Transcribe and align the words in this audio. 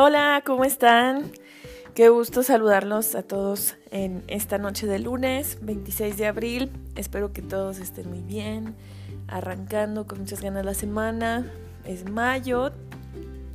Hola, 0.00 0.44
¿cómo 0.46 0.62
están? 0.62 1.32
Qué 1.96 2.08
gusto 2.08 2.44
saludarlos 2.44 3.16
a 3.16 3.24
todos 3.24 3.74
en 3.90 4.22
esta 4.28 4.56
noche 4.56 4.86
de 4.86 5.00
lunes, 5.00 5.58
26 5.60 6.16
de 6.16 6.26
abril. 6.28 6.70
Espero 6.94 7.32
que 7.32 7.42
todos 7.42 7.80
estén 7.80 8.08
muy 8.08 8.20
bien, 8.20 8.76
arrancando 9.26 10.06
con 10.06 10.20
muchas 10.20 10.40
ganas 10.40 10.64
la 10.64 10.74
semana. 10.74 11.50
Es 11.84 12.08
mayo. 12.08 12.70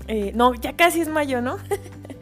Eh, 0.10 0.34
no, 0.36 0.54
ya 0.54 0.76
casi 0.76 1.00
es 1.00 1.08
mayo, 1.08 1.40
¿no? 1.40 1.60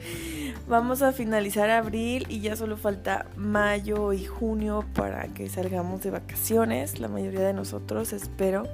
Vamos 0.67 1.01
a 1.01 1.13
finalizar 1.13 1.71
abril 1.71 2.27
y 2.29 2.41
ya 2.41 2.55
solo 2.55 2.77
falta 2.77 3.25
mayo 3.35 4.13
y 4.13 4.23
junio 4.23 4.85
para 4.93 5.29
que 5.29 5.49
salgamos 5.49 6.03
de 6.03 6.11
vacaciones. 6.11 6.99
La 6.99 7.07
mayoría 7.07 7.41
de 7.41 7.53
nosotros, 7.53 8.13
espero. 8.13 8.67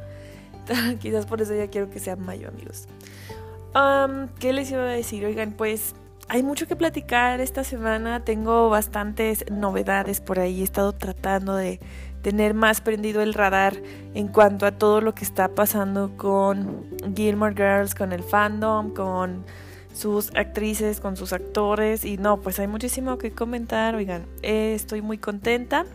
Quizás 0.99 1.25
por 1.25 1.41
eso 1.41 1.55
ya 1.55 1.69
quiero 1.69 1.89
que 1.89 1.99
sea 1.99 2.17
mayo, 2.17 2.49
amigos. 2.49 2.89
¿Qué 4.39 4.53
les 4.53 4.71
iba 4.71 4.83
a 4.83 4.85
decir? 4.85 5.25
Oigan, 5.25 5.51
pues 5.51 5.93
hay 6.29 6.41
mucho 6.41 6.67
que 6.67 6.75
platicar 6.75 7.41
esta 7.41 7.63
semana. 7.63 8.23
Tengo 8.23 8.69
bastantes 8.69 9.45
novedades 9.51 10.21
por 10.21 10.39
ahí. 10.39 10.61
He 10.61 10.63
estado 10.63 10.93
tratando 10.93 11.55
de 11.55 11.79
tener 12.21 12.53
más 12.53 12.81
prendido 12.81 13.21
el 13.21 13.33
radar 13.33 13.75
en 14.13 14.27
cuanto 14.27 14.65
a 14.65 14.71
todo 14.71 15.01
lo 15.01 15.13
que 15.13 15.23
está 15.23 15.49
pasando 15.49 16.17
con 16.17 16.85
Gilmore 17.15 17.53
Girls, 17.55 17.93
con 17.93 18.13
el 18.13 18.23
fandom, 18.23 18.93
con 18.93 19.45
sus 19.93 20.35
actrices, 20.35 20.99
con 20.99 21.15
sus 21.15 21.31
actores. 21.31 22.03
Y 22.03 22.17
no, 22.17 22.41
pues 22.41 22.59
hay 22.59 22.67
muchísimo 22.67 23.17
que 23.17 23.31
comentar. 23.31 23.95
Oigan, 23.95 24.25
estoy 24.41 25.01
muy 25.01 25.17
contenta 25.17 25.85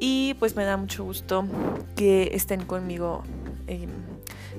y 0.00 0.34
pues 0.38 0.56
me 0.56 0.64
da 0.64 0.76
mucho 0.76 1.04
gusto 1.04 1.44
que 1.94 2.30
estén 2.32 2.64
conmigo. 2.64 3.22
Eh, 3.66 3.86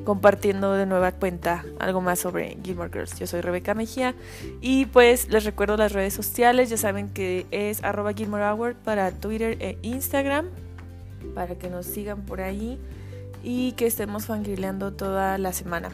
compartiendo 0.03 0.73
de 0.73 0.85
nueva 0.85 1.12
cuenta 1.12 1.66
algo 1.80 2.02
más 2.02 2.20
sobre 2.20 2.57
Gilmore 2.63 2.90
Girls. 2.91 3.18
Yo 3.18 3.27
soy 3.27 3.41
Rebeca 3.41 3.73
Mejía 3.73 4.15
y 4.62 4.85
pues 4.87 5.29
les 5.29 5.46
recuerdo 5.46 5.77
las 5.77 5.93
redes 5.93 6.13
sociales, 6.13 6.70
ya 6.70 6.77
saben 6.77 7.09
que 7.09 7.46
es 7.51 7.84
arroba 7.84 8.13
Gilmore 8.13 8.46
Hour 8.46 8.76
para 8.76 9.12
Twitter 9.12 9.57
e 9.59 9.77
Instagram, 9.81 10.48
para 11.35 11.55
que 11.55 11.70
nos 11.70 11.85
sigan 11.85 12.21
por 12.21 12.41
ahí 12.41 12.79
y 13.43 13.74
que 13.74 13.85
estemos 13.85 14.26
fangirleando 14.26 14.93
toda 14.93 15.37
la 15.37 15.54
semana. 15.54 15.90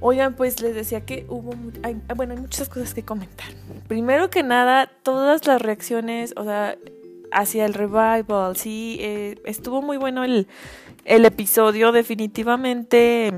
Oigan, 0.00 0.34
pues 0.34 0.62
les 0.62 0.74
decía 0.74 1.02
que 1.02 1.26
hubo, 1.28 1.52
hay, 1.82 2.00
bueno, 2.16 2.32
hay 2.32 2.40
muchas 2.40 2.68
cosas 2.68 2.94
que 2.94 3.04
comentar. 3.04 3.48
Primero 3.86 4.30
que 4.30 4.42
nada, 4.42 4.90
todas 5.02 5.46
las 5.46 5.60
reacciones, 5.60 6.32
o 6.36 6.44
sea, 6.44 6.78
hacia 7.32 7.66
el 7.66 7.74
revival, 7.74 8.56
sí, 8.56 8.96
eh, 9.00 9.40
estuvo 9.44 9.82
muy 9.82 9.98
bueno 9.98 10.24
el, 10.24 10.48
el 11.10 11.24
episodio. 11.24 11.90
Definitivamente 11.90 13.32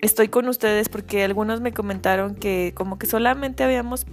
estoy 0.00 0.28
con 0.28 0.46
ustedes 0.46 0.88
porque 0.90 1.24
algunos 1.24 1.60
me 1.60 1.72
comentaron 1.72 2.34
que 2.34 2.72
como 2.76 2.98
que 2.98 3.06
solamente 3.06 3.64
habíamos 3.64 4.06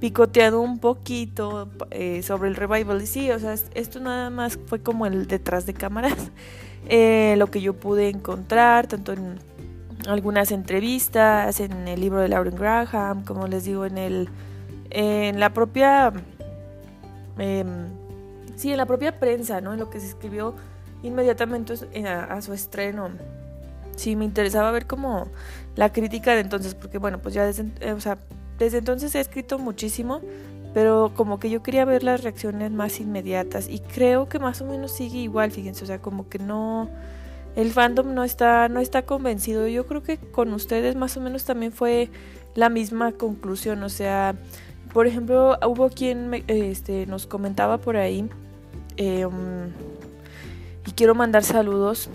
picoteado 0.00 0.60
un 0.60 0.78
poquito 0.78 1.68
eh, 1.90 2.22
sobre 2.22 2.48
el 2.48 2.54
revival. 2.54 3.02
Y 3.02 3.06
sí, 3.06 3.30
o 3.32 3.38
sea, 3.40 3.54
esto 3.74 3.98
nada 3.98 4.30
más 4.30 4.56
fue 4.66 4.80
como 4.80 5.04
el 5.06 5.26
detrás 5.26 5.66
de 5.66 5.74
cámaras. 5.74 6.16
Eh, 6.90 7.34
lo 7.36 7.48
que 7.48 7.60
yo 7.60 7.74
pude 7.74 8.08
encontrar, 8.08 8.86
tanto 8.86 9.12
en 9.12 9.40
algunas 10.06 10.52
entrevistas, 10.52 11.60
en 11.60 11.86
el 11.86 12.00
libro 12.00 12.20
de 12.20 12.28
Lauren 12.28 12.54
Graham, 12.54 13.24
como 13.24 13.46
les 13.46 13.64
digo, 13.64 13.84
en 13.84 13.98
el 13.98 14.28
en 14.88 15.38
la 15.38 15.52
propia 15.52 16.12
eh, 17.38 17.64
sí, 18.54 18.70
en 18.70 18.78
la 18.78 18.86
propia 18.86 19.18
prensa, 19.18 19.60
¿no? 19.60 19.72
En 19.74 19.80
lo 19.80 19.90
que 19.90 20.00
se 20.00 20.06
escribió 20.06 20.54
inmediatamente 21.02 21.74
a, 22.06 22.40
su 22.42 22.52
estreno. 22.52 23.10
Sí, 23.96 24.16
me 24.16 24.24
interesaba 24.24 24.70
ver 24.70 24.86
como 24.86 25.28
la 25.74 25.92
crítica 25.92 26.34
de 26.34 26.40
entonces, 26.40 26.74
porque 26.74 26.98
bueno, 26.98 27.20
pues 27.20 27.34
ya 27.34 27.44
desde, 27.44 27.64
eh, 27.80 27.96
desde 28.58 28.78
entonces 28.78 29.14
he 29.14 29.20
escrito 29.20 29.58
muchísimo, 29.58 30.20
pero 30.74 31.12
como 31.16 31.40
que 31.40 31.50
yo 31.50 31.62
quería 31.62 31.84
ver 31.84 32.04
las 32.04 32.22
reacciones 32.22 32.70
más 32.70 33.00
inmediatas 33.00 33.68
y 33.68 33.80
creo 33.80 34.28
que 34.28 34.38
más 34.38 34.60
o 34.60 34.66
menos 34.66 34.92
sigue 34.92 35.18
igual, 35.18 35.50
fíjense, 35.50 35.84
o 35.84 35.86
sea, 35.86 36.00
como 36.00 36.28
que 36.28 36.38
no 36.38 36.88
el 37.56 37.72
fandom 37.72 38.14
no 38.14 38.22
está 38.22 38.68
no 38.68 38.78
está 38.78 39.02
convencido. 39.02 39.66
Yo 39.66 39.86
creo 39.86 40.02
que 40.02 40.18
con 40.18 40.52
ustedes 40.52 40.94
más 40.94 41.16
o 41.16 41.20
menos 41.20 41.44
también 41.44 41.72
fue 41.72 42.10
la 42.54 42.68
misma 42.68 43.12
conclusión, 43.12 43.82
o 43.82 43.88
sea, 43.88 44.36
por 44.92 45.06
ejemplo, 45.06 45.58
hubo 45.66 45.90
quien 45.90 46.44
este, 46.46 47.06
nos 47.06 47.26
comentaba 47.26 47.78
por 47.78 47.96
ahí 47.96 48.28
eh, 48.96 49.26
y 50.88 50.92
quiero 50.92 51.14
mandar 51.14 51.44
saludos 51.44 52.08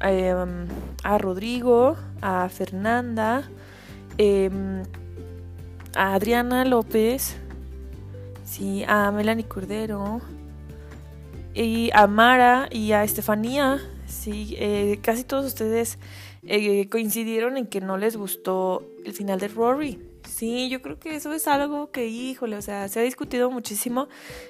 em, 0.00 0.66
a 1.02 1.18
Rodrigo, 1.18 1.96
a 2.22 2.48
Fernanda, 2.48 3.46
em, 4.16 4.84
a 5.94 6.14
Adriana 6.14 6.64
López, 6.64 7.36
sí, 8.42 8.84
a 8.88 9.10
Melanie 9.10 9.44
Cordero, 9.44 10.22
y 11.52 11.90
a 11.92 12.06
Mara 12.06 12.68
y 12.70 12.92
a 12.92 13.04
Estefanía. 13.04 13.82
Sí, 14.06 14.56
eh, 14.58 14.98
casi 15.02 15.22
todos 15.22 15.44
ustedes 15.44 15.98
eh, 16.42 16.88
coincidieron 16.88 17.58
en 17.58 17.66
que 17.66 17.82
no 17.82 17.98
les 17.98 18.16
gustó 18.16 18.82
el 19.04 19.12
final 19.12 19.40
de 19.40 19.48
Rory. 19.48 19.98
Sí, 20.26 20.68
yo 20.68 20.82
creo 20.82 20.98
que 20.98 21.14
eso 21.14 21.32
es 21.32 21.46
algo 21.46 21.90
que, 21.90 22.06
híjole, 22.08 22.56
o 22.56 22.62
sea, 22.62 22.88
se 22.88 23.00
ha 23.00 23.02
discutido 23.02 23.50
muchísimo. 23.50 24.08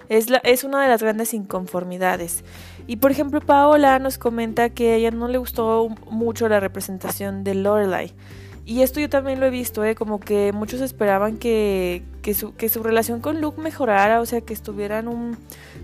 Es, 0.09 0.31
la, 0.31 0.39
es 0.39 0.65
una 0.65 0.83
de 0.83 0.89
las 0.89 1.03
grandes 1.03 1.35
inconformidades. 1.35 2.45
Y 2.87 2.97
por 2.97 3.11
ejemplo, 3.11 3.41
Paola 3.41 3.99
nos 3.99 4.19
comenta 4.19 4.71
que 4.71 4.93
a 4.93 4.95
ella 4.97 5.11
no 5.11 5.29
le 5.29 5.39
gustó 5.39 5.89
mucho 6.11 6.49
la 6.49 6.61
representación 6.61 7.43
de 7.43 7.55
Lorelai. 7.55 8.13
Y 8.65 8.83
esto 8.83 8.99
yo 8.99 9.09
también 9.09 9.39
lo 9.39 9.47
he 9.47 9.51
visto, 9.51 9.85
¿eh? 9.85 9.95
como 9.95 10.19
que 10.19 10.53
muchos 10.53 10.81
esperaban 10.81 11.37
que, 11.39 12.03
que, 12.23 12.35
su, 12.35 12.55
que 12.57 12.69
su 12.69 12.83
relación 12.83 13.21
con 13.21 13.41
Luke 13.41 13.61
mejorara, 13.61 14.21
o 14.21 14.27
sea, 14.27 14.41
que 14.41 14.53
estuvieran 14.53 15.07
un, 15.07 15.37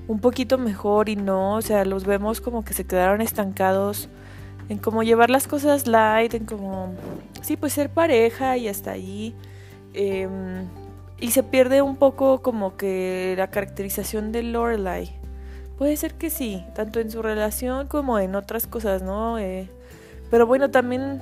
un 0.09 0.19
poquito 0.19 0.59
mejor 0.59 1.09
y 1.09 1.15
no, 1.15 1.55
o 1.55 1.63
sea, 1.63 1.85
los 1.85 2.05
vemos 2.05 2.41
como 2.41 2.65
que 2.65 2.75
se 2.75 2.85
quedaron 2.85 3.21
estancados 3.21 4.09
en 4.69 4.79
cómo 4.79 5.05
llevar 5.05 5.31
las 5.31 5.47
cosas 5.47 5.87
light, 5.87 6.35
en 6.35 6.45
como, 6.45 6.95
sí, 7.43 7.57
pues 7.57 7.73
ser 7.73 7.91
pareja 7.91 8.57
y 8.57 8.67
hasta 8.67 8.91
ahí. 8.93 9.35
Em, 9.95 10.67
y 11.21 11.31
se 11.31 11.45
pierde 11.45 11.83
un 11.83 11.97
poco 11.97 12.43
como 12.43 12.77
que 12.77 13.35
la 13.39 13.49
caracterización 13.51 14.33
de 14.33 14.43
Lorelai. 14.43 15.22
Puede 15.83 15.97
ser 15.97 16.15
que 16.15 16.31
sí, 16.31 16.65
tanto 16.77 17.01
en 17.01 17.11
su 17.11 17.23
relación 17.23 17.89
como 17.89 18.21
en 18.21 18.37
otras 18.37 18.69
cosas, 18.69 19.03
¿no? 19.03 19.41
Eh, 19.41 19.69
pero 20.31 20.47
bueno, 20.47 20.71
también 20.71 21.21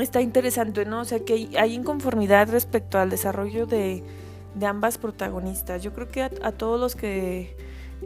está 0.00 0.22
interesante, 0.22 0.86
¿no? 0.86 1.00
O 1.00 1.04
sea, 1.04 1.18
que 1.18 1.50
hay 1.58 1.74
inconformidad 1.74 2.48
respecto 2.48 2.98
al 2.98 3.10
desarrollo 3.10 3.66
de, 3.66 4.02
de 4.54 4.64
ambas 4.64 4.96
protagonistas. 4.96 5.82
Yo 5.82 5.92
creo 5.92 6.08
que 6.08 6.22
a 6.22 6.52
todos 6.52 6.80
los 6.80 6.96
que 6.96 7.54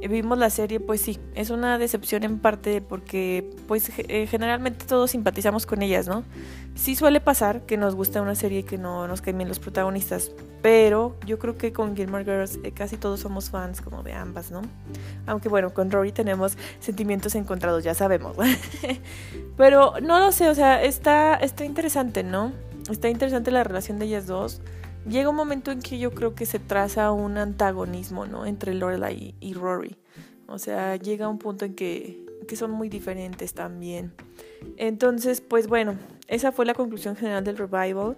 vimos 0.09 0.39
la 0.39 0.51
serie, 0.51 0.81
pues 0.81 1.01
sí, 1.01 1.19
es 1.35 1.51
una 1.51 1.79
decepción 1.79 2.23
en 2.25 2.39
parte 2.39 2.81
porque 2.81 3.49
pues 3.67 3.91
eh, 3.97 4.27
generalmente 4.27 4.87
todos 4.87 5.11
simpatizamos 5.11 5.67
con 5.67 5.83
ellas, 5.83 6.09
¿no? 6.09 6.25
Sí 6.75 6.95
suele 6.97 7.21
pasar 7.21 7.63
que 7.63 7.77
nos 7.77 7.95
gusta 7.95 8.21
una 8.21 8.35
serie 8.35 8.65
que 8.65 8.79
no 8.79 9.09
nos 9.09 9.23
caen 9.23 9.39
bien 9.39 9.49
los 9.49 9.59
protagonistas, 9.59 10.31
pero 10.63 11.17
yo 11.27 11.39
creo 11.39 11.57
que 11.57 11.73
con 11.73 11.97
Gilmore 11.97 12.25
Girls 12.25 12.59
eh, 12.65 12.73
casi 12.73 12.97
todos 12.97 13.21
somos 13.21 13.51
fans 13.51 13.81
como 13.81 14.03
de 14.03 14.13
ambas, 14.13 14.51
¿no? 14.51 14.63
Aunque 15.27 15.49
bueno, 15.49 15.73
con 15.73 15.91
Rory 15.91 16.13
tenemos 16.13 16.57
sentimientos 16.81 17.35
encontrados, 17.35 17.85
ya 17.85 17.95
sabemos. 17.95 18.37
pero 19.57 19.95
no 20.03 20.21
lo 20.21 20.33
sé, 20.33 20.49
o 20.49 20.55
sea, 20.55 20.83
está, 20.83 21.35
está 21.37 21.65
interesante, 21.65 22.23
¿no? 22.23 22.53
Está 22.91 23.09
interesante 23.09 23.51
la 23.51 23.65
relación 23.65 23.99
de 23.99 24.07
ellas 24.07 24.27
dos 24.27 24.61
llega 25.09 25.31
un 25.31 25.37
momento 25.37 25.71
en 25.71 25.81
que 25.81 25.99
yo 25.99 26.13
creo 26.13 26.35
que 26.35 26.47
se 26.47 26.59
traza 26.59 27.13
un 27.13 27.39
antagonismo, 27.39 28.27
¿no? 28.27 28.47
Entre 28.47 28.75
Lorelai 28.75 29.35
y, 29.41 29.55
Rory. 29.55 29.97
O 30.47 30.59
sea, 30.59 30.97
llega 30.97 31.29
un 31.29 31.39
punto 31.39 31.65
en 31.65 31.75
que, 31.75 32.25
que 32.47 32.57
son 32.57 32.71
muy 32.71 32.89
diferentes 32.89 33.55
también. 33.55 34.13
Entonces, 34.77 35.41
pues 35.41 35.67
bueno, 35.69 35.97
esa 36.29 36.53
fue 36.53 36.67
la 36.67 36.75
conclusión 36.75 37.17
general 37.17 37.45
del 37.45 37.57
revival. 37.57 38.17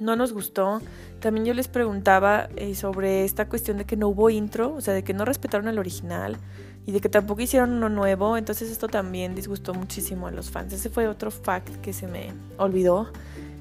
No 0.00 0.16
nos 0.16 0.32
gustó. 0.32 0.80
También 1.20 1.46
yo 1.46 1.54
les 1.54 1.68
preguntaba 1.68 2.48
eh, 2.56 2.74
sobre 2.74 3.24
esta 3.24 3.48
cuestión 3.48 3.78
de 3.78 3.84
que 3.84 3.96
no 3.96 4.08
hubo 4.08 4.30
intro, 4.30 4.74
o 4.74 4.80
sea, 4.80 4.94
de 4.94 5.04
que 5.04 5.14
no 5.14 5.24
respetaron 5.24 5.68
el 5.68 5.78
original 5.78 6.36
y 6.86 6.92
de 6.92 7.00
que 7.00 7.08
tampoco 7.08 7.40
hicieron 7.40 7.70
uno 7.70 7.88
nuevo. 7.88 8.36
Entonces 8.36 8.70
esto 8.70 8.88
también 8.88 9.34
disgustó 9.34 9.72
muchísimo 9.72 10.26
a 10.26 10.30
los 10.30 10.50
fans. 10.50 10.72
Ese 10.72 10.90
fue 10.90 11.06
otro 11.06 11.30
fact 11.30 11.76
que 11.80 11.92
se 11.92 12.08
me 12.08 12.32
olvidó 12.58 13.10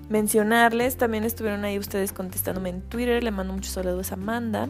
mencionarles. 0.10 0.98
También 0.98 1.24
estuvieron 1.24 1.66
ahí 1.66 1.80
ustedes 1.80 2.14
contestándome 2.14 2.70
en 2.70 2.82
Twitter. 2.82 3.24
Le 3.24 3.32
mando 3.32 3.54
muchos 3.54 3.74
saludos 3.74 4.12
a 4.12 4.16
Amanda, 4.16 4.68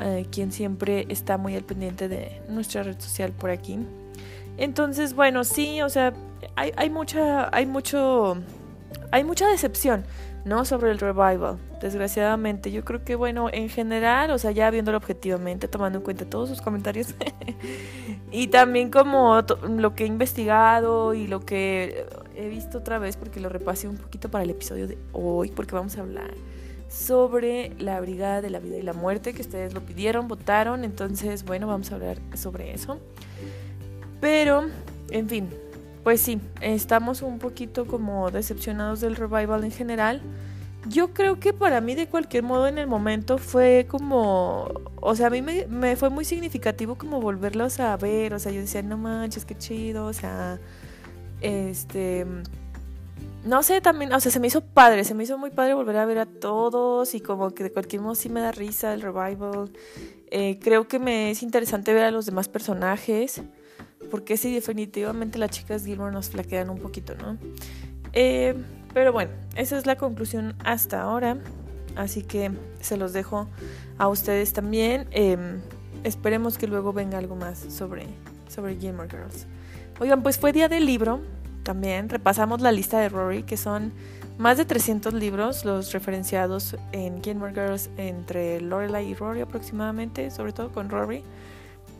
eh, 0.00 0.26
quien 0.30 0.52
siempre 0.52 1.06
está 1.08 1.36
muy 1.36 1.54
al 1.56 1.64
pendiente 1.64 2.08
de 2.08 2.42
nuestra 2.48 2.82
red 2.82 2.98
social 3.00 3.32
por 3.32 3.50
aquí. 3.50 3.78
Entonces, 4.58 5.14
bueno, 5.14 5.44
sí, 5.44 5.80
o 5.82 5.88
sea, 5.88 6.12
hay, 6.56 6.72
hay 6.76 6.90
mucha, 6.90 7.54
hay 7.54 7.66
mucho, 7.66 8.36
hay 9.10 9.24
mucha 9.24 9.48
decepción, 9.48 10.04
¿no? 10.44 10.64
Sobre 10.64 10.90
el 10.90 10.98
revival, 10.98 11.58
desgraciadamente. 11.80 12.70
Yo 12.70 12.84
creo 12.84 13.04
que, 13.04 13.14
bueno, 13.14 13.48
en 13.52 13.68
general, 13.68 14.30
o 14.30 14.38
sea, 14.38 14.50
ya 14.50 14.70
viéndolo 14.70 14.98
objetivamente, 14.98 15.68
tomando 15.68 15.98
en 15.98 16.04
cuenta 16.04 16.24
todos 16.24 16.48
sus 16.48 16.60
comentarios, 16.60 17.14
y 18.32 18.48
también 18.48 18.90
como 18.90 19.42
lo 19.68 19.94
que 19.94 20.04
he 20.04 20.06
investigado 20.06 21.14
y 21.14 21.26
lo 21.26 21.40
que 21.40 22.06
he 22.34 22.48
visto 22.48 22.78
otra 22.78 22.98
vez 22.98 23.16
porque 23.16 23.40
lo 23.40 23.48
repasé 23.48 23.88
un 23.88 23.96
poquito 23.96 24.30
para 24.30 24.44
el 24.44 24.50
episodio 24.50 24.88
de 24.88 24.98
hoy, 25.12 25.50
porque 25.50 25.74
vamos 25.74 25.96
a 25.98 26.00
hablar 26.00 26.32
sobre 26.88 27.72
la 27.78 28.00
Brigada 28.00 28.42
de 28.42 28.50
la 28.50 28.58
Vida 28.58 28.76
y 28.76 28.82
la 28.82 28.92
Muerte, 28.92 29.32
que 29.32 29.40
ustedes 29.40 29.72
lo 29.72 29.80
pidieron, 29.80 30.28
votaron, 30.28 30.84
entonces 30.84 31.44
bueno, 31.44 31.66
vamos 31.66 31.90
a 31.90 31.94
hablar 31.94 32.18
sobre 32.34 32.74
eso. 32.74 32.98
Pero, 34.20 34.66
en 35.10 35.28
fin, 35.28 35.48
pues 36.02 36.20
sí, 36.20 36.40
estamos 36.60 37.22
un 37.22 37.38
poquito 37.38 37.86
como 37.86 38.30
decepcionados 38.30 39.00
del 39.00 39.16
revival 39.16 39.64
en 39.64 39.70
general. 39.70 40.22
Yo 40.88 41.14
creo 41.14 41.38
que 41.38 41.52
para 41.52 41.80
mí 41.80 41.94
de 41.94 42.08
cualquier 42.08 42.42
modo 42.42 42.66
en 42.66 42.76
el 42.76 42.88
momento 42.88 43.38
fue 43.38 43.86
como, 43.88 44.68
o 45.00 45.14
sea, 45.14 45.28
a 45.28 45.30
mí 45.30 45.40
me, 45.40 45.96
fue 45.96 46.10
muy 46.10 46.24
significativo 46.24 46.96
como 46.96 47.20
volverlos 47.20 47.78
a 47.78 47.96
ver, 47.96 48.34
o 48.34 48.38
sea, 48.40 48.50
yo 48.50 48.60
decía, 48.60 48.82
no 48.82 48.98
manches, 48.98 49.44
qué 49.44 49.56
chido, 49.56 50.06
o 50.06 50.12
sea, 50.12 50.58
este, 51.40 52.26
no 53.44 53.62
sé, 53.62 53.80
también, 53.80 54.12
o 54.12 54.18
sea, 54.18 54.32
se 54.32 54.40
me 54.40 54.48
hizo 54.48 54.60
padre, 54.60 55.04
se 55.04 55.14
me 55.14 55.22
hizo 55.22 55.38
muy 55.38 55.50
padre 55.50 55.74
volver 55.74 55.96
a 55.98 56.04
ver 56.04 56.18
a 56.18 56.26
todos 56.26 57.14
y 57.14 57.20
como 57.20 57.52
que 57.52 57.62
de 57.62 57.70
cualquier 57.70 58.02
modo 58.02 58.16
sí 58.16 58.28
me 58.28 58.40
da 58.40 58.50
risa 58.50 58.92
el 58.92 59.02
revival. 59.02 59.70
Eh, 60.30 60.58
creo 60.60 60.88
que 60.88 60.98
me 60.98 61.30
es 61.30 61.44
interesante 61.44 61.92
ver 61.94 62.04
a 62.04 62.10
los 62.10 62.26
demás 62.26 62.48
personajes, 62.48 63.42
porque 64.12 64.36
sí, 64.36 64.54
definitivamente 64.54 65.38
las 65.38 65.50
chicas 65.50 65.86
Gilmore 65.86 66.12
nos 66.12 66.28
flaquean 66.28 66.68
un 66.68 66.78
poquito, 66.78 67.14
¿no? 67.14 67.38
Eh, 68.12 68.54
pero 68.92 69.10
bueno, 69.10 69.30
esa 69.56 69.78
es 69.78 69.86
la 69.86 69.96
conclusión 69.96 70.54
hasta 70.62 71.00
ahora, 71.00 71.38
así 71.96 72.22
que 72.22 72.52
se 72.82 72.98
los 72.98 73.14
dejo 73.14 73.48
a 73.96 74.08
ustedes 74.08 74.52
también. 74.52 75.08
Em, 75.12 75.62
esperemos 76.04 76.58
que 76.58 76.66
luego 76.66 76.92
venga 76.92 77.16
algo 77.16 77.36
más 77.36 77.58
sobre, 77.58 78.04
sobre 78.48 78.76
Gilmore 78.76 79.08
Girls. 79.08 79.46
Oigan, 79.98 80.22
pues 80.22 80.38
fue 80.38 80.52
día 80.52 80.68
del 80.68 80.84
libro 80.84 81.22
también 81.62 82.08
repasamos 82.08 82.60
la 82.60 82.70
lista 82.70 82.98
de 82.98 83.08
Rory, 83.08 83.44
que 83.44 83.56
son 83.56 83.92
más 84.36 84.58
de 84.58 84.66
300 84.66 85.14
libros 85.14 85.64
los 85.64 85.92
referenciados 85.92 86.76
en 86.92 87.22
Gilmore 87.22 87.54
Girls 87.54 87.88
entre 87.96 88.60
Lorelai 88.60 89.08
y 89.08 89.14
Rory 89.14 89.40
aproximadamente, 89.40 90.30
sobre 90.30 90.52
todo 90.52 90.70
con 90.70 90.90
Rory. 90.90 91.22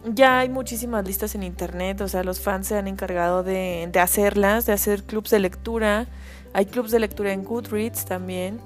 Ya 0.05 0.41
hay 0.41 0.49
muchísimas 0.49 1.07
listas 1.07 1.35
en 1.37 1.45
internet, 1.45 2.01
o 2.01 2.09
sea, 2.09 2.25
los 2.25 2.41
fans 2.41 2.67
se 2.67 2.77
han 2.77 2.89
encargado 2.89 3.45
de, 3.45 3.91
hacerlas, 4.01 4.67
de 4.67 4.73
hacer 4.73 5.05
clubs 5.05 5.31
de 5.31 5.39
lectura. 5.39 6.07
Hay 6.53 6.67
clubs 6.67 6.91
de 6.91 6.99
lectura 6.99 7.33
en 7.33 7.45
Goodreads 7.45 8.05
también. 8.05 8.61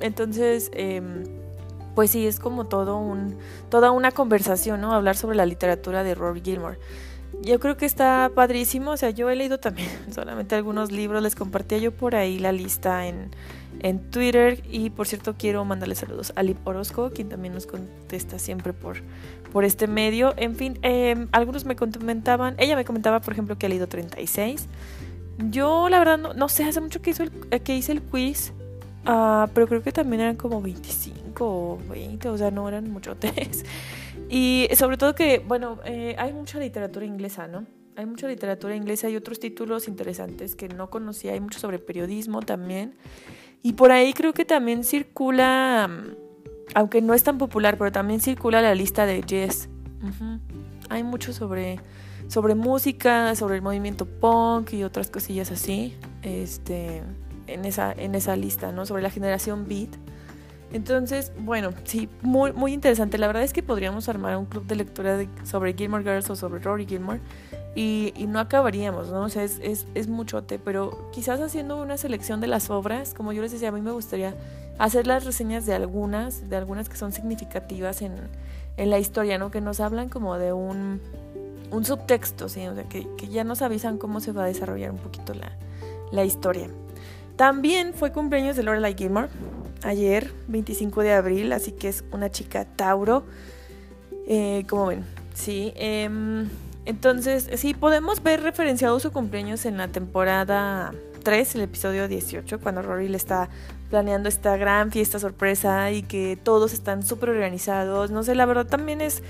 Entonces, 0.00 0.70
em, 0.74 1.24
pues 1.94 2.10
sí, 2.10 2.26
es 2.26 2.40
como 2.40 2.66
todo 2.66 2.98
un, 2.98 3.38
toda 3.70 3.90
una 3.92 4.10
conversación, 4.10 4.80
¿no? 4.80 4.92
Hablar 4.92 5.16
sobre 5.16 5.36
la 5.36 5.46
literatura 5.46 6.02
de 6.02 6.14
Rory 6.14 6.40
Gilmore. 6.40 6.78
Yo 7.42 7.60
creo 7.60 7.76
que 7.76 7.86
está 7.86 8.30
padrísimo, 8.34 8.92
o 8.92 8.96
sea, 8.96 9.10
yo 9.10 9.30
he 9.30 9.36
leído 9.36 9.58
también 9.58 9.88
solamente 10.12 10.54
algunos 10.54 10.90
libros, 10.90 11.22
les 11.22 11.34
compartía 11.34 11.78
yo 11.78 11.92
por 11.92 12.14
ahí 12.14 12.38
la 12.38 12.52
lista 12.52 13.06
en, 13.06 13.30
en 13.80 14.10
Twitter 14.10 14.62
y 14.70 14.90
por 14.90 15.06
cierto 15.06 15.34
quiero 15.38 15.64
mandarle 15.64 15.94
saludos 15.94 16.32
a 16.36 16.42
Lip 16.42 16.66
Orozco, 16.66 17.10
quien 17.10 17.28
también 17.28 17.54
nos 17.54 17.66
contesta 17.66 18.38
siempre 18.38 18.72
por, 18.72 18.98
por 19.52 19.64
este 19.64 19.86
medio. 19.86 20.34
En 20.36 20.56
fin, 20.56 20.78
em, 20.82 21.28
algunos 21.32 21.64
me 21.64 21.76
comentaban, 21.76 22.54
ella 22.58 22.76
me 22.76 22.84
comentaba 22.84 23.20
por 23.20 23.32
ejemplo 23.32 23.56
que 23.58 23.66
ha 23.66 23.68
leído 23.68 23.86
36. 23.86 24.66
Yo 25.50 25.88
la 25.88 25.98
verdad 25.98 26.18
no, 26.18 26.48
sé, 26.48 26.64
hace 26.64 26.80
mucho 26.80 27.02
que, 27.02 27.10
hizo 27.10 27.22
el, 27.22 27.32
eh, 27.50 27.60
que 27.60 27.76
hice 27.76 27.92
el 27.92 28.02
quiz, 28.02 28.52
uh, 29.06 29.48
pero 29.52 29.68
creo 29.68 29.82
que 29.82 29.92
también 29.92 30.22
eran 30.22 30.36
como 30.36 30.62
25 30.62 31.44
o 31.44 31.78
20, 31.90 32.28
o 32.30 32.38
sea, 32.38 32.50
no 32.50 32.66
eran 32.68 32.90
muchotes. 32.90 33.64
Y 34.28 34.68
sobre 34.74 34.96
todo 34.96 35.14
que, 35.14 35.38
bueno, 35.38 35.78
eh, 35.84 36.16
hay 36.18 36.32
mucha 36.32 36.58
literatura 36.58 37.06
inglesa, 37.06 37.46
¿no? 37.46 37.66
Hay 37.96 38.06
mucha 38.06 38.28
literatura 38.28 38.74
inglesa 38.76 39.08
y 39.08 39.16
otros 39.16 39.40
títulos 39.40 39.88
interesantes 39.88 40.54
que 40.54 40.68
no 40.68 40.90
conocía. 40.90 41.32
Hay 41.32 41.40
mucho 41.40 41.58
sobre 41.58 41.78
periodismo 41.78 42.42
también. 42.42 42.94
Y 43.62 43.72
por 43.72 43.90
ahí 43.90 44.12
creo 44.12 44.34
que 44.34 44.44
también 44.44 44.84
circula, 44.84 45.88
mm, 45.88 46.14
aunque 46.74 47.00
no 47.00 47.14
es 47.14 47.22
tan 47.22 47.38
popular, 47.38 47.78
pero 47.78 47.90
también 47.92 48.20
circula 48.20 48.60
la 48.60 48.74
lista 48.74 49.06
de 49.06 49.22
Jess. 49.26 49.68
Hay 50.88 51.02
mucho 51.02 51.32
sobre, 51.32 51.80
sobre 52.28 52.54
música, 52.54 53.34
sobre 53.34 53.56
el 53.56 53.62
movimiento 53.62 54.04
punk 54.06 54.72
y 54.74 54.84
otras 54.84 55.10
cosillas 55.10 55.50
así. 55.50 55.96
Este, 56.22 57.02
en 57.46 57.64
esa, 57.64 57.92
en 57.92 58.14
esa 58.14 58.36
lista, 58.36 58.72
¿no? 58.72 58.86
Sobre 58.86 59.02
la 59.02 59.10
generación 59.10 59.66
beat. 59.66 59.90
Entonces, 60.72 61.32
bueno, 61.38 61.70
sí, 61.84 62.08
muy, 62.22 62.52
muy 62.52 62.72
interesante. 62.72 63.18
La 63.18 63.26
verdad 63.26 63.42
es 63.42 63.52
que 63.52 63.62
podríamos 63.62 64.08
armar 64.08 64.36
un 64.36 64.46
club 64.46 64.66
de 64.66 64.76
lectura 64.76 65.24
sobre 65.44 65.74
Gilmore 65.74 66.02
Girls 66.02 66.28
o 66.30 66.36
sobre 66.36 66.60
Rory 66.60 66.86
Gilmore 66.86 67.20
y, 67.76 68.12
no 68.28 68.40
acabaríamos, 68.40 69.10
¿no? 69.10 69.22
O 69.22 69.28
sea, 69.28 69.44
es, 69.44 69.60
es, 69.62 69.86
es, 69.94 70.08
muchote, 70.08 70.58
pero 70.58 71.10
quizás 71.12 71.40
haciendo 71.40 71.80
una 71.80 71.98
selección 71.98 72.40
de 72.40 72.46
las 72.46 72.70
obras, 72.70 73.12
como 73.12 73.32
yo 73.32 73.42
les 73.42 73.52
decía, 73.52 73.68
a 73.68 73.72
mí 73.72 73.82
me 73.82 73.92
gustaría 73.92 74.34
hacer 74.78 75.06
las 75.06 75.24
reseñas 75.24 75.66
de 75.66 75.74
algunas, 75.74 76.48
de 76.48 76.56
algunas 76.56 76.88
que 76.88 76.96
son 76.96 77.12
significativas 77.12 78.00
en, 78.00 78.14
en 78.78 78.90
la 78.90 78.98
historia, 78.98 79.36
¿no? 79.36 79.50
Que 79.50 79.60
nos 79.60 79.80
hablan 79.80 80.08
como 80.08 80.38
de 80.38 80.54
un, 80.54 81.02
un 81.70 81.84
subtexto, 81.84 82.48
¿sí? 82.48 82.66
O 82.66 82.74
sea, 82.74 82.84
que, 82.84 83.06
que, 83.16 83.28
ya 83.28 83.44
nos 83.44 83.60
avisan 83.60 83.98
cómo 83.98 84.20
se 84.20 84.32
va 84.32 84.44
a 84.44 84.46
desarrollar 84.46 84.90
un 84.90 84.98
poquito 84.98 85.34
la, 85.34 85.52
la 86.12 86.24
historia. 86.24 86.70
También 87.36 87.92
fue 87.92 88.10
cumpleaños 88.10 88.56
de 88.56 88.62
Lorelai 88.62 88.94
Gilmore 88.94 89.28
ayer, 89.86 90.32
25 90.48 91.02
de 91.02 91.12
abril, 91.12 91.52
así 91.52 91.72
que 91.72 91.88
es 91.88 92.04
una 92.12 92.30
chica 92.30 92.64
Tauro. 92.64 93.24
Eh, 94.26 94.64
como 94.68 94.86
ven, 94.86 95.04
sí. 95.34 95.72
Em, 95.76 96.48
entonces, 96.84 97.48
sí, 97.56 97.74
podemos 97.74 98.22
ver 98.22 98.42
referenciado 98.42 98.98
su 99.00 99.12
cumpleaños 99.12 99.64
en 99.64 99.76
la 99.76 99.88
temporada 99.88 100.92
3, 101.22 101.54
el 101.56 101.62
episodio 101.62 102.08
18, 102.08 102.60
cuando 102.60 102.82
Rory 102.82 103.08
le 103.08 103.16
está 103.16 103.48
planeando 103.90 104.28
esta 104.28 104.56
gran 104.56 104.90
fiesta 104.90 105.18
sorpresa 105.18 105.92
y 105.92 106.02
que 106.02 106.36
todos 106.36 106.72
están 106.72 107.04
súper 107.04 107.30
organizados. 107.30 108.10
No 108.10 108.22
sé, 108.24 108.34
la 108.34 108.46
verdad 108.46 108.66
también 108.66 109.00
es 109.00 109.22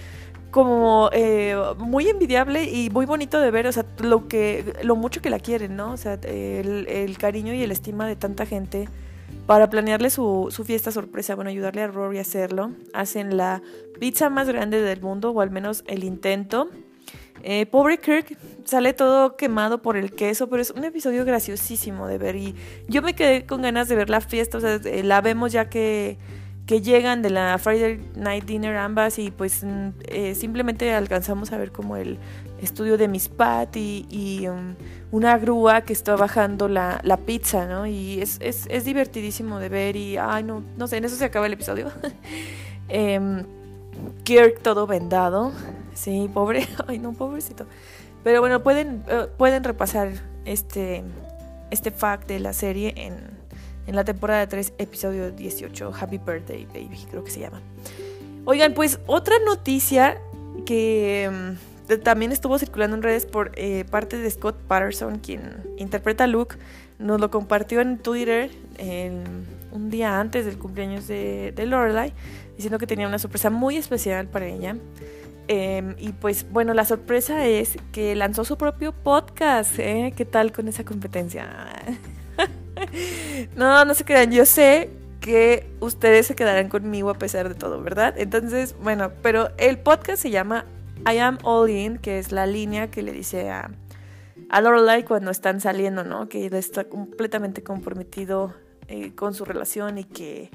como 0.50 1.10
eh, 1.12 1.54
muy 1.78 2.08
envidiable 2.08 2.64
y 2.64 2.88
muy 2.88 3.04
bonito 3.04 3.40
de 3.40 3.50
ver, 3.50 3.66
o 3.66 3.72
sea, 3.72 3.84
lo 3.98 4.26
que, 4.28 4.74
lo 4.82 4.96
mucho 4.96 5.20
que 5.20 5.28
la 5.28 5.38
quieren, 5.38 5.76
¿no? 5.76 5.92
O 5.92 5.96
sea, 5.98 6.14
el 6.14 7.16
cariño 7.18 7.52
y 7.52 7.62
el 7.62 7.70
estima 7.70 8.06
de 8.06 8.16
tanta 8.16 8.46
gente 8.46 8.88
para 9.46 9.70
planearle 9.70 10.10
su, 10.10 10.48
su, 10.50 10.64
fiesta 10.64 10.90
sorpresa, 10.90 11.34
bueno, 11.34 11.50
ayudarle 11.50 11.82
a 11.82 11.86
Rory 11.86 12.18
a 12.18 12.22
hacerlo, 12.22 12.72
hacen 12.92 13.36
la 13.36 13.62
pizza 14.00 14.28
más 14.28 14.48
grande 14.48 14.80
del 14.82 15.00
mundo, 15.00 15.30
o 15.30 15.40
al 15.40 15.50
menos 15.50 15.84
el 15.86 16.04
intento. 16.04 16.68
Eh, 17.42 17.66
pobre 17.66 17.98
Kirk 17.98 18.36
sale 18.64 18.92
todo 18.92 19.36
quemado 19.36 19.80
por 19.80 19.96
el 19.96 20.12
queso, 20.12 20.48
pero 20.48 20.62
es 20.62 20.70
un 20.72 20.84
episodio 20.84 21.24
graciosísimo 21.24 22.08
de 22.08 22.18
ver. 22.18 22.36
Y 22.36 22.54
yo 22.88 23.02
me 23.02 23.14
quedé 23.14 23.46
con 23.46 23.62
ganas 23.62 23.88
de 23.88 23.94
ver 23.94 24.10
la 24.10 24.20
fiesta, 24.20 24.58
o 24.58 24.60
sea, 24.60 24.80
eh, 24.84 25.04
la 25.04 25.20
vemos 25.20 25.52
ya 25.52 25.68
que, 25.68 26.18
que 26.66 26.82
llegan 26.82 27.22
de 27.22 27.30
la 27.30 27.56
Friday 27.58 28.00
Night 28.16 28.44
Dinner 28.44 28.76
ambas 28.76 29.20
y 29.20 29.30
pues 29.30 29.62
mm, 29.62 29.88
eh, 30.08 30.34
simplemente 30.34 30.92
alcanzamos 30.92 31.52
a 31.52 31.58
ver 31.58 31.70
como 31.70 31.96
el 31.96 32.18
estudio 32.60 32.98
de 32.98 33.06
Miss 33.06 33.28
Pat 33.28 33.76
y, 33.76 34.46
um, 34.48 34.74
una 35.12 35.38
grúa 35.38 35.82
que 35.82 35.92
está 35.92 36.16
bajando 36.16 36.66
la, 36.68 37.20
pizza, 37.24 37.66
¿no? 37.66 37.86
Y 37.86 38.20
es, 38.20 38.38
es, 38.40 38.84
divertidísimo 38.84 39.60
de 39.60 39.68
ver 39.68 39.96
y, 39.96 40.16
ay, 40.16 40.42
no, 40.42 40.62
no 40.76 40.88
sé, 40.88 40.96
en 40.96 41.04
eso 41.04 41.16
se 41.16 41.24
acaba 41.24 41.46
el 41.46 41.52
episodio. 41.52 41.90
Em, 42.88 43.44
Kirk 44.22 44.60
todo 44.62 44.86
vendado, 44.86 45.50
sí, 45.94 46.30
pobre, 46.32 46.68
ay, 46.86 46.98
no, 46.98 47.12
pobrecito. 47.12 47.66
Pero 48.22 48.40
bueno, 48.40 48.62
pueden, 48.62 49.02
eh, 49.08 49.26
pueden 49.36 49.64
repasar 49.64 50.12
este, 50.44 51.02
este 51.70 51.90
fact 51.90 52.28
de 52.28 52.38
la 52.38 52.52
serie 52.52 52.94
en, 52.96 53.36
en 53.86 53.96
la 53.96 54.04
temporada 54.04 54.46
3, 54.48 54.74
episodio 54.78 55.30
18, 55.30 55.92
Happy 55.98 56.18
Birthday 56.18 56.66
Baby, 56.66 57.06
creo 57.10 57.24
que 57.24 57.30
se 57.30 57.40
llama. 57.40 57.60
Oigan, 58.44 58.74
pues 58.74 59.00
otra 59.06 59.36
noticia 59.44 60.20
que 60.64 61.24
em, 61.24 61.56
también 62.02 62.32
estuvo 62.32 62.58
circulando 62.58 62.96
en 62.96 63.02
redes 63.02 63.26
por 63.26 63.52
eh, 63.56 63.84
parte 63.90 64.18
de 64.18 64.30
Scott 64.30 64.56
Patterson, 64.66 65.18
quien 65.18 65.64
interpreta 65.78 66.24
a 66.24 66.26
Luke. 66.26 66.56
Nos 66.98 67.20
lo 67.20 67.30
compartió 67.30 67.80
en 67.80 67.98
Twitter 67.98 68.50
un 69.70 69.90
día 69.90 70.18
antes 70.18 70.46
del 70.46 70.58
cumpleaños 70.58 71.06
de, 71.06 71.52
Lorelai, 71.66 72.12
diciendo 72.56 72.78
que 72.78 72.86
tenía 72.86 73.06
una 73.06 73.18
sorpresa 73.18 73.50
muy 73.50 73.76
especial 73.76 74.28
para 74.28 74.46
ella. 74.46 74.76
Em, 75.48 75.94
y 75.98 76.12
pues 76.12 76.50
bueno, 76.50 76.74
la 76.74 76.84
sorpresa 76.84 77.46
es 77.46 77.76
que 77.92 78.14
lanzó 78.16 78.44
su 78.44 78.56
propio 78.56 78.92
podcast. 78.92 79.78
¿eh? 79.78 80.12
¿Qué 80.16 80.24
tal 80.24 80.52
con 80.52 80.66
esa 80.68 80.84
competencia? 80.84 81.68
no, 83.56 83.84
no 83.84 83.94
se 83.94 84.04
crean. 84.04 84.30
Yo 84.30 84.44
sé 84.44 84.90
que 85.20 85.68
ustedes 85.80 86.26
se 86.26 86.36
quedarán 86.36 86.68
conmigo 86.68 87.10
a 87.10 87.14
pesar 87.14 87.48
de 87.48 87.54
todo, 87.54 87.82
¿verdad? 87.82 88.14
Entonces, 88.16 88.76
bueno, 88.80 89.12
pero 89.22 89.50
el 89.58 89.78
podcast 89.78 90.22
se 90.22 90.30
llama 90.30 90.66
I 91.10 91.18
am 91.18 91.38
all 91.42 91.68
in, 91.68 91.98
que 91.98 92.18
es 92.18 92.32
la 92.32 92.46
línea 92.46 92.90
que 92.90 93.02
le 93.02 93.12
dice 93.12 93.50
a, 93.50 93.70
a 94.48 94.60
Lorelai 94.60 95.04
cuando 95.04 95.30
están 95.30 95.60
saliendo, 95.60 96.04
¿no? 96.04 96.28
Que 96.28 96.46
está 96.46 96.84
completamente 96.84 97.62
comprometido 97.62 98.54
eh, 98.88 99.14
con 99.14 99.34
su 99.34 99.44
relación 99.44 99.98
y 99.98 100.04
que 100.04 100.50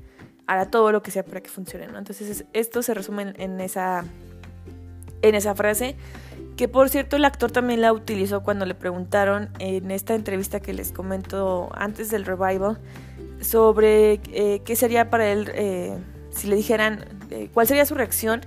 hará 0.47 0.69
todo 0.69 0.91
lo 0.91 1.01
que 1.01 1.11
sea 1.11 1.23
para 1.23 1.41
que 1.41 1.49
funcione, 1.49 1.87
¿no? 1.87 1.97
Entonces 1.97 2.45
esto 2.53 2.81
se 2.81 2.93
resume 2.93 3.33
en, 3.37 3.59
esa, 3.61 4.05
en 5.21 5.35
esa 5.35 5.55
frase, 5.55 5.95
que 6.61 6.67
por 6.67 6.89
cierto 6.89 7.15
el 7.15 7.25
actor 7.25 7.49
también 7.49 7.81
la 7.81 7.91
utilizó 7.91 8.43
cuando 8.43 8.67
le 8.67 8.75
preguntaron 8.75 9.49
en 9.57 9.89
esta 9.89 10.13
entrevista 10.13 10.59
que 10.59 10.73
les 10.73 10.91
comento 10.91 11.71
antes 11.73 12.11
del 12.11 12.23
revival, 12.23 12.77
sobre 13.39 14.21
eh, 14.31 14.61
qué 14.63 14.75
sería 14.75 15.09
para 15.09 15.31
él 15.31 15.49
eh, 15.55 15.97
si 16.29 16.47
le 16.47 16.55
dijeran 16.55 17.03
cuál 17.55 17.65
sería 17.65 17.83
su 17.87 17.95
reacción 17.95 18.41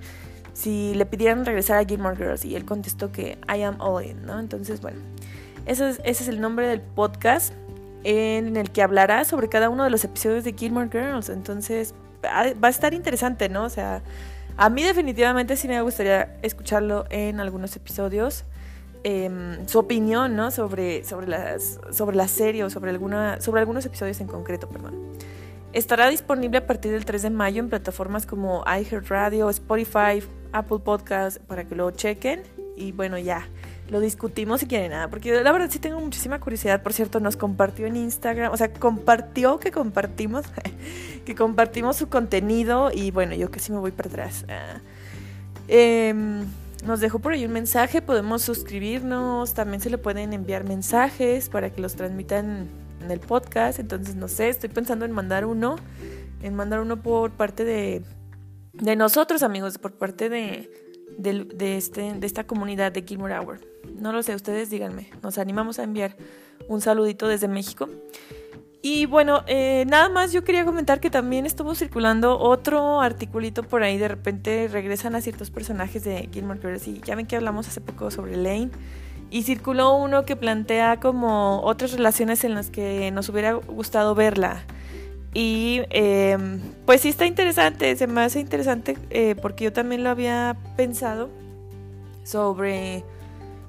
si 0.53 0.93
le 0.95 1.05
pidieran 1.05 1.45
regresar 1.45 1.77
a 1.77 1.83
Gilmore 1.83 2.15
Girls 2.15 2.45
y 2.45 2.55
él 2.55 2.63
contestó 2.63 3.11
que 3.11 3.37
I 3.53 3.63
am 3.63 3.81
all 3.81 4.05
in, 4.05 4.25
¿no? 4.25 4.39
Entonces, 4.39 4.79
bueno, 4.79 4.99
ese 5.65 5.89
es, 5.89 6.01
ese 6.05 6.23
es 6.23 6.29
el 6.29 6.39
nombre 6.39 6.67
del 6.67 6.79
podcast 6.79 7.53
en 8.05 8.55
el 8.55 8.71
que 8.71 8.81
hablará 8.81 9.25
sobre 9.25 9.49
cada 9.49 9.69
uno 9.69 9.83
de 9.83 9.89
los 9.89 10.05
episodios 10.05 10.45
de 10.45 10.53
Gilmore 10.53 10.87
Girls. 10.89 11.27
Entonces, 11.27 11.93
va 12.23 12.67
a 12.69 12.69
estar 12.69 12.93
interesante, 12.93 13.49
¿no? 13.49 13.65
O 13.65 13.69
sea, 13.69 14.03
a 14.57 14.69
mí 14.69 14.83
definitivamente 14.83 15.55
sí 15.57 15.67
me 15.67 15.81
gustaría 15.81 16.37
escucharlo 16.41 17.05
en 17.09 17.39
algunos 17.39 17.75
episodios. 17.75 18.45
Em, 19.03 19.67
su 19.67 19.77
opinión, 19.77 20.35
¿no? 20.35 20.49
Sobre, 20.49 21.03
sobre, 21.03 21.27
las, 21.27 21.79
sobre 21.91 22.15
la 22.15 22.27
serie 22.27 22.63
o 22.63 22.71
sobre, 22.71 22.89
alguna, 22.89 23.39
sobre 23.39 23.61
algunos 23.61 23.85
episodios 23.85 24.19
en 24.19 24.27
concreto, 24.27 24.67
perdón. 24.67 24.95
Estará 25.73 26.09
disponible 26.09 26.57
a 26.57 26.65
partir 26.65 26.91
del 26.91 27.05
3 27.05 27.21
de 27.21 27.29
mayo 27.29 27.59
en 27.59 27.69
plataformas 27.69 28.25
como 28.25 28.63
iHeartRadio, 28.65 29.49
Spotify, 29.49 30.23
Apple 30.53 30.79
Podcast, 30.79 31.37
para 31.41 31.65
que 31.65 31.75
lo 31.75 31.91
chequen. 31.91 32.41
Y 32.77 32.93
bueno, 32.93 33.17
ya, 33.19 33.47
lo 33.89 33.99
discutimos 33.99 34.61
si 34.61 34.67
quieren 34.67 34.91
nada, 34.91 35.09
porque 35.09 35.41
la 35.41 35.51
verdad 35.51 35.69
sí 35.69 35.79
tengo 35.79 35.99
muchísima 35.99 36.39
curiosidad. 36.39 36.81
Por 36.81 36.93
cierto, 36.93 37.19
nos 37.19 37.37
compartió 37.37 37.85
en 37.85 37.95
Instagram, 37.95 38.51
o 38.51 38.57
sea, 38.57 38.73
compartió 38.73 39.59
que 39.59 39.71
compartimos, 39.71 40.45
que 41.25 41.35
compartimos 41.35 41.95
su 41.95 42.09
contenido 42.09 42.91
y 42.93 43.11
bueno, 43.11 43.35
yo 43.35 43.51
que 43.51 43.59
sí 43.59 43.71
me 43.71 43.77
voy 43.77 43.91
para 43.91 44.09
atrás. 44.09 44.45
Ah, 44.49 44.81
em, 45.67 46.45
nos 46.85 46.99
dejó 46.99 47.19
por 47.19 47.33
ahí 47.33 47.45
un 47.45 47.51
mensaje, 47.51 48.01
podemos 48.01 48.41
suscribirnos, 48.41 49.53
también 49.53 49.81
se 49.81 49.89
le 49.89 49.97
pueden 49.97 50.33
enviar 50.33 50.63
mensajes 50.63 51.49
para 51.49 51.71
que 51.71 51.81
los 51.81 51.95
transmitan 51.95 52.67
en 53.03 53.11
el 53.11 53.19
podcast, 53.19 53.79
entonces 53.79 54.15
no 54.15 54.27
sé, 54.27 54.49
estoy 54.49 54.69
pensando 54.69 55.05
en 55.05 55.11
mandar 55.11 55.45
uno, 55.45 55.75
en 56.41 56.55
mandar 56.55 56.79
uno 56.79 57.01
por 57.01 57.31
parte 57.31 57.63
de, 57.65 58.03
de 58.73 58.95
nosotros 58.95 59.43
amigos, 59.43 59.77
por 59.77 59.93
parte 59.93 60.29
de, 60.29 60.84
de, 61.17 61.77
este, 61.77 62.13
de 62.13 62.27
esta 62.27 62.45
comunidad 62.45 62.91
de 62.91 63.03
Gilmore 63.03 63.37
Hour. 63.37 63.61
No 63.97 64.11
lo 64.11 64.23
sé, 64.23 64.35
ustedes 64.35 64.69
díganme. 64.69 65.09
Nos 65.21 65.37
animamos 65.37 65.79
a 65.79 65.83
enviar 65.83 66.15
un 66.67 66.81
saludito 66.81 67.27
desde 67.27 67.47
México. 67.47 67.89
Y 68.81 69.07
bueno, 69.07 69.43
eh, 69.47 69.85
nada 69.87 70.09
más 70.09 70.31
yo 70.31 70.43
quería 70.43 70.63
comentar 70.63 70.99
que 70.99 71.09
también 71.09 71.47
estuvo 71.47 71.73
circulando 71.73 72.37
otro 72.37 73.01
articulito 73.01 73.63
por 73.63 73.81
ahí. 73.81 73.97
De 73.97 74.07
repente 74.07 74.67
regresan 74.71 75.15
a 75.15 75.21
ciertos 75.21 75.49
personajes 75.49 76.03
de 76.03 76.29
Gilmore 76.31 76.59
Girls 76.59 76.87
y 76.87 77.01
ya 77.01 77.15
ven 77.15 77.25
que 77.25 77.35
hablamos 77.35 77.67
hace 77.67 77.81
poco 77.81 78.11
sobre 78.11 78.37
Lane. 78.37 78.69
Y 79.31 79.41
circuló 79.41 79.95
uno 79.95 80.23
que 80.23 80.35
plantea 80.35 80.99
como 80.99 81.61
otras 81.63 81.93
relaciones 81.93 82.43
en 82.43 82.53
las 82.53 82.69
que 82.69 83.09
nos 83.09 83.27
hubiera 83.29 83.53
gustado 83.53 84.13
verla. 84.13 84.63
Y 85.37 85.81
em, 85.89 86.61
pues 86.85 87.01
sí 87.01 87.09
está 87.09 87.25
interesante, 87.25 87.93
se 87.97 88.07
me 88.07 88.21
hace 88.21 88.39
interesante 88.39 88.97
eh, 89.09 89.35
porque 89.35 89.65
yo 89.65 89.73
también 89.73 90.01
lo 90.01 90.09
había 90.09 90.55
pensado 90.77 91.29
sobre 92.23 93.03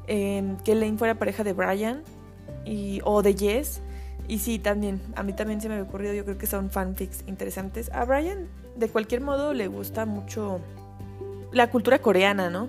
em, 0.06 0.56
que 0.58 0.76
Lane 0.76 0.96
fuera 0.96 1.16
pareja 1.16 1.42
de 1.42 1.52
Brian 1.54 2.04
y, 2.64 3.00
o 3.02 3.20
de 3.20 3.36
Jess. 3.36 3.82
Y 4.28 4.38
sí, 4.38 4.60
también, 4.60 5.00
a 5.16 5.24
mí 5.24 5.32
también 5.32 5.60
se 5.60 5.68
me 5.68 5.74
ha 5.74 5.82
ocurrido, 5.82 6.14
yo 6.14 6.24
creo 6.24 6.38
que 6.38 6.46
son 6.46 6.70
fanfics 6.70 7.24
interesantes. 7.26 7.90
A 7.92 8.04
Brian, 8.04 8.46
de 8.76 8.88
cualquier 8.88 9.20
modo, 9.20 9.52
le 9.52 9.66
gusta 9.66 10.06
mucho 10.06 10.60
la 11.50 11.68
cultura 11.68 11.98
coreana, 11.98 12.48
¿no? 12.48 12.68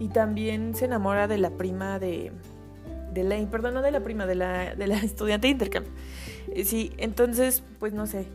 Y 0.00 0.08
también 0.08 0.74
se 0.74 0.86
enamora 0.86 1.28
de 1.28 1.38
la 1.38 1.50
prima 1.50 2.00
de, 2.00 2.32
de 3.12 3.22
Lane, 3.22 3.46
perdón, 3.46 3.74
no 3.74 3.82
de 3.82 3.92
la 3.92 4.00
prima, 4.00 4.26
de 4.26 4.34
la, 4.34 4.74
de 4.74 4.86
la 4.88 4.96
estudiante 5.04 5.46
de 5.46 5.52
intercambio. 5.52 5.92
Eh, 6.48 6.64
sí, 6.64 6.92
entonces, 6.98 7.62
pues 7.78 7.92
no 7.92 8.06
sé. 8.06 8.26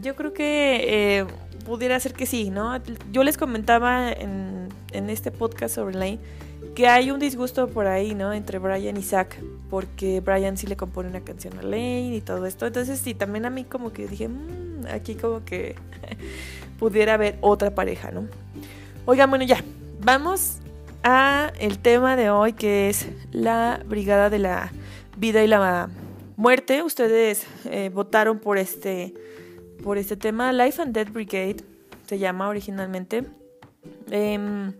Yo 0.00 0.16
creo 0.16 0.32
que 0.32 1.18
eh, 1.18 1.26
pudiera 1.64 1.98
ser 2.00 2.14
que 2.14 2.26
sí, 2.26 2.50
¿no? 2.50 2.80
Yo 3.10 3.24
les 3.24 3.36
comentaba 3.36 4.10
en, 4.10 4.68
en 4.92 5.10
este 5.10 5.30
podcast 5.30 5.74
sobre 5.74 5.94
Lane 5.94 6.18
que 6.74 6.88
hay 6.88 7.10
un 7.10 7.18
disgusto 7.18 7.68
por 7.68 7.86
ahí, 7.86 8.14
¿no? 8.14 8.32
Entre 8.32 8.58
Brian 8.58 8.96
y 8.96 9.02
Zack, 9.02 9.38
porque 9.68 10.20
Brian 10.20 10.56
sí 10.56 10.66
le 10.66 10.76
compone 10.76 11.08
una 11.08 11.20
canción 11.20 11.58
a 11.58 11.62
Lane 11.62 12.14
y 12.14 12.20
todo 12.20 12.46
esto. 12.46 12.66
Entonces 12.66 12.98
sí, 12.98 13.14
también 13.14 13.44
a 13.44 13.50
mí 13.50 13.64
como 13.64 13.92
que 13.92 14.06
dije, 14.06 14.28
mmm, 14.28 14.86
aquí 14.90 15.14
como 15.14 15.44
que 15.44 15.74
pudiera 16.78 17.14
haber 17.14 17.36
otra 17.40 17.74
pareja, 17.74 18.10
¿no? 18.10 18.26
Oigan, 19.04 19.28
bueno, 19.28 19.44
ya, 19.44 19.62
vamos 20.00 20.58
a 21.02 21.52
el 21.58 21.78
tema 21.78 22.16
de 22.16 22.30
hoy 22.30 22.52
que 22.52 22.88
es 22.88 23.06
la 23.32 23.82
Brigada 23.86 24.30
de 24.30 24.38
la 24.38 24.72
Vida 25.16 25.44
y 25.44 25.48
la 25.48 25.58
Muerte. 26.42 26.82
Ustedes 26.82 27.46
eh, 27.66 27.88
votaron 27.94 28.40
por 28.40 28.58
este, 28.58 29.14
por 29.84 29.96
este 29.96 30.16
tema. 30.16 30.52
Life 30.52 30.82
and 30.82 30.92
Death 30.92 31.12
Brigade 31.12 31.58
se 32.08 32.18
llama 32.18 32.48
originalmente. 32.48 33.22
Em, 34.10 34.72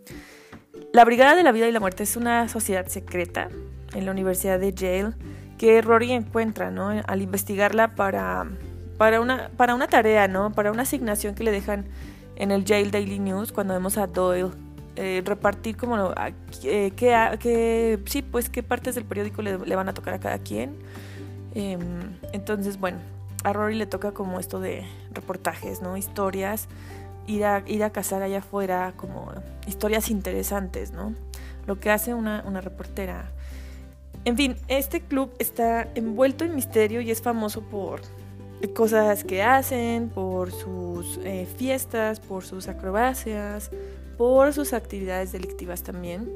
la 0.92 1.04
Brigada 1.04 1.36
de 1.36 1.44
la 1.44 1.52
Vida 1.52 1.68
y 1.68 1.72
la 1.72 1.78
Muerte 1.78 2.02
es 2.02 2.16
una 2.16 2.48
sociedad 2.48 2.88
secreta 2.88 3.48
en 3.94 4.06
la 4.06 4.10
Universidad 4.10 4.58
de 4.58 4.74
Yale 4.74 5.12
que 5.56 5.80
Rory 5.82 6.10
encuentra 6.10 6.72
¿no? 6.72 6.88
al 6.88 7.22
investigarla 7.22 7.94
para, 7.94 8.50
para, 8.98 9.20
una, 9.20 9.50
para 9.56 9.76
una 9.76 9.86
tarea, 9.86 10.26
¿no? 10.26 10.50
para 10.50 10.72
una 10.72 10.82
asignación 10.82 11.36
que 11.36 11.44
le 11.44 11.52
dejan 11.52 11.84
en 12.34 12.50
el 12.50 12.64
Yale 12.64 12.90
Daily 12.90 13.20
News 13.20 13.52
cuando 13.52 13.74
vemos 13.74 13.98
a 13.98 14.08
Doyle 14.08 14.50
eh, 14.96 15.22
repartir 15.24 15.76
como 15.76 16.12
eh, 16.64 16.92
qué, 16.96 18.00
sí, 18.06 18.22
pues 18.22 18.50
qué 18.50 18.64
partes 18.64 18.96
del 18.96 19.04
periódico 19.04 19.42
le, 19.42 19.76
van 19.76 19.88
a 19.88 19.94
tocar 19.94 20.14
a 20.14 20.18
cada 20.18 20.38
quien. 20.38 20.76
Em, 21.54 22.16
entonces, 22.32 22.78
bueno, 22.78 22.98
a 23.44 23.52
Rory 23.52 23.74
le 23.74 23.86
toca 23.86 24.12
como 24.12 24.40
esto 24.40 24.60
de 24.60 24.84
reportajes, 25.12 25.82
¿no? 25.82 25.96
Historias, 25.96 26.68
ir 27.26 27.44
a, 27.44 27.62
ir 27.66 27.84
a 27.84 27.90
cazar 27.90 28.22
allá 28.22 28.38
afuera 28.38 28.94
como 28.96 29.32
historias 29.66 30.10
interesantes, 30.10 30.92
¿no? 30.92 31.14
Lo 31.66 31.78
que 31.78 31.90
hace 31.90 32.14
una, 32.14 32.42
una 32.46 32.60
reportera. 32.60 33.30
En 34.24 34.36
fin, 34.36 34.56
este 34.68 35.00
club 35.00 35.32
está 35.38 35.88
envuelto 35.94 36.44
en 36.44 36.54
misterio 36.54 37.00
y 37.00 37.10
es 37.10 37.22
famoso 37.22 37.62
por 37.62 38.00
cosas 38.68 39.24
que 39.24 39.42
hacen, 39.42 40.08
por 40.08 40.52
sus 40.52 41.18
eh, 41.24 41.46
fiestas, 41.56 42.20
por 42.20 42.44
sus 42.44 42.68
acrobacias, 42.68 43.70
por 44.16 44.52
sus 44.52 44.72
actividades 44.72 45.32
delictivas 45.32 45.82
también. 45.82 46.32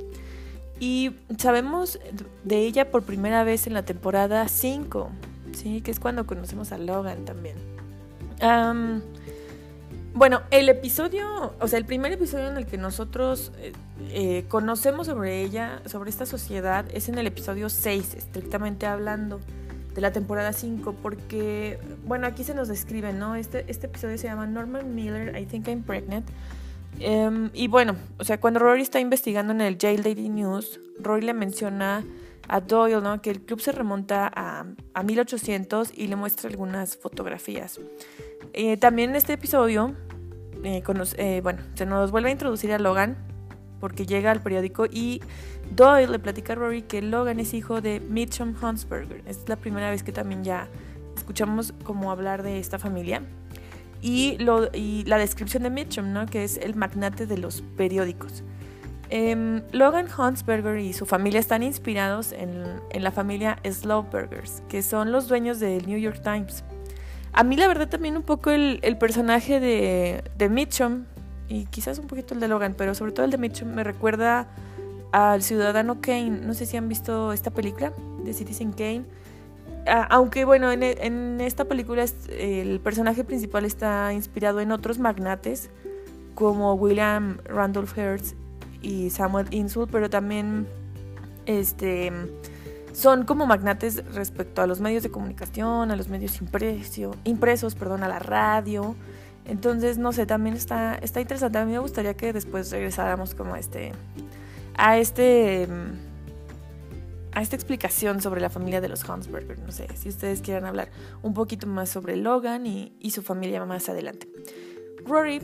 Y 0.79 1.17
sabemos 1.39 1.99
de 2.45 2.59
ella 2.59 2.91
por 2.91 3.03
primera 3.03 3.45
vez 3.45 3.67
en 3.67 3.75
la 3.75 3.85
temporada 3.85 4.47
5, 4.47 5.11
¿sí? 5.53 5.81
que 5.81 5.91
es 5.91 6.01
cuando 6.01 6.27
conocemos 6.27 6.73
a 6.73 6.79
Logan 6.79 7.25
también. 7.25 7.57
bueno, 10.13 10.43
el 10.51 10.69
episodio, 10.69 11.55
o 11.61 11.69
sea, 11.69 11.79
el 11.79 11.87
primer 11.87 12.13
episodio 12.13 12.49
en 12.49 12.59
el 12.59 12.67
que 12.67 12.77
nosotros 12.77 13.53
eh, 13.59 13.73
eh, 14.11 14.45
conocemos 14.49 15.07
sobre 15.07 15.43
ella, 15.43 15.81
sobre 15.87 16.11
esta 16.11 16.27
sociedad, 16.27 16.85
es 16.93 17.09
en 17.09 17.19
el 17.19 17.27
episodio 17.27 17.71
6, 17.71 18.15
estrictamente 18.15 18.87
hablando, 18.87 19.41
de 19.95 20.03
la 20.03 20.13
temporada 20.13 20.53
5, 20.53 20.95
porque, 21.03 21.79
bueno, 22.05 22.27
aquí 22.27 22.45
se 22.45 22.55
nos 22.55 22.69
describe, 22.69 23.15
¿no? 23.15 23.35
Este, 23.35 23.65
este 23.69 23.87
episodio 23.87 24.19
se 24.19 24.27
llama 24.27 24.47
Norman 24.47 24.95
Miller, 24.95 25.39
I 25.39 25.47
Think 25.47 25.69
I'm 25.69 25.83
Pregnant. 25.83 26.29
Em, 27.01 27.51
y 27.53 27.69
bueno, 27.69 27.97
o 28.19 28.25
sea, 28.25 28.41
cuando 28.41 28.61
Rory 28.61 28.83
está 28.83 29.01
investigando 29.01 29.53
en 29.53 29.61
el 29.61 29.77
Jail 29.79 30.03
Daily 30.03 30.29
News, 30.29 30.81
Rory 30.99 31.23
le 31.23 31.35
menciona 31.35 32.05
a 32.49 32.61
Doyle, 32.61 33.01
¿no? 33.01 33.21
Que 33.21 33.31
el 33.31 33.41
club 33.41 33.61
se 33.61 33.73
remonta 33.73 34.31
a, 34.35 34.67
a 34.95 35.03
1800 35.03 35.93
y 35.95 36.07
le 36.07 36.17
muestra 36.17 36.49
algunas 36.49 36.97
fotografías. 36.97 37.81
Eh, 38.53 38.77
también 38.77 39.11
en 39.11 39.17
este 39.17 39.35
episodio, 39.35 39.95
eh, 40.65 40.83
eh, 41.19 41.41
bueno, 41.43 41.63
se 41.75 41.87
nos 41.87 42.11
vuelve 42.11 42.29
a 42.31 42.33
introducir 42.33 42.73
a 42.73 42.79
Logan 42.79 43.17
porque 43.81 44.07
llega 44.07 44.31
al 44.31 44.43
periódico 44.43 44.87
y 44.87 45.21
Doyle 45.75 46.11
le 46.11 46.19
platica 46.19 46.55
a 46.55 46.57
Rory 46.57 46.83
que 46.83 47.03
Logan 47.03 47.41
es 47.41 47.53
hijo 47.53 47.81
de 47.81 48.01
Mitchum 48.01 48.55
Huntsberger. 48.63 49.23
Es 49.27 49.49
la 49.49 49.57
primera 49.57 49.91
vez 49.91 50.03
que 50.03 50.13
también 50.13 50.45
ya 50.45 50.69
escuchamos 51.17 51.75
como 51.85 52.11
hablar 52.11 52.43
de 52.43 52.59
esta 52.59 52.79
familia 52.79 53.23
y, 54.01 54.37
lo, 54.39 54.69
y 54.73 55.05
la 55.05 55.19
descripción 55.19 55.63
de 55.63 55.71
Mitchum, 55.71 56.13
¿no? 56.13 56.27
que 56.27 56.45
es 56.45 56.59
el 56.59 56.75
magnate 56.75 57.27
de 57.27 57.39
los 57.39 57.63
periódicos. 57.77 58.43
Em, 59.09 59.63
Logan 59.73 60.07
Huntsberger 60.19 60.79
y 60.79 60.93
su 60.93 61.07
familia 61.07 61.39
están 61.39 61.63
inspirados 61.63 62.33
en, 62.33 62.65
la 62.93 63.11
familia 63.13 63.59
Slowburgers, 63.65 64.63
que 64.69 64.83
son 64.83 65.13
los 65.13 65.29
dueños 65.29 65.61
del 65.61 65.87
New 65.87 65.99
York 65.99 66.21
Times. 66.23 66.65
A 67.33 67.45
mí 67.45 67.57
la 67.57 67.69
verdad 67.69 67.89
también 67.89 68.17
un 68.17 68.23
poco 68.23 68.51
el, 68.51 68.81
personaje 68.99 69.61
de, 69.61 70.25
de 70.37 70.49
Mitchum 70.49 71.05
y 71.49 71.67
quizás 71.67 71.99
un 71.99 72.07
poquito 72.07 72.35
el 72.35 72.41
de 72.41 72.49
Logan, 72.49 72.75
pero 72.77 72.95
sobre 72.95 73.13
todo 73.13 73.25
el 73.25 73.31
de 73.31 73.39
Mitchum 73.39 73.69
me 73.69 73.85
recuerda 73.85 74.49
al 75.13 75.43
ciudadano 75.43 76.01
Kane. 76.01 76.41
No 76.43 76.55
sé 76.55 76.67
si 76.67 76.77
han 76.77 76.89
visto 76.89 77.33
esta 77.33 77.51
película 77.51 77.93
de 78.25 78.33
Citizen 78.33 78.73
Kane 78.73 79.05
aunque 79.87 80.45
bueno, 80.45 80.73
en, 80.73 81.41
esta 81.41 81.65
película 81.65 82.05
el 82.31 82.81
personaje 82.81 83.25
principal 83.25 83.65
está 83.65 84.13
inspirado 84.13 84.61
en 84.61 84.73
otros 84.73 84.99
magnates 84.99 85.71
como 86.35 86.75
William 86.75 87.39
Randolph 87.45 87.97
Hearst 87.97 88.37
y 88.83 89.11
Samuel 89.11 89.47
Insull, 89.51 89.89
pero 89.91 90.11
también 90.11 90.67
este 91.47 92.13
son 92.97 93.25
como 93.25 93.47
magnates 93.47 94.03
respecto 94.15 94.63
a 94.63 94.67
los 94.67 94.81
medios 94.81 95.03
de 95.03 95.11
comunicación, 95.11 95.91
a 95.91 95.97
los 95.97 96.09
medios 96.09 96.41
impresos, 97.25 97.75
perdón, 97.75 98.03
a 98.03 98.09
la 98.09 98.19
radio. 98.19 98.97
Entonces, 99.45 99.99
no 99.99 100.13
sé, 100.13 100.25
también 100.25 100.57
está, 100.57 100.95
está 100.95 101.21
interesante. 101.21 101.59
A 101.59 101.67
mí 101.67 101.73
me 101.73 101.79
gustaría 101.79 102.15
que 102.15 102.33
después 102.33 102.71
regresáramos 102.71 103.35
como 103.35 103.55
a 103.55 103.59
este, 103.59 103.93
a 104.79 104.97
este, 104.97 105.69
a 107.37 107.43
esta 107.43 107.55
explicación 107.55 108.23
sobre 108.23 108.41
la 108.41 108.49
familia 108.49 108.81
de 108.81 108.89
los 108.89 109.09
Hansberger. 109.09 109.59
No 109.59 109.71
sé, 109.71 109.95
si 109.95 110.09
ustedes 110.09 110.41
quieren 110.41 110.65
hablar 110.65 110.91
un 111.23 111.35
poquito 111.35 111.67
más 111.67 111.91
sobre 111.91 112.17
Logan 112.17 112.67
y, 112.67 112.97
y 112.99 113.11
su 113.11 113.21
familia 113.21 113.63
más 113.67 113.91
adelante. 113.91 114.27
Rory, 115.05 115.43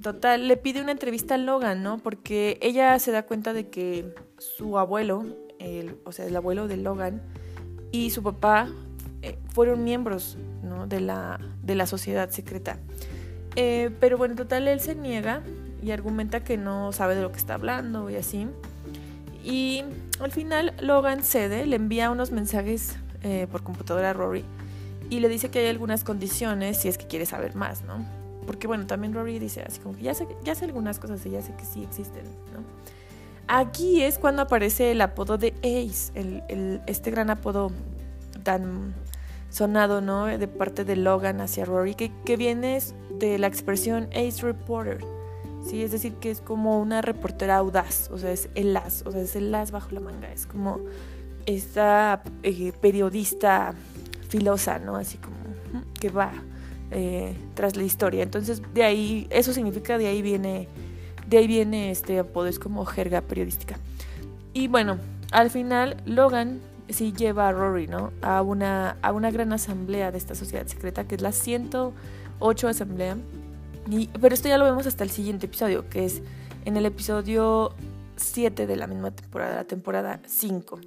total, 0.00 0.48
le 0.48 0.56
pide 0.56 0.80
una 0.80 0.92
entrevista 0.92 1.34
a 1.34 1.38
Logan, 1.38 1.82
¿no? 1.82 1.98
Porque 1.98 2.58
ella 2.62 2.98
se 2.98 3.12
da 3.12 3.24
cuenta 3.24 3.52
de 3.52 3.68
que 3.68 4.14
su 4.38 4.78
abuelo, 4.78 5.26
el, 5.58 5.98
o 6.04 6.12
sea, 6.12 6.24
el 6.24 6.34
abuelo 6.34 6.66
de 6.66 6.78
Logan, 6.78 7.20
y 7.92 8.08
su 8.08 8.22
papá 8.22 8.70
eh, 9.20 9.38
fueron 9.50 9.84
miembros 9.84 10.38
¿no? 10.62 10.86
de, 10.86 11.00
la, 11.00 11.38
de 11.62 11.74
la 11.74 11.86
sociedad 11.86 12.30
secreta. 12.30 12.78
Eh, 13.54 13.90
pero 14.00 14.16
bueno, 14.16 14.34
total, 14.34 14.66
él 14.66 14.80
se 14.80 14.94
niega 14.94 15.42
y 15.82 15.90
argumenta 15.90 16.42
que 16.42 16.56
no 16.56 16.90
sabe 16.92 17.14
de 17.14 17.20
lo 17.20 17.32
que 17.32 17.38
está 17.38 17.52
hablando 17.52 18.08
y 18.08 18.16
así. 18.16 18.48
Y 19.44 19.84
al 20.20 20.30
final 20.30 20.74
Logan 20.80 21.22
cede, 21.22 21.66
le 21.66 21.76
envía 21.76 22.10
unos 22.10 22.30
mensajes 22.30 22.96
eh, 23.22 23.46
por 23.50 23.62
computadora 23.62 24.10
a 24.10 24.12
Rory 24.12 24.44
y 25.10 25.20
le 25.20 25.28
dice 25.28 25.50
que 25.50 25.60
hay 25.60 25.66
algunas 25.66 26.04
condiciones 26.04 26.78
si 26.78 26.88
es 26.88 26.98
que 26.98 27.06
quiere 27.06 27.26
saber 27.26 27.54
más, 27.54 27.82
¿no? 27.82 28.04
Porque 28.46 28.66
bueno, 28.66 28.86
también 28.86 29.14
Rory 29.14 29.38
dice 29.38 29.62
así 29.62 29.80
como 29.80 29.96
que 29.96 30.02
ya 30.02 30.14
sé, 30.14 30.26
ya 30.44 30.54
sé 30.54 30.66
algunas 30.66 30.98
cosas 30.98 31.24
y 31.26 31.30
ya 31.30 31.42
sé 31.42 31.54
que 31.56 31.64
sí 31.64 31.82
existen, 31.82 32.24
¿no? 32.52 32.62
Aquí 33.46 34.02
es 34.02 34.18
cuando 34.18 34.42
aparece 34.42 34.92
el 34.92 35.00
apodo 35.00 35.36
de 35.36 35.54
Ace, 35.58 36.12
el, 36.14 36.80
este 36.86 37.10
gran 37.10 37.28
apodo 37.28 37.70
tan 38.42 38.94
sonado, 39.50 40.00
¿no? 40.00 40.26
De 40.26 40.48
parte 40.48 40.84
de 40.84 40.96
Logan 40.96 41.40
hacia 41.40 41.64
Rory, 41.64 41.94
que, 41.94 42.10
que 42.24 42.36
viene 42.36 42.78
de 43.18 43.38
la 43.38 43.46
expresión 43.46 44.08
Ace 44.14 44.42
Reporter, 44.42 44.98
¿sí? 45.64 45.82
Es 45.82 45.92
decir, 45.92 46.14
que 46.14 46.30
es 46.30 46.40
como 46.40 46.80
una 46.80 47.02
reportera 47.02 47.56
audaz, 47.56 48.10
o 48.10 48.18
sea, 48.18 48.32
es 48.32 48.48
el 48.54 48.76
as, 48.76 49.02
o 49.06 49.12
sea, 49.12 49.20
es 49.20 49.36
el 49.36 49.54
as 49.54 49.70
bajo 49.70 49.90
la 49.92 50.00
manga, 50.00 50.32
es 50.32 50.46
como 50.46 50.80
esta 51.46 52.22
eh, 52.42 52.72
periodista 52.80 53.74
filosa, 54.28 54.78
¿no? 54.78 54.96
Así 54.96 55.18
como 55.18 55.36
que 56.00 56.08
va 56.10 56.32
eh, 56.90 57.34
tras 57.54 57.76
la 57.76 57.82
historia. 57.82 58.22
Entonces, 58.22 58.62
de 58.72 58.84
ahí, 58.84 59.26
eso 59.30 59.52
significa, 59.52 59.98
de 59.98 60.06
ahí 60.06 60.22
viene, 60.22 60.68
de 61.26 61.38
ahí 61.38 61.46
viene 61.46 61.90
este 61.90 62.18
apodo, 62.18 62.46
es 62.46 62.58
como 62.58 62.84
jerga 62.84 63.20
periodística. 63.20 63.78
Y 64.52 64.68
bueno, 64.68 64.98
al 65.32 65.50
final 65.50 65.96
Logan 66.06 66.60
sí 66.88 67.12
lleva 67.12 67.48
a 67.48 67.52
Rory, 67.52 67.86
¿no? 67.86 68.12
A 68.22 68.42
una, 68.42 68.96
a 69.02 69.12
una 69.12 69.30
gran 69.30 69.52
asamblea 69.52 70.12
de 70.12 70.18
esta 70.18 70.34
sociedad 70.34 70.66
secreta, 70.66 71.04
que 71.04 71.16
es 71.16 71.22
la 71.22 71.32
108 71.32 72.68
asamblea. 72.68 73.16
Pero 74.20 74.34
esto 74.34 74.48
ya 74.48 74.58
lo 74.58 74.64
vemos 74.64 74.86
hasta 74.86 75.04
el 75.04 75.10
siguiente 75.10 75.46
episodio, 75.46 75.88
que 75.88 76.04
es 76.04 76.22
en 76.64 76.76
el 76.76 76.86
episodio 76.86 77.74
7 78.16 78.66
de 78.66 78.76
la 78.76 78.86
misma 78.86 79.10
temporada, 79.10 79.56
la 79.56 79.64
temporada 79.64 80.20
5. 80.26 80.80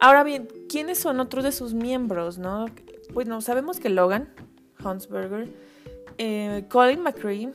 Ahora 0.00 0.24
bien, 0.24 0.48
¿quiénes 0.68 0.98
son 0.98 1.20
otros 1.20 1.44
de 1.44 1.52
sus 1.52 1.72
miembros, 1.72 2.38
no? 2.38 2.66
Bueno, 3.14 3.40
sabemos 3.40 3.80
que 3.80 3.88
Logan, 3.88 4.28
Hansberger, 4.84 5.48
eh, 6.18 6.66
Colin 6.68 7.02
McCree 7.02 7.52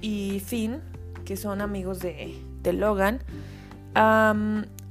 y 0.00 0.40
Finn, 0.40 0.82
que 1.24 1.36
son 1.36 1.60
amigos 1.60 2.00
de, 2.00 2.34
Logan, 2.64 3.20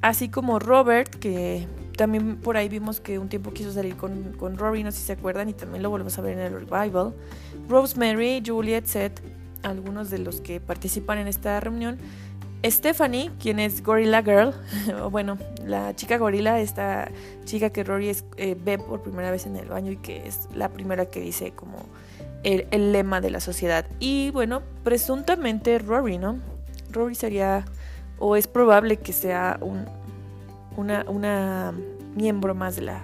así 0.02 0.30
como 0.30 0.60
Robert, 0.60 1.14
que 1.16 1.68
también 1.98 2.38
por 2.38 2.58
ahí 2.58 2.70
vimos 2.70 3.00
que 3.00 3.20
un 3.20 3.30
tiempo 3.30 3.52
quiso 3.52 3.72
salir 3.72 3.96
con, 3.96 4.34
con 4.34 4.58
Rory, 4.58 4.84
no 4.84 4.92
sé 4.92 4.98
si 4.98 5.04
se 5.06 5.14
acuerdan, 5.14 5.50
y 5.50 5.54
también 5.54 5.84
lo 5.84 5.90
volvemos 5.90 6.18
a 6.18 6.22
ver 6.22 6.34
en 6.34 6.40
el 6.40 6.54
revival. 6.54 7.14
Rosemary, 7.68 8.42
Juliet, 8.46 8.86
Seth, 8.86 9.22
algunos 9.64 10.10
de 10.10 10.20
los 10.20 10.42
que 10.42 10.60
participan 10.60 11.18
en 11.18 11.28
esta 11.28 11.60
reunión. 11.60 11.98
Stephanie, 12.66 13.30
quien 13.40 13.60
es 13.60 13.84
Gorilla 13.84 14.22
Girl, 14.24 14.54
o 15.02 15.10
bueno, 15.10 15.38
la 15.66 15.96
chica 15.96 16.18
gorila, 16.18 16.62
esta 16.62 17.10
chica 17.44 17.72
que 17.72 17.84
Rory 17.84 18.16
eh, 18.38 18.56
ve 18.58 18.78
por 18.78 19.02
primera 19.02 19.32
vez 19.32 19.46
en 19.46 19.58
el 19.58 19.68
baño 19.68 19.92
y 19.92 19.98
que 19.98 20.28
es 20.28 20.48
la 20.56 20.70
primera 20.70 21.08
que 21.08 21.20
dice 21.20 21.52
como 21.52 21.78
el, 22.44 22.92
lema 22.92 23.20
de 23.20 23.32
la 23.32 23.42
sociedad. 23.42 23.86
Y 24.00 24.32
bueno, 24.32 24.62
presuntamente 24.84 25.78
Rory, 25.80 26.18
¿no? 26.18 26.40
Rory 26.92 27.16
sería, 27.16 27.66
o 28.18 28.38
es 28.38 28.48
probable 28.48 28.98
que 28.98 29.12
sea 29.12 29.58
un, 29.62 29.86
una, 30.78 31.04
una 31.10 31.74
miembro 32.16 32.56
más 32.56 32.78
de 32.78 32.84
la, 32.84 33.04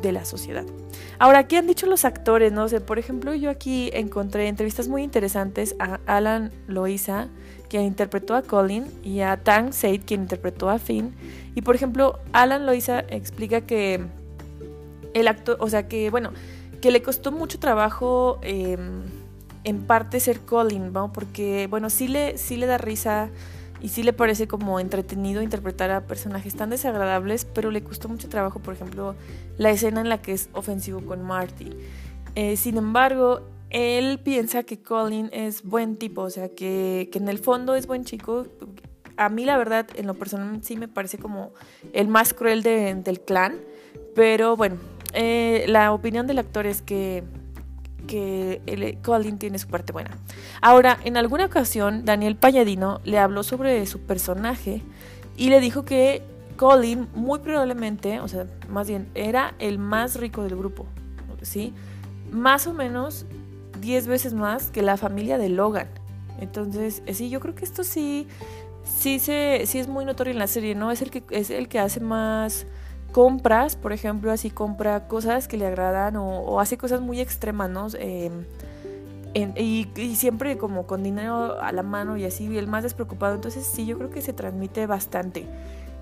de 0.00 0.12
la 0.12 0.24
sociedad. 0.24 0.64
Ahora, 1.18 1.46
¿qué 1.48 1.56
han 1.56 1.66
dicho 1.66 1.86
los 1.86 2.04
actores? 2.04 2.52
No 2.52 2.68
sé, 2.68 2.80
por 2.80 2.98
ejemplo, 2.98 3.34
yo 3.34 3.50
aquí 3.50 3.90
encontré 3.92 4.48
entrevistas 4.48 4.88
muy 4.88 5.02
interesantes 5.02 5.74
a 5.78 6.00
Alan 6.06 6.52
Loiza, 6.66 7.28
quien 7.68 7.84
interpretó 7.84 8.34
a 8.34 8.42
Colin, 8.42 8.86
y 9.02 9.20
a 9.20 9.36
Tang 9.36 9.72
Said, 9.72 10.02
quien 10.04 10.22
interpretó 10.22 10.68
a 10.68 10.78
Finn. 10.78 11.14
Y 11.54 11.62
por 11.62 11.74
ejemplo, 11.74 12.18
Alan 12.32 12.66
Loiza 12.66 13.00
explica 13.00 13.62
que 13.62 14.06
el 15.14 15.28
actor, 15.28 15.56
o 15.60 15.68
sea, 15.68 15.88
que 15.88 16.10
bueno, 16.10 16.32
que 16.80 16.90
le 16.90 17.02
costó 17.02 17.32
mucho 17.32 17.58
trabajo 17.58 18.38
em, 18.42 19.02
en 19.64 19.82
parte 19.86 20.20
ser 20.20 20.40
Colin, 20.40 20.92
¿no? 20.92 21.12
Porque, 21.12 21.66
bueno, 21.68 21.90
sí 21.90 22.08
le, 22.08 22.38
sí 22.38 22.56
le 22.56 22.66
da 22.66 22.78
risa 22.78 23.30
y 23.80 23.88
sí 23.88 24.02
le 24.02 24.12
parece 24.12 24.48
como 24.48 24.80
entretenido 24.80 25.42
interpretar 25.42 25.90
a 25.90 26.06
personajes 26.06 26.54
tan 26.54 26.70
desagradables, 26.70 27.44
pero 27.44 27.70
le 27.70 27.82
costó 27.82 28.08
mucho 28.08 28.28
trabajo, 28.28 28.60
por 28.60 28.74
ejemplo, 28.74 29.14
la 29.58 29.70
escena 29.70 30.00
en 30.00 30.08
la 30.08 30.22
que 30.22 30.32
es 30.32 30.48
ofensivo 30.52 31.02
con 31.02 31.22
Marty. 31.22 31.70
Eh, 32.34 32.56
sin 32.56 32.76
embargo, 32.76 33.42
él 33.70 34.20
piensa 34.20 34.62
que 34.62 34.80
Colin 34.80 35.28
es 35.32 35.62
buen 35.62 35.96
tipo, 35.96 36.22
o 36.22 36.30
sea, 36.30 36.48
que, 36.48 37.10
en 37.12 37.28
el 37.28 37.38
fondo 37.38 37.74
es 37.74 37.86
buen 37.86 38.04
chico. 38.04 38.46
A 39.16 39.28
mí 39.28 39.44
la 39.44 39.56
verdad, 39.56 39.86
en 39.94 40.06
lo 40.06 40.14
personal 40.14 40.62
sí 40.62 40.76
me 40.76 40.88
parece 40.88 41.18
como 41.18 41.52
el 41.92 42.08
más 42.08 42.34
cruel 42.34 42.62
del 42.62 43.20
clan, 43.20 43.56
pero 44.14 44.56
bueno, 44.56 44.76
eh, 45.14 45.64
la 45.68 45.92
opinión 45.92 46.26
del 46.26 46.38
actor 46.38 46.66
es 46.66 46.82
que 46.82 47.24
que 48.06 48.98
Colin 49.02 49.38
tiene 49.38 49.58
su 49.58 49.68
parte 49.68 49.92
buena. 49.92 50.10
Ahora, 50.60 50.98
en 51.04 51.16
alguna 51.16 51.46
ocasión, 51.46 52.04
Daniel 52.04 52.36
Palladino 52.36 53.00
le 53.04 53.18
habló 53.18 53.42
sobre 53.42 53.84
su 53.86 54.00
personaje 54.00 54.82
y 55.36 55.50
le 55.50 55.60
dijo 55.60 55.84
que 55.84 56.22
Colin 56.56 57.08
muy 57.14 57.38
probablemente, 57.40 58.20
o 58.20 58.28
sea, 58.28 58.46
más 58.68 58.88
bien, 58.88 59.08
era 59.14 59.54
el 59.58 59.78
más 59.78 60.16
rico 60.16 60.42
del 60.42 60.56
grupo, 60.56 60.86
¿sí? 61.42 61.74
Más 62.30 62.66
o 62.66 62.72
menos 62.72 63.26
10 63.80 64.06
veces 64.06 64.34
más 64.34 64.70
que 64.70 64.82
la 64.82 64.96
familia 64.96 65.38
de 65.38 65.48
Logan. 65.48 65.88
Entonces, 66.40 67.02
eh, 67.06 67.14
sí, 67.14 67.30
yo 67.30 67.40
creo 67.40 67.54
que 67.54 67.64
esto 67.64 67.84
sí, 67.84 68.26
sí, 68.84 69.18
se, 69.18 69.62
sí 69.66 69.78
es 69.78 69.88
muy 69.88 70.04
notorio 70.04 70.32
en 70.32 70.38
la 70.38 70.46
serie, 70.46 70.74
¿no? 70.74 70.90
Es 70.90 71.02
el 71.02 71.10
que, 71.10 71.22
es 71.30 71.50
el 71.50 71.68
que 71.68 71.78
hace 71.78 72.00
más 72.00 72.66
compras, 73.16 73.76
por 73.76 73.94
ejemplo, 73.94 74.30
así 74.30 74.50
compra 74.50 75.08
cosas 75.08 75.48
que 75.48 75.56
le 75.56 75.64
agradan 75.64 76.16
o, 76.16 76.60
hace 76.60 76.76
cosas 76.76 77.00
muy 77.00 77.18
extremas, 77.18 77.70
¿no? 77.70 77.86
Em, 77.98 78.44
y, 79.56 79.88
siempre 80.16 80.58
como 80.58 80.86
con 80.86 81.02
dinero 81.02 81.58
a 81.62 81.72
la 81.72 81.82
mano 81.82 82.18
y 82.18 82.26
así, 82.26 82.44
y 82.44 82.58
el 82.58 82.66
más 82.66 82.82
despreocupado. 82.82 83.34
Entonces 83.34 83.64
sí, 83.64 83.86
yo 83.86 83.96
creo 83.96 84.10
que 84.10 84.20
se 84.20 84.34
transmite 84.34 84.86
bastante. 84.86 85.46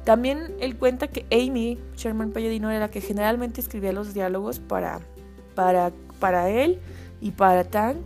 También 0.02 0.56
él 0.58 0.76
cuenta 0.76 1.06
que 1.06 1.24
Amy 1.30 1.78
Sherman 1.96 2.32
Palladino 2.32 2.68
era 2.68 2.80
la 2.80 2.90
que 2.90 3.00
generalmente 3.00 3.60
escribía 3.60 3.92
los 3.92 4.12
diálogos 4.12 4.58
para, 4.58 4.98
para, 5.54 5.92
para 6.18 6.50
él 6.50 6.80
y 7.20 7.30
para 7.30 7.62
Tang. 7.62 7.98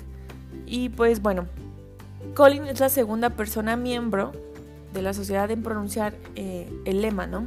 Y 0.67 0.91
pues 0.91 1.23
bueno, 1.23 1.47
Colin 2.35 2.67
es 2.67 2.79
la 2.79 2.91
segunda 2.91 3.31
persona 3.31 3.75
miembro 3.75 4.33
de 4.93 5.01
la 5.01 5.15
sociedad 5.15 5.51
en 5.51 5.63
pronunciar 5.63 6.13
eh, 6.37 6.71
el 6.85 7.01
lema, 7.01 7.27
¿no? 7.27 7.47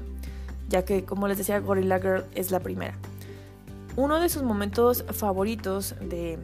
Ya 0.72 0.84
que 0.84 1.04
como 1.06 1.28
les 1.28 1.38
decía 1.38 1.60
Gorilla 1.60 2.00
Girl 2.00 2.26
es 2.34 2.50
la 2.50 2.60
primera. 2.60 2.98
Uno 3.98 4.20
de 4.20 4.30
sus 4.30 4.42
momentos 4.42 5.04
favoritos 5.12 5.96
de, 6.00 6.40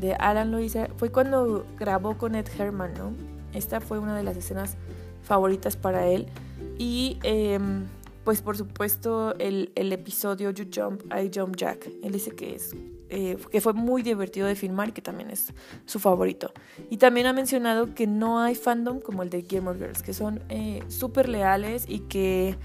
de 0.00 0.14
Alan 0.14 0.52
Loiza 0.52 0.88
fue 0.96 1.10
cuando 1.10 1.66
grabó 1.78 2.16
con 2.16 2.36
Ed 2.36 2.46
Herman, 2.56 2.94
¿no? 2.94 3.12
Esta 3.52 3.80
fue 3.80 3.98
una 3.98 4.16
de 4.16 4.22
las 4.22 4.36
escenas 4.36 4.76
favoritas 5.24 5.76
para 5.76 6.06
él. 6.06 6.28
Y 6.78 7.18
em, 7.24 7.86
pues 8.24 8.40
por 8.40 8.56
supuesto 8.56 9.34
el, 9.38 9.72
el, 9.74 9.92
episodio 9.92 10.50
You 10.50 10.66
Jump, 10.72 11.02
I 11.12 11.30
Jump 11.34 11.56
Jack. 11.56 11.90
Él 12.02 12.12
dice 12.12 12.30
que 12.30 12.54
es 12.54 12.74
eh, 13.14 13.36
que 13.50 13.60
fue 13.60 13.74
muy 13.74 14.02
divertido 14.02 14.46
de 14.46 14.54
filmar 14.54 14.88
y 14.88 14.92
que 14.92 15.02
también 15.02 15.30
es 15.30 15.52
su 15.84 15.98
favorito. 15.98 16.50
Y 16.88 16.96
también 16.96 17.26
ha 17.26 17.34
mencionado 17.34 17.94
que 17.94 18.06
no 18.06 18.40
hay 18.40 18.54
fandom 18.54 19.00
como 19.00 19.22
el 19.22 19.28
de 19.28 19.42
Gilmore 19.42 19.78
Girls, 19.78 20.02
que 20.02 20.14
son 20.14 20.40
eh, 20.48 20.82
súper 20.88 21.28
leales 21.28 21.84
y 21.86 21.98
que 21.98 22.56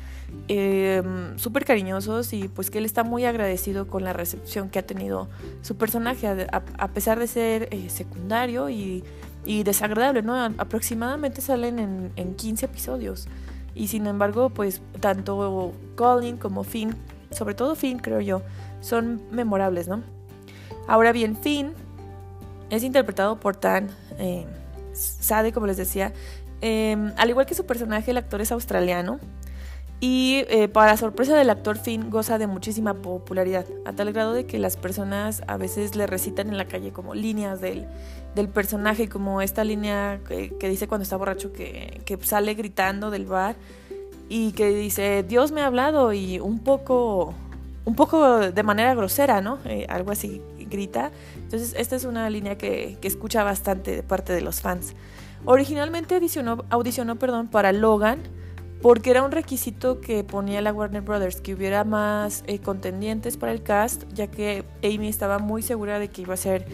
eh, 0.48 1.04
súper 1.38 1.66
cariñosos 1.66 2.34
y 2.34 2.48
pues 2.48 2.70
que 2.70 2.78
él 2.78 2.86
está 2.86 3.04
muy 3.04 3.26
agradecido 3.26 3.88
con 3.88 4.04
la 4.04 4.13
recepción 4.13 4.70
que 4.70 4.80
ha 4.80 4.86
tenido 4.86 5.28
su 5.62 5.76
personaje, 5.76 6.28
a, 6.28 6.88
pesar 6.90 7.20
de 7.20 7.28
ser 7.28 7.68
eh, 7.72 7.90
secundario 7.90 8.70
y, 8.70 9.04
y, 9.46 9.63
desagradable, 9.63 10.22
¿no? 10.22 10.36
Aproximadamente 10.36 11.42
salen 11.42 11.80
en, 11.80 12.12
en 12.16 12.36
15 12.36 12.66
episodios. 12.66 13.28
Y 13.76 13.88
sin 13.88 14.08
embargo, 14.08 14.50
pues 14.50 14.82
tanto 15.00 15.74
Colin 15.96 16.38
como 16.38 16.63
Finn 16.63 16.96
sobre 17.32 17.56
todo 17.56 17.76
Finn, 17.76 18.00
creo 18.00 18.22
yo, 18.22 18.42
son 18.82 19.22
memorables, 19.32 19.88
¿no? 19.88 20.02
Ahora 20.88 21.12
bien, 21.12 21.36
Finn 21.36 21.74
es 22.70 22.84
interpretado 22.84 23.40
por 23.40 23.56
Tan 23.56 23.90
eh, 24.18 24.46
Sade, 24.94 25.52
como 25.52 25.68
les 25.68 25.78
decía. 25.78 26.13
Em, 26.62 27.13
al 27.18 27.30
igual 27.30 27.46
que 27.46 27.54
su 27.54 27.66
personaje, 27.66 28.12
el 28.12 28.18
actor 28.18 28.42
es 28.42 28.52
australiano. 28.52 29.20
Y 30.00 30.44
eh, 30.50 30.68
para 30.68 30.96
sorpresa 30.96 31.36
del 31.36 31.50
actor, 31.50 31.78
Finn 31.78 32.12
goza 32.12 32.38
de 32.38 32.46
muchísima 32.46 32.94
popularidad, 32.94 33.66
a 33.86 33.94
tal 33.94 34.14
grado 34.14 34.34
de 34.34 34.46
que 34.46 34.60
las 34.60 34.78
personas 34.78 35.42
a 35.48 35.58
veces 35.58 35.96
le 35.96 36.06
recitan 36.06 36.50
en 36.50 36.58
la 36.58 36.66
calle 36.66 36.92
como 36.92 37.16
líneas 37.16 37.62
del, 37.62 37.88
del 38.36 38.48
personaje, 38.48 39.10
como 39.10 39.42
esta 39.42 39.64
línea 39.64 40.20
que, 40.28 40.70
dice 40.70 40.88
cuando 40.88 41.02
está 41.02 41.18
borracho 41.18 41.52
que, 41.52 42.02
que, 42.06 42.18
sale 42.18 42.54
gritando 42.54 43.10
del 43.10 43.26
bar 43.26 43.56
y 44.30 44.52
que 44.52 44.70
dice, 44.70 45.26
Dios 45.28 45.52
me 45.52 45.62
ha 45.62 45.66
hablado 45.66 46.14
y 46.14 46.40
un 46.40 46.60
poco, 46.60 47.34
un 47.86 47.96
poco 47.96 48.40
de 48.40 48.64
manera 48.64 48.94
grosera, 48.94 49.42
¿no? 49.42 49.58
Eh, 49.66 49.88
algo 49.90 50.12
así 50.12 50.44
grita. 50.70 51.12
Entonces 51.38 51.74
esta 51.76 51.96
es 51.96 52.06
una 52.06 52.30
línea 52.30 52.56
que, 52.56 52.98
que 53.02 53.08
escucha 53.08 53.44
bastante 53.44 53.96
de 53.96 54.04
parte 54.04 54.32
de 54.34 54.42
los 54.42 54.62
fans. 54.62 54.94
Originalmente 55.46 56.16
audicionó, 56.16 56.66
audicionó 56.70 57.16
perdón, 57.16 57.48
para 57.48 57.72
Logan, 57.72 58.20
porque 58.82 59.10
era 59.10 59.24
un 59.24 59.32
requisito 59.32 60.02
que 60.02 60.24
ponía 60.24 60.62
la 60.62 60.72
Warner 60.72 61.02
Brothers, 61.02 61.42
que 61.42 61.54
hubiera 61.54 61.84
más 61.84 62.44
eh, 62.48 62.60
contendientes 62.60 63.38
para 63.38 63.52
el 63.52 63.63
cast, 63.63 64.04
ya 64.13 64.28
que 64.28 64.63
Amy 64.84 65.08
estaba 65.08 65.40
muy 65.40 65.62
segura 65.62 66.00
de 66.00 66.10
que 66.10 66.22
iba 66.22 66.34
a 66.34 66.38
ser 66.38 66.66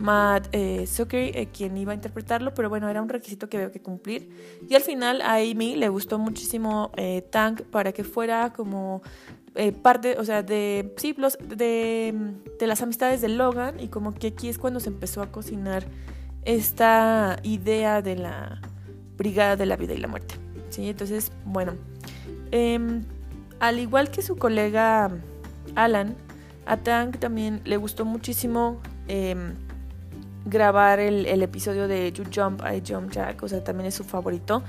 Matt 0.00 0.48
eh, 0.52 0.86
Zucker 0.86 1.36
eh, 1.36 1.48
quien 1.52 1.76
iba 1.76 1.92
a 1.92 1.94
interpretarlo, 1.94 2.54
pero 2.54 2.68
bueno, 2.68 2.88
era 2.88 3.02
un 3.02 3.08
requisito 3.08 3.48
que 3.48 3.58
había 3.58 3.70
que 3.70 3.80
cumplir. 3.80 4.30
Y 4.68 4.74
al 4.74 4.82
final 4.82 5.20
a 5.20 5.36
Amy 5.36 5.76
le 5.76 5.88
gustó 5.88 6.18
muchísimo 6.18 6.90
eh, 6.96 7.22
Tank 7.30 7.62
para 7.62 7.92
que 7.92 8.02
fuera 8.02 8.52
como 8.52 9.02
parte, 9.82 10.16
o 10.16 10.24
sea, 10.24 10.44
de, 10.44 10.94
sí, 10.96 11.14
de, 11.44 12.14
de 12.58 12.66
las 12.68 12.82
amistades 12.82 13.20
de 13.20 13.28
Logan 13.28 13.80
y 13.80 13.88
como 13.88 14.14
que 14.14 14.28
aquí 14.28 14.48
es 14.48 14.58
cuando 14.58 14.78
se 14.78 14.88
empezó 14.88 15.22
a 15.22 15.32
cocinar 15.32 15.84
esta 16.44 17.36
idea 17.42 18.00
de 18.00 18.14
la 18.14 18.60
brigada 19.16 19.56
de 19.56 19.66
la 19.66 19.76
vida 19.76 19.92
y 19.92 19.98
la 19.98 20.06
muerte. 20.06 20.36
¿Sí? 20.70 20.88
Entonces, 20.88 21.30
bueno, 21.44 21.74
em, 22.50 23.04
al 23.58 23.78
igual 23.78 24.10
que 24.10 24.22
su 24.22 24.36
colega 24.36 25.10
Alan, 25.74 26.16
a 26.66 26.76
Tank 26.78 27.18
también 27.18 27.60
le 27.64 27.76
gustó 27.76 28.04
muchísimo 28.04 28.80
em, 29.08 29.54
grabar 30.44 31.00
el, 31.00 31.42
episodio 31.42 31.88
de 31.88 32.12
You 32.12 32.24
Jump, 32.34 32.62
I 32.62 32.82
Jump 32.86 33.10
Jack, 33.10 33.42
o 33.42 33.48
sea, 33.48 33.62
también 33.62 33.86
es 33.86 33.94
su 33.94 34.04
favorito. 34.04 34.62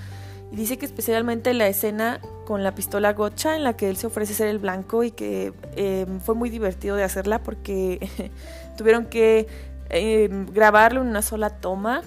Y 0.52 0.56
dice 0.58 0.78
que 0.78 0.86
especialmente 0.86 1.54
la 1.54 1.68
escena 1.68 2.20
con 2.46 2.64
la 2.64 2.76
pistola 2.76 3.14
gotcha 3.14 3.56
en 3.56 3.64
la 3.64 3.78
que 3.78 3.90
él 3.90 3.96
se 3.96 4.08
ofrece 4.08 4.34
ser 4.34 4.48
el 4.48 4.60
blanco 4.60 5.04
y 5.04 5.12
que 5.12 5.54
em, 5.78 6.20
fue 6.20 6.36
muy 6.36 6.50
divertido 6.50 6.98
de 6.98 7.04
hacerla 7.04 7.40
porque 7.40 8.32
tuvieron 8.78 9.06
que 9.06 9.48
grabarlo 10.54 11.02
en 11.02 11.08
una 11.08 11.22
sola 11.22 11.50
toma, 11.50 12.02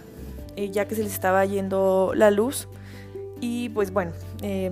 eh, 0.57 0.71
ya 0.71 0.87
que 0.87 0.95
se 0.95 1.03
les 1.03 1.13
estaba 1.13 1.45
yendo 1.45 2.13
la 2.15 2.31
luz. 2.31 2.69
Y 3.41 3.69
pues 3.71 3.93
bueno, 3.93 4.13
eh, 4.43 4.71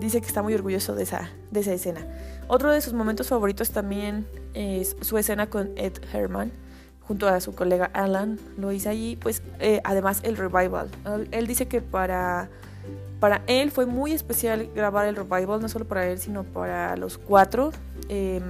dice 0.00 0.20
que 0.20 0.26
está 0.26 0.42
muy 0.42 0.54
orgulloso 0.54 0.94
de 0.94 1.02
esa, 1.02 1.30
de 1.50 1.60
esa 1.60 1.72
escena. 1.72 2.06
Otro 2.48 2.70
de 2.70 2.80
sus 2.80 2.92
momentos 2.92 3.28
favoritos 3.28 3.70
también 3.70 4.26
es 4.54 4.96
su 5.00 5.18
escena 5.18 5.48
con 5.48 5.70
Ed 5.76 5.94
Herman, 6.12 6.52
junto 7.00 7.28
a 7.28 7.40
su 7.40 7.54
colega 7.54 7.90
Alan. 7.92 8.38
Lo 8.56 8.72
hizo 8.72 8.90
allí, 8.90 9.16
pues 9.16 9.42
eh, 9.60 9.80
además 9.84 10.20
el 10.22 10.36
revival. 10.36 10.88
Él 11.30 11.46
dice 11.46 11.66
que 11.66 11.80
para, 11.80 12.48
para 13.20 13.42
él 13.46 13.70
fue 13.70 13.86
muy 13.86 14.12
especial 14.12 14.68
grabar 14.74 15.06
el 15.06 15.16
revival, 15.16 15.60
no 15.60 15.68
solo 15.68 15.86
para 15.86 16.06
él, 16.06 16.18
sino 16.18 16.44
para 16.44 16.96
los 16.96 17.18
cuatro. 17.18 17.72
Em, 18.08 18.42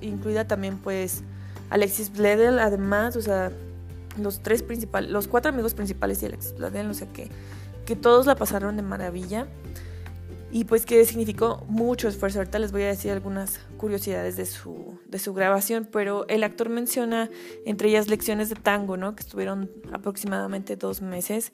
incluida 0.00 0.46
también 0.46 0.78
pues 0.78 1.22
Alexis 1.70 2.12
Bledel, 2.12 2.58
además, 2.58 3.16
o 3.16 3.22
sea, 3.22 3.52
los 4.20 4.40
tres 4.40 4.62
principales, 4.62 5.10
los 5.10 5.28
cuatro 5.28 5.50
amigos 5.50 5.74
principales 5.74 6.22
y 6.22 6.26
Alexis 6.26 6.54
Bledel, 6.56 6.88
no 6.88 6.94
sé 6.94 7.08
qué 7.12 7.30
que 7.86 7.96
todos 7.96 8.26
la 8.26 8.34
pasaron 8.34 8.76
de 8.76 8.82
maravilla 8.82 9.46
y 10.50 10.64
pues 10.64 10.86
que 10.86 11.04
significó 11.04 11.64
mucho 11.68 12.08
esfuerzo. 12.08 12.38
Ahorita 12.38 12.58
les 12.58 12.72
voy 12.72 12.82
a 12.82 12.86
decir 12.86 13.10
algunas 13.10 13.60
curiosidades 13.76 14.36
de 14.36 14.46
su, 14.46 14.98
de 15.06 15.18
su 15.18 15.34
grabación, 15.34 15.88
pero 15.90 16.26
el 16.28 16.44
actor 16.44 16.68
menciona 16.68 17.30
entre 17.64 17.88
ellas 17.88 18.08
lecciones 18.08 18.48
de 18.48 18.54
tango, 18.54 18.96
¿no? 18.96 19.14
Que 19.14 19.20
estuvieron 19.20 19.70
aproximadamente 19.92 20.76
dos 20.76 21.02
meses 21.02 21.52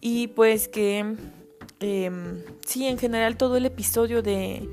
y 0.00 0.28
pues 0.28 0.68
que 0.68 1.16
em, 1.80 2.42
sí, 2.66 2.86
en 2.86 2.98
general 2.98 3.36
todo 3.36 3.56
el 3.56 3.66
episodio 3.66 4.22
de... 4.22 4.68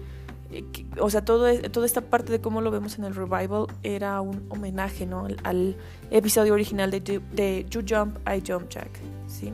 Eh, 0.50 0.64
o 1.00 1.10
sea, 1.10 1.26
todo, 1.26 1.54
toda 1.70 1.86
esta 1.86 2.02
parte 2.02 2.32
de 2.32 2.40
cómo 2.40 2.62
lo 2.62 2.72
vemos 2.72 2.98
en 2.98 3.04
el 3.04 3.14
revival 3.14 3.68
era 3.84 4.22
un 4.22 4.46
homenaje, 4.50 5.06
¿no? 5.06 5.28
Al, 5.44 5.76
episodio 6.10 6.54
original 6.54 6.90
de, 6.90 7.02
de 7.02 7.66
You 7.70 7.82
Jump, 7.88 8.18
I 8.26 8.42
Jump 8.48 8.70
Jack, 8.70 8.90
¿sí? 9.28 9.52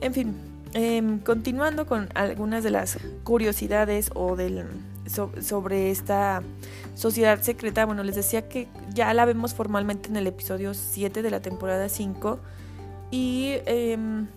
En 0.00 0.14
fin, 0.14 0.34
Em, 0.72 1.18
continuando 1.18 1.86
con 1.86 2.08
algunas 2.14 2.62
de 2.62 2.70
las 2.70 2.98
curiosidades 3.24 4.10
o 4.14 4.36
del, 4.36 4.64
sobre 5.40 5.90
esta 5.90 6.42
sociedad 6.94 7.40
secreta, 7.42 7.84
bueno, 7.86 8.04
les 8.04 8.14
decía 8.14 8.48
que 8.48 8.68
ya 8.94 9.12
la 9.12 9.24
vemos 9.24 9.52
formalmente 9.52 10.08
en 10.08 10.16
el 10.16 10.28
episodio 10.28 10.72
7 10.74 11.22
de 11.22 11.30
la 11.30 11.40
temporada 11.40 11.88
5 11.88 12.38
y 13.10 13.54
em, 13.66 14.28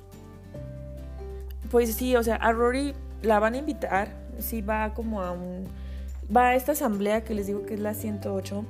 pues 1.69 1.93
sí, 1.93 2.15
o 2.15 2.23
sea, 2.23 2.35
a 2.37 2.51
Rory 2.51 2.95
la 3.21 3.37
van 3.39 3.53
a 3.53 3.57
invitar, 3.57 4.15
sí 4.39 4.61
va 4.61 4.95
como 4.95 5.21
a 5.21 5.31
un... 5.31 5.67
va 6.35 6.49
a 6.49 6.55
esta 6.55 6.71
asamblea 6.71 7.23
que 7.23 7.35
les 7.35 7.45
digo 7.45 7.63
que 7.67 7.75
es 7.75 7.79
la 7.79 7.93
108 7.93 8.65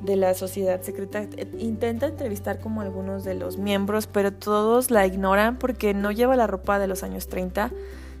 de 0.00 0.16
la 0.16 0.34
sociedad 0.34 0.80
secreta 0.82 1.26
intenta 1.58 2.06
entrevistar 2.06 2.58
como 2.58 2.80
algunos 2.80 3.24
de 3.24 3.34
los 3.34 3.58
miembros, 3.58 4.06
pero 4.06 4.32
todos 4.32 4.90
la 4.90 5.06
ignoran 5.06 5.56
porque 5.56 5.94
no 5.94 6.10
lleva 6.10 6.36
la 6.36 6.46
ropa 6.46 6.78
de 6.78 6.86
los 6.86 7.02
años 7.02 7.28
30 7.28 7.70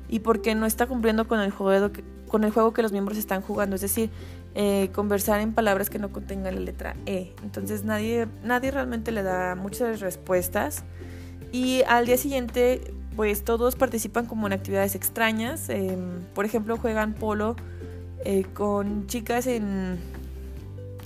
y 0.08 0.20
porque 0.20 0.54
no 0.54 0.66
está 0.66 0.86
cumpliendo 0.86 1.26
con 1.26 1.40
el 1.40 1.50
juego 1.50 1.92
que, 1.92 2.04
con 2.28 2.44
el 2.44 2.50
juego 2.50 2.72
que 2.72 2.82
los 2.82 2.92
miembros 2.92 3.16
están 3.16 3.42
jugando, 3.42 3.76
es 3.76 3.82
decir, 3.82 4.10
eh, 4.54 4.90
conversar 4.92 5.40
en 5.40 5.54
palabras 5.54 5.88
que 5.88 5.98
no 5.98 6.10
contengan 6.10 6.54
la 6.54 6.60
letra 6.60 6.96
E. 7.06 7.32
Entonces 7.42 7.84
nadie, 7.84 8.26
nadie 8.42 8.70
realmente 8.70 9.12
le 9.12 9.22
da 9.22 9.54
muchas 9.54 10.00
respuestas. 10.00 10.84
Y 11.52 11.82
al 11.88 12.06
día 12.06 12.16
siguiente 12.16 12.92
pues 13.16 13.44
todos 13.44 13.74
participan 13.76 14.26
como 14.26 14.46
en 14.46 14.52
actividades 14.52 14.94
extrañas, 14.94 15.68
em, 15.68 16.20
por 16.34 16.44
ejemplo 16.44 16.76
juegan 16.76 17.14
polo 17.14 17.56
eh, 18.24 18.44
con 18.54 19.06
chicas 19.06 19.46
en 19.46 19.98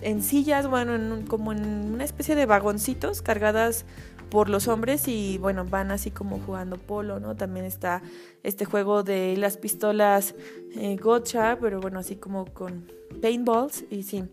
en 0.04 0.22
sillas, 0.22 0.68
bueno, 0.68 1.24
como 1.28 1.52
en 1.52 1.92
una 1.92 2.04
especie 2.04 2.36
de 2.36 2.46
vagoncitos 2.46 3.22
cargadas 3.22 3.86
por 4.30 4.48
los 4.48 4.68
hombres 4.68 5.08
y 5.08 5.38
bueno, 5.38 5.64
van 5.64 5.90
así 5.90 6.10
como 6.10 6.38
jugando 6.40 6.76
polo, 6.76 7.20
¿no? 7.20 7.36
También 7.36 7.64
está 7.64 8.02
este 8.42 8.64
juego 8.64 9.02
de 9.02 9.36
las 9.36 9.56
pistolas 9.56 10.34
eh, 10.76 10.96
gotcha, 10.96 11.56
pero 11.60 11.80
bueno, 11.80 11.98
así 12.00 12.16
como 12.16 12.44
con 12.46 12.90
paintballs 13.22 13.84
y 13.90 14.02
sí. 14.02 14.24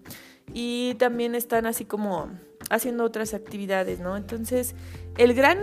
Y 0.53 0.95
también 0.95 1.35
están 1.35 1.65
así 1.65 1.85
como 1.85 2.29
haciendo 2.69 3.03
otras 3.03 3.33
actividades, 3.33 3.99
¿no? 3.99 4.17
Entonces, 4.17 4.75
el 5.17 5.33
gran, 5.33 5.59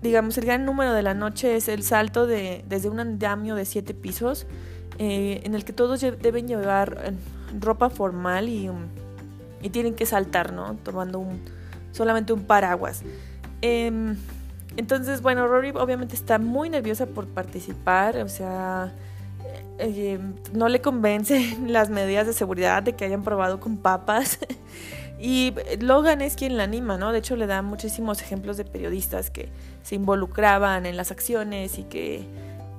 digamos, 0.00 0.38
el 0.38 0.44
gran 0.44 0.64
número 0.64 0.92
de 0.92 1.02
la 1.02 1.14
noche 1.14 1.56
es 1.56 1.68
el 1.68 1.82
salto 1.82 2.26
de, 2.26 2.64
desde 2.68 2.88
un 2.88 3.00
andamio 3.00 3.54
de 3.54 3.64
siete 3.64 3.94
pisos, 3.94 4.46
eh, 4.98 5.40
en 5.44 5.54
el 5.54 5.64
que 5.64 5.72
todos 5.72 6.00
deben 6.00 6.46
llevar 6.46 7.02
eh, 7.04 7.12
ropa 7.58 7.90
formal 7.90 8.48
y 8.48 8.70
y 9.62 9.70
tienen 9.70 9.94
que 9.94 10.06
saltar, 10.06 10.52
¿no? 10.52 10.74
Tomando 10.82 11.18
un, 11.18 11.40
solamente 11.92 12.32
un 12.32 12.42
paraguas. 12.44 13.02
Em, 13.60 14.16
entonces, 14.76 15.22
bueno, 15.22 15.46
Rory 15.46 15.70
obviamente 15.70 16.14
está 16.14 16.38
muy 16.38 16.68
nerviosa 16.68 17.06
por 17.06 17.26
participar, 17.26 18.16
o 18.18 18.28
sea, 18.28 18.92
eh, 19.78 20.14
em, 20.14 20.34
no 20.52 20.68
le 20.68 20.80
convencen 20.80 21.72
las 21.72 21.90
medidas 21.90 22.26
de 22.26 22.32
seguridad 22.32 22.82
de 22.82 22.94
que 22.94 23.04
hayan 23.04 23.22
probado 23.22 23.60
con 23.60 23.76
papas. 23.76 24.38
y 25.20 25.54
Logan 25.80 26.22
es 26.22 26.34
quien 26.34 26.56
la 26.56 26.64
anima, 26.64 26.98
¿no? 26.98 27.12
De 27.12 27.18
hecho, 27.18 27.36
le 27.36 27.46
da 27.46 27.62
muchísimos 27.62 28.20
ejemplos 28.22 28.56
de 28.56 28.64
periodistas 28.64 29.30
que 29.30 29.48
se 29.82 29.94
involucraban 29.94 30.86
en 30.86 30.96
las 30.96 31.10
acciones 31.10 31.78
y 31.78 31.84
que 31.84 32.26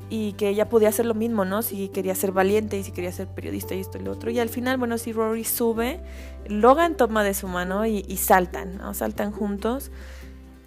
y 0.09 0.33
que 0.33 0.49
ella 0.49 0.69
podía 0.69 0.89
hacer 0.89 1.05
lo 1.05 1.13
mismo, 1.13 1.45
¿no? 1.45 1.61
Si 1.61 1.87
quería 1.89 2.15
ser 2.15 2.31
valiente 2.31 2.77
y 2.77 2.83
si 2.83 2.91
quería 2.91 3.11
ser 3.11 3.27
periodista 3.27 3.75
y 3.75 3.79
esto 3.79 3.97
y 3.97 4.03
lo 4.03 4.11
otro. 4.11 4.29
Y 4.29 4.39
al 4.39 4.49
final, 4.49 4.77
bueno, 4.77 4.97
si 4.97 5.11
Rory 5.11 5.43
sube, 5.43 5.99
Logan 6.47 6.95
toma 6.95 7.23
de 7.23 7.33
su 7.33 7.47
mano 7.47 7.85
y, 7.85 8.01
saltan, 8.17 8.77
¿no? 8.77 8.93
Saltan 8.93 9.31
juntos. 9.31 9.91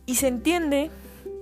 Y 0.05 0.16
se 0.16 0.29
entiende, 0.29 0.90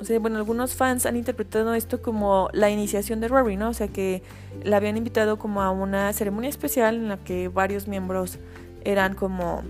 o 0.00 0.04
sea, 0.04 0.18
bueno, 0.18 0.38
algunos 0.38 0.74
fans 0.74 1.06
han 1.06 1.16
interpretado 1.16 1.74
esto 1.74 2.02
como 2.02 2.48
la 2.52 2.70
iniciación 2.70 3.20
de 3.20 3.28
Rory, 3.28 3.56
¿no? 3.56 3.70
O 3.70 3.74
sea, 3.74 3.88
que 3.88 4.22
la 4.62 4.78
habían 4.78 4.96
invitado 4.96 5.38
como 5.38 5.62
a 5.62 5.70
una 5.70 6.12
ceremonia 6.12 6.50
especial 6.50 6.96
en 6.96 7.08
la 7.08 7.16
que 7.18 7.48
varios 7.48 7.88
miembros 7.88 8.38
eran 8.84 9.14
como 9.14 9.62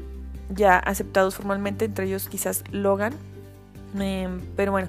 ya 0.50 0.78
aceptados 0.78 1.34
formalmente, 1.36 1.84
entre 1.84 2.06
ellos 2.06 2.28
quizás 2.28 2.64
Logan. 2.72 3.14
Em, 3.98 4.40
pero 4.56 4.72
bueno, 4.72 4.88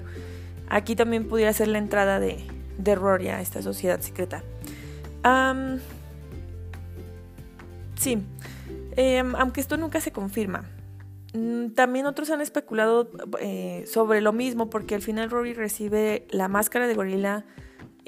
aquí 0.68 0.96
también 0.96 1.28
pudiera 1.28 1.52
ser 1.52 1.68
la 1.68 1.78
entrada 1.78 2.18
de, 2.18 2.44
de 2.78 2.94
Rory 2.94 3.28
a 3.28 3.40
esta 3.40 3.62
sociedad 3.62 4.00
secreta. 4.00 4.42
sí, 7.96 8.22
em, 8.96 9.34
aunque 9.34 9.60
esto 9.60 9.76
nunca 9.76 10.00
se 10.00 10.12
confirma. 10.12 10.64
Mm, 11.34 11.70
también 11.70 12.06
otros 12.06 12.30
han 12.30 12.40
especulado 12.40 13.10
eh, 13.40 13.84
sobre 13.86 14.20
lo 14.20 14.32
mismo 14.32 14.70
porque 14.70 14.94
al 14.94 15.02
final 15.02 15.30
Rory 15.30 15.52
recibe 15.52 16.26
la 16.30 16.48
máscara 16.48 16.86
de 16.86 16.94
gorila, 16.94 17.44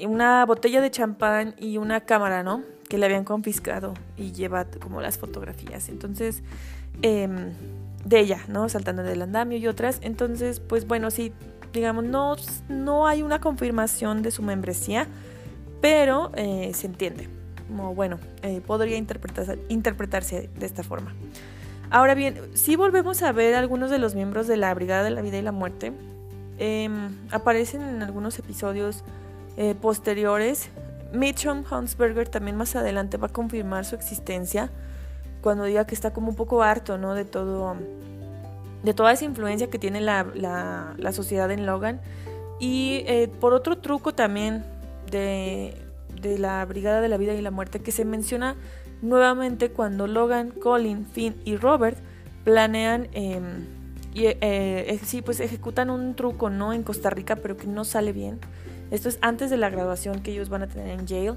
una 0.07 0.47
botella 0.47 0.81
de 0.81 0.91
champán 0.91 1.55
y 1.59 1.77
una 1.79 2.03
cámara, 2.03 2.43
¿no? 2.43 2.63
Que 2.89 2.97
le 2.99 3.07
habían 3.07 3.25
confiscado 3.25 3.95
y 4.17 4.33
lleva 4.33 4.67
como 4.67 5.01
las 5.01 5.19
fotografías. 5.19 5.89
Entonces, 5.89 6.43
em, 7.03 7.53
de 8.05 8.21
ella, 8.21 8.45
¿no? 8.49 8.69
Saltando 8.69 9.03
del 9.03 9.23
andamio 9.23 9.59
y 9.59 9.67
otras. 9.67 9.99
Entonces, 10.03 10.61
pues 10.61 10.87
bueno, 10.87 11.11
sí, 11.11 11.33
digamos, 11.73 12.05
no, 12.05 12.37
no 12.69 13.07
hay 13.07 13.23
una 13.23 13.41
confirmación 13.41 14.23
de 14.23 14.31
su 14.31 14.43
membresía, 14.43 15.07
pero 15.81 16.31
eh, 16.35 16.73
se 16.75 16.87
entiende. 16.87 17.29
Como, 17.67 17.95
bueno, 17.95 18.19
eh, 18.43 18.61
podría 18.67 18.97
interpretarse, 18.97 19.59
interpretarse 19.69 20.51
de 20.59 20.67
esta 20.67 20.83
forma. 20.83 21.15
Ahora 21.91 22.15
bien, 22.15 22.39
si 22.55 22.77
volvemos 22.77 23.23
a 23.23 23.33
ver 23.33 23.55
algunos 23.55 23.91
de 23.91 23.99
los 23.99 24.15
miembros 24.15 24.47
de 24.47 24.57
la 24.57 24.73
Brigada 24.75 25.05
de 25.05 25.11
la 25.11 25.23
Vida 25.23 25.39
y 25.39 25.43
la 25.43 25.53
Muerte, 25.53 25.93
em, 26.59 27.17
aparecen 27.31 27.83
en 27.83 28.03
algunos 28.03 28.39
episodios 28.39 29.05
eh, 29.57 29.75
posteriores. 29.75 30.71
Mitchum 31.13 31.65
Hansberger 31.71 32.29
también 32.29 32.57
más 32.57 32.77
adelante 32.77 33.17
va 33.17 33.29
a 33.29 33.33
confirmar 33.33 33.87
su 33.87 33.95
existencia 33.95 34.71
cuando 35.41 35.65
diga 35.65 35.87
que 35.87 35.95
está 35.95 36.13
como 36.13 36.29
un 36.29 36.35
poco 36.35 36.63
harto, 36.63 36.99
¿no? 36.99 37.15
De 37.15 37.25
todo, 37.25 37.77
de 38.83 38.95
toda 38.95 39.13
esa 39.13 39.25
influencia 39.25 39.69
que 39.69 39.79
tiene 39.79 40.01
la, 40.01 40.27
la, 40.35 41.13
sociedad 41.13 41.51
en 41.51 41.67
Logan. 41.67 42.01
Y 42.61 43.03
eh, 43.07 43.29
por 43.41 43.55
otro 43.55 43.79
truco 43.79 44.15
también 44.15 44.65
de, 45.11 45.75
de 46.21 46.39
la 46.39 46.65
Brigada 46.65 47.01
de 47.01 47.09
la 47.09 47.17
Vida 47.17 47.35
y 47.35 47.43
la 47.43 47.51
Muerte 47.51 47.81
que 47.81 47.93
se 47.93 48.05
menciona 48.05 48.57
nuevamente 49.03 49.71
cuando 49.71 50.07
Logan, 50.07 50.51
Colin, 50.51 51.07
Finn 51.07 51.37
y 51.45 51.57
Robert 51.57 51.99
planean 52.45 53.09
em, 53.13 53.67
y 54.15 54.25
eh, 54.27 54.99
sí, 55.05 55.23
pues 55.23 55.39
ejecutan 55.39 55.91
un 55.91 56.15
truco 56.15 56.51
no 56.51 56.73
en 56.73 56.83
Costa 56.83 57.11
Rica, 57.11 57.37
pero 57.37 57.57
que 57.57 57.67
no 57.67 57.85
sale 57.85 58.13
bien. 58.13 58.41
Esto 58.91 59.09
es 59.09 59.19
antes 59.21 59.51
de 59.51 59.57
la 59.57 59.71
graduación 59.71 60.23
que 60.23 60.33
ellos 60.33 60.49
van 60.49 60.63
a 60.63 60.67
tener 60.67 60.99
en 60.99 61.07
jail. 61.07 61.35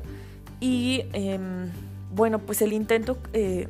Y 0.60 1.04
em, 1.14 1.70
bueno, 2.14 2.40
pues 2.40 2.62
el 2.62 2.74
intento 2.74 3.18
eh, 3.34 3.68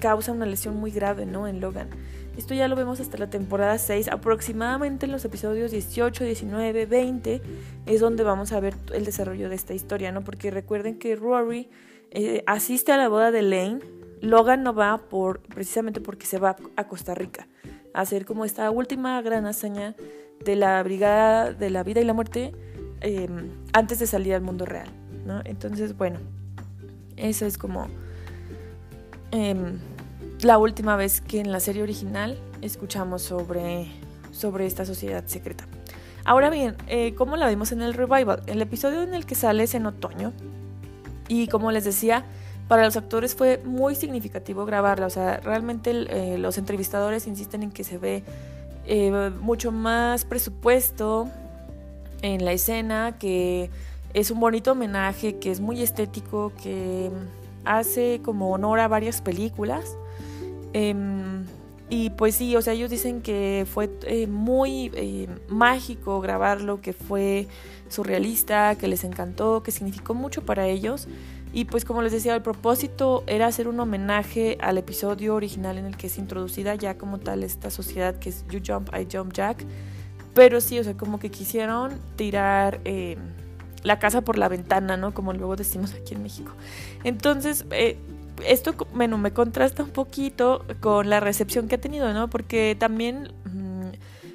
causa 0.00 0.32
una 0.32 0.46
lesión 0.46 0.76
muy 0.76 0.90
grave, 0.90 1.26
¿no? 1.26 1.48
En 1.48 1.60
Logan. 1.60 1.88
Esto 2.36 2.54
ya 2.54 2.68
lo 2.68 2.76
vemos 2.76 3.00
hasta 3.00 3.18
la 3.18 3.28
temporada 3.28 3.76
6, 3.76 4.08
aproximadamente 4.08 5.06
en 5.06 5.12
los 5.12 5.24
episodios 5.24 5.72
18, 5.72 6.24
19, 6.24 6.86
20 6.86 7.42
es 7.86 8.00
donde 8.00 8.22
vamos 8.22 8.52
a 8.52 8.60
ver 8.60 8.74
el 8.94 9.04
desarrollo 9.04 9.48
de 9.48 9.56
esta 9.56 9.74
historia, 9.74 10.12
¿no? 10.12 10.22
Porque 10.22 10.50
recuerden 10.50 10.98
que 10.98 11.16
Rory 11.16 11.68
eh, 12.10 12.42
asiste 12.46 12.92
a 12.92 12.96
la 12.96 13.08
boda 13.08 13.30
de 13.30 13.42
Lane. 13.42 13.80
Logan 14.20 14.62
no 14.62 14.74
va 14.74 14.98
por 15.08 15.40
precisamente 15.40 16.00
porque 16.00 16.26
se 16.26 16.38
va 16.38 16.56
a 16.76 16.88
Costa 16.88 17.14
Rica 17.14 17.48
a 17.94 18.02
hacer 18.02 18.24
como 18.24 18.44
esta 18.44 18.70
última 18.70 19.20
gran 19.22 19.46
hazaña 19.46 19.96
de 20.44 20.56
la 20.56 20.82
brigada 20.82 21.52
de 21.52 21.70
la 21.70 21.82
vida 21.82 22.00
y 22.00 22.04
la 22.04 22.12
muerte 22.12 22.52
em, 23.00 23.50
antes 23.72 23.98
de 23.98 24.06
salir 24.06 24.34
al 24.34 24.42
mundo 24.42 24.66
real, 24.66 24.88
¿no? 25.26 25.40
Entonces, 25.44 25.96
bueno, 25.96 26.18
eso 27.16 27.46
es 27.46 27.58
como 27.58 27.88
em, 29.30 29.78
la 30.42 30.58
última 30.58 30.96
vez 30.96 31.20
que 31.20 31.40
en 31.40 31.52
la 31.52 31.60
serie 31.60 31.82
original 31.82 32.38
escuchamos 32.62 33.22
sobre, 33.22 33.86
sobre 34.32 34.66
esta 34.66 34.84
sociedad 34.84 35.24
secreta. 35.26 35.66
Ahora 36.24 36.50
bien, 36.50 36.76
eh, 36.86 37.14
¿cómo 37.14 37.36
la 37.36 37.48
vimos 37.48 37.72
en 37.72 37.82
el 37.82 37.94
revival? 37.94 38.42
El 38.46 38.60
episodio 38.62 39.02
en 39.02 39.14
el 39.14 39.26
que 39.26 39.34
sale 39.34 39.64
es 39.64 39.74
en 39.74 39.86
otoño, 39.86 40.32
y 41.28 41.46
como 41.46 41.70
les 41.70 41.84
decía, 41.84 42.24
para 42.66 42.84
los 42.84 42.96
actores 42.96 43.34
fue 43.34 43.60
muy 43.64 43.94
significativo 43.94 44.64
grabarla. 44.66 45.06
O 45.06 45.10
sea, 45.10 45.38
realmente 45.38 45.90
eh, 45.92 46.38
los 46.38 46.58
entrevistadores 46.58 47.26
insisten 47.26 47.62
en 47.62 47.70
que 47.70 47.84
se 47.84 47.98
ve 47.98 48.24
eh, 48.84 49.30
mucho 49.40 49.70
más 49.72 50.24
presupuesto 50.24 51.28
en 52.22 52.44
la 52.44 52.52
escena, 52.52 53.16
que 53.18 53.70
es 54.12 54.30
un 54.30 54.40
bonito 54.40 54.72
homenaje, 54.72 55.38
que 55.38 55.50
es 55.50 55.60
muy 55.60 55.82
estético, 55.82 56.52
que 56.62 57.10
hace 57.64 58.20
como 58.24 58.50
honor 58.50 58.80
a 58.80 58.88
varias 58.88 59.22
películas. 59.22 59.96
Em, 60.72 61.44
y 61.88 62.10
pues 62.10 62.36
sí, 62.36 62.54
o 62.56 62.62
sea, 62.62 62.72
ellos 62.72 62.90
dicen 62.90 63.20
que 63.20 63.66
fue 63.70 63.90
eh, 64.06 64.26
muy 64.26 64.92
mágico 65.48 66.20
grabarlo, 66.20 66.80
que 66.80 66.92
fue 66.92 67.48
surrealista, 67.88 68.76
que 68.76 68.86
les 68.86 69.04
encantó, 69.04 69.62
que 69.62 69.72
significó 69.72 70.14
mucho 70.14 70.42
para 70.42 70.68
ellos. 70.68 71.08
Y 71.52 71.64
pues 71.64 71.84
como 71.84 72.02
les 72.02 72.12
decía, 72.12 72.34
el 72.36 72.42
propósito 72.42 73.24
era 73.26 73.46
hacer 73.46 73.66
un 73.66 73.80
homenaje 73.80 74.56
al 74.60 74.78
episodio 74.78 75.34
original 75.34 75.78
en 75.78 75.86
el 75.86 75.96
que 75.96 76.06
es 76.06 76.16
introducida 76.16 76.76
ya 76.76 76.96
como 76.96 77.18
tal 77.18 77.42
esta 77.42 77.70
sociedad 77.70 78.14
que 78.16 78.28
es 78.28 78.44
You 78.48 78.60
Jump, 78.64 78.90
I 78.94 79.08
Jump 79.10 79.32
Jack. 79.32 79.64
Pero 80.32 80.60
sí, 80.60 80.78
o 80.78 80.84
sea, 80.84 80.96
como 80.96 81.18
que 81.18 81.32
quisieron 81.32 81.98
tirar 82.14 82.80
eh, 82.84 83.16
la 83.82 83.98
casa 83.98 84.20
por 84.20 84.38
la 84.38 84.48
ventana, 84.48 84.96
¿no? 84.96 85.12
Como 85.12 85.32
luego 85.32 85.56
decimos 85.56 85.92
aquí 85.94 86.14
en 86.14 86.22
México. 86.22 86.52
Entonces, 87.02 87.64
eh, 87.72 87.98
esto 88.46 88.74
bueno, 88.94 89.18
me 89.18 89.32
contrasta 89.32 89.82
un 89.82 89.90
poquito 89.90 90.64
con 90.80 91.10
la 91.10 91.20
recepción 91.20 91.68
que 91.68 91.76
ha 91.76 91.80
tenido, 91.80 92.12
¿no? 92.12 92.28
Porque 92.28 92.76
también 92.78 93.32
mm, 93.44 93.90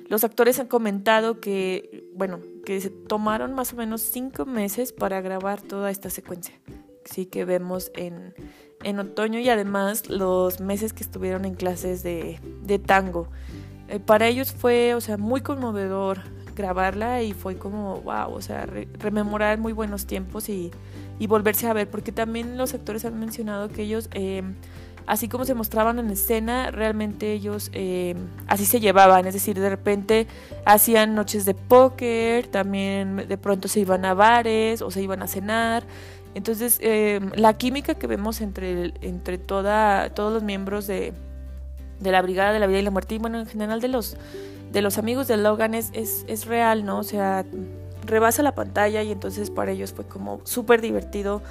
los 0.10 0.24
actores 0.24 0.60
han 0.60 0.68
comentado 0.68 1.40
que, 1.40 2.10
bueno, 2.14 2.40
que 2.66 2.80
se 2.82 2.90
tomaron 2.90 3.54
más 3.54 3.74
o 3.74 3.76
menos 3.76 4.02
cinco 4.02 4.46
meses 4.46 4.94
para 4.94 5.22
grabar 5.22 5.62
toda 5.62 5.92
esta 5.92 6.10
secuencia. 6.10 6.56
Sí 7.06 7.26
que 7.26 7.46
vemos 7.46 7.92
en, 7.96 8.34
en 8.84 9.00
otoño 9.00 9.40
y 9.40 9.50
además 9.50 10.10
los 10.10 10.60
meses 10.60 10.94
que 10.94 11.04
estuvieron 11.04 11.46
en 11.46 11.56
clases 11.56 12.04
de, 12.04 12.40
de 12.64 12.80
tango. 12.80 13.28
Eh, 13.88 14.00
para 14.00 14.28
ellos 14.28 14.52
fue, 14.54 14.96
o 14.96 15.02
sea, 15.02 15.18
muy 15.18 15.42
conmovedor 15.42 16.22
grabarla 16.56 17.22
y 17.22 17.34
fue 17.34 17.58
como, 17.58 18.02
wow, 18.02 18.34
o 18.34 18.42
sea, 18.42 18.66
rememorar 19.00 19.60
muy 19.60 19.74
buenos 19.74 20.06
tiempos 20.06 20.50
y, 20.50 20.72
y, 21.20 21.28
volverse 21.28 21.68
a 21.68 21.74
ver, 21.74 21.90
porque 21.90 22.12
también 22.12 22.58
los 22.58 22.74
actores 22.74 23.06
han 23.06 23.20
mencionado 23.20 23.70
que 23.70 23.84
ellos... 23.84 24.10
Eh, 24.14 24.44
así 25.08 25.28
como 25.28 25.46
se 25.46 25.54
mostraban 25.54 26.00
en 26.00 26.10
escena, 26.10 26.72
realmente 26.72 27.32
ellos 27.32 27.70
eh, 27.74 28.16
así 28.48 28.66
se 28.66 28.80
llevaban, 28.80 29.28
es 29.28 29.34
decir, 29.34 29.60
de 29.60 29.70
repente 29.70 30.28
hacían 30.66 31.16
noches 31.16 31.46
de 31.46 31.54
póker, 31.54 32.48
también 32.48 33.28
de 33.28 33.38
pronto 33.38 33.68
se 33.68 33.82
iban 33.82 34.06
a 34.06 34.14
bares 34.14 34.82
o 34.82 34.92
se 34.92 35.02
iban 35.02 35.22
a 35.22 35.28
cenar. 35.28 35.84
Entonces, 36.34 36.80
eh, 36.82 37.22
la 37.36 37.54
química 37.54 37.96
que 37.96 38.08
vemos 38.08 38.42
entre, 38.42 38.94
entre 39.02 39.38
toda, 39.38 40.10
todos 40.10 40.34
los 40.34 40.44
miembros 40.44 40.86
de, 40.88 41.14
de, 42.00 42.12
la 42.12 42.22
Brigada 42.22 42.54
de 42.54 42.60
la 42.60 42.68
Vida 42.68 42.80
y 42.80 42.84
la 42.84 42.92
Muerte, 42.92 43.16
y 43.16 43.18
bueno, 43.18 43.40
en 43.40 43.46
general 43.46 43.82
de 43.82 43.88
los, 43.88 44.18
de 44.72 44.82
los 44.82 44.98
amigos 44.98 45.28
de 45.28 45.38
Logan, 45.38 45.74
es, 45.74 45.92
es, 45.94 46.46
real, 46.46 46.86
¿no? 46.86 47.00
O 47.00 47.04
sea, 47.04 47.46
rebasa 48.06 48.44
la 48.44 48.54
pantalla 48.54 49.02
y 49.04 49.12
entonces 49.12 49.50
para 49.50 49.72
ellos 49.72 49.94
fue 49.94 50.06
como 50.06 50.42
súper 50.44 50.82
divertido 50.82 51.42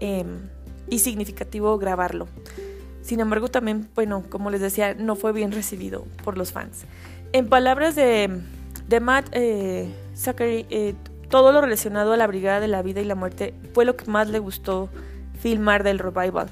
em, 0.00 0.48
y 0.88 1.00
significativo 1.00 1.76
grabarlo. 1.78 2.28
Sin 3.02 3.20
embargo, 3.20 3.48
también, 3.48 3.88
bueno, 3.94 4.22
como 4.28 4.50
les 4.50 4.60
decía, 4.60 4.94
no 4.94 5.16
fue 5.16 5.32
bien 5.32 5.52
recibido 5.52 6.04
por 6.24 6.36
los 6.36 6.52
fans. 6.52 6.84
En 7.32 7.48
palabras 7.48 7.94
de, 7.94 8.42
de 8.86 9.00
Matt 9.00 9.28
eh, 9.32 9.90
eh, 10.38 10.94
todo 11.28 11.52
lo 11.52 11.60
relacionado 11.60 12.12
a 12.12 12.16
la 12.16 12.26
Brigada 12.26 12.60
de 12.60 12.68
la 12.68 12.82
Vida 12.82 13.00
y 13.00 13.04
la 13.04 13.14
Muerte 13.14 13.54
fue 13.74 13.84
lo 13.84 13.96
que 13.96 14.10
más 14.10 14.28
le 14.28 14.38
gustó 14.38 14.88
filmar 15.38 15.84
del 15.84 15.98
revival. 15.98 16.48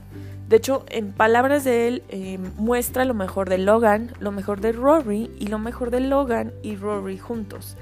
De 0.49 0.57
hecho, 0.57 0.85
en 0.89 1.13
palabras 1.13 1.65
de 1.65 1.89
él, 1.89 2.03
eh, 2.09 2.39
muestra 2.57 3.05
lo 3.05 3.15
mejor 3.15 3.49
de 3.49 3.59
Logan, 3.59 4.13
lo 4.21 4.31
mejor 4.31 4.61
de 4.61 4.73
Rory 4.73 5.31
y 5.39 5.49
lo 5.49 5.59
mejor 5.59 5.91
de 5.91 6.01
Logan 6.01 6.53
y 6.63 6.77
Rory 6.77 7.19
juntos. 7.19 7.77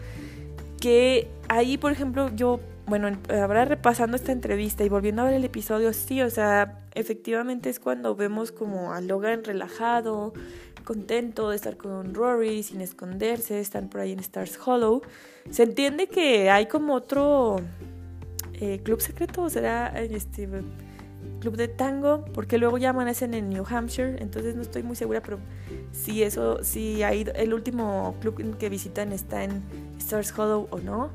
Que 0.80 1.28
ahí, 1.48 1.76
por 1.76 1.92
ejemplo, 1.92 2.30
yo 2.34 2.60
bueno, 2.86 3.10
ahora 3.30 3.64
repasando 3.64 4.16
esta 4.16 4.32
entrevista 4.32 4.84
y 4.84 4.88
volviendo 4.88 5.22
a 5.22 5.24
ver 5.24 5.34
el 5.34 5.44
episodio, 5.44 5.92
sí, 5.94 6.20
o 6.20 6.28
sea, 6.28 6.80
efectivamente 6.94 7.70
es 7.70 7.80
cuando 7.80 8.14
vemos 8.14 8.52
como 8.52 8.92
a 8.92 9.00
Logan 9.00 9.42
relajado, 9.42 10.34
contento 10.84 11.48
de 11.48 11.56
estar 11.56 11.76
con 11.78 12.14
Rory, 12.14 12.62
sin 12.62 12.82
esconderse, 12.82 13.58
están 13.60 13.88
por 13.88 14.02
ahí 14.02 14.12
en 14.12 14.20
Stars 14.20 14.58
Hollow. 14.64 15.02
Se 15.50 15.62
entiende 15.62 16.08
que 16.08 16.50
hay 16.50 16.66
como 16.66 16.94
otro 16.94 17.56
eh, 18.52 18.80
club 18.82 19.00
secreto, 19.00 19.42
o 19.42 19.50
será 19.50 19.88
este 19.98 20.46
club 21.44 21.56
de 21.58 21.68
tango, 21.68 22.24
porque 22.32 22.56
luego 22.56 22.78
ya 22.78 22.90
amanecen 22.90 23.34
en 23.34 23.50
New 23.50 23.66
Hampshire, 23.68 24.16
entonces 24.18 24.56
no 24.56 24.62
estoy 24.62 24.82
muy 24.82 24.96
segura, 24.96 25.20
pero 25.20 25.38
si 25.92 26.22
eso, 26.22 26.64
si 26.64 27.02
hay 27.02 27.26
el 27.34 27.52
último 27.52 28.14
club 28.22 28.56
que 28.56 28.70
visitan 28.70 29.12
está 29.12 29.44
en 29.44 29.62
Stars 29.98 30.32
Hollow 30.38 30.68
o 30.70 30.78
no. 30.78 31.10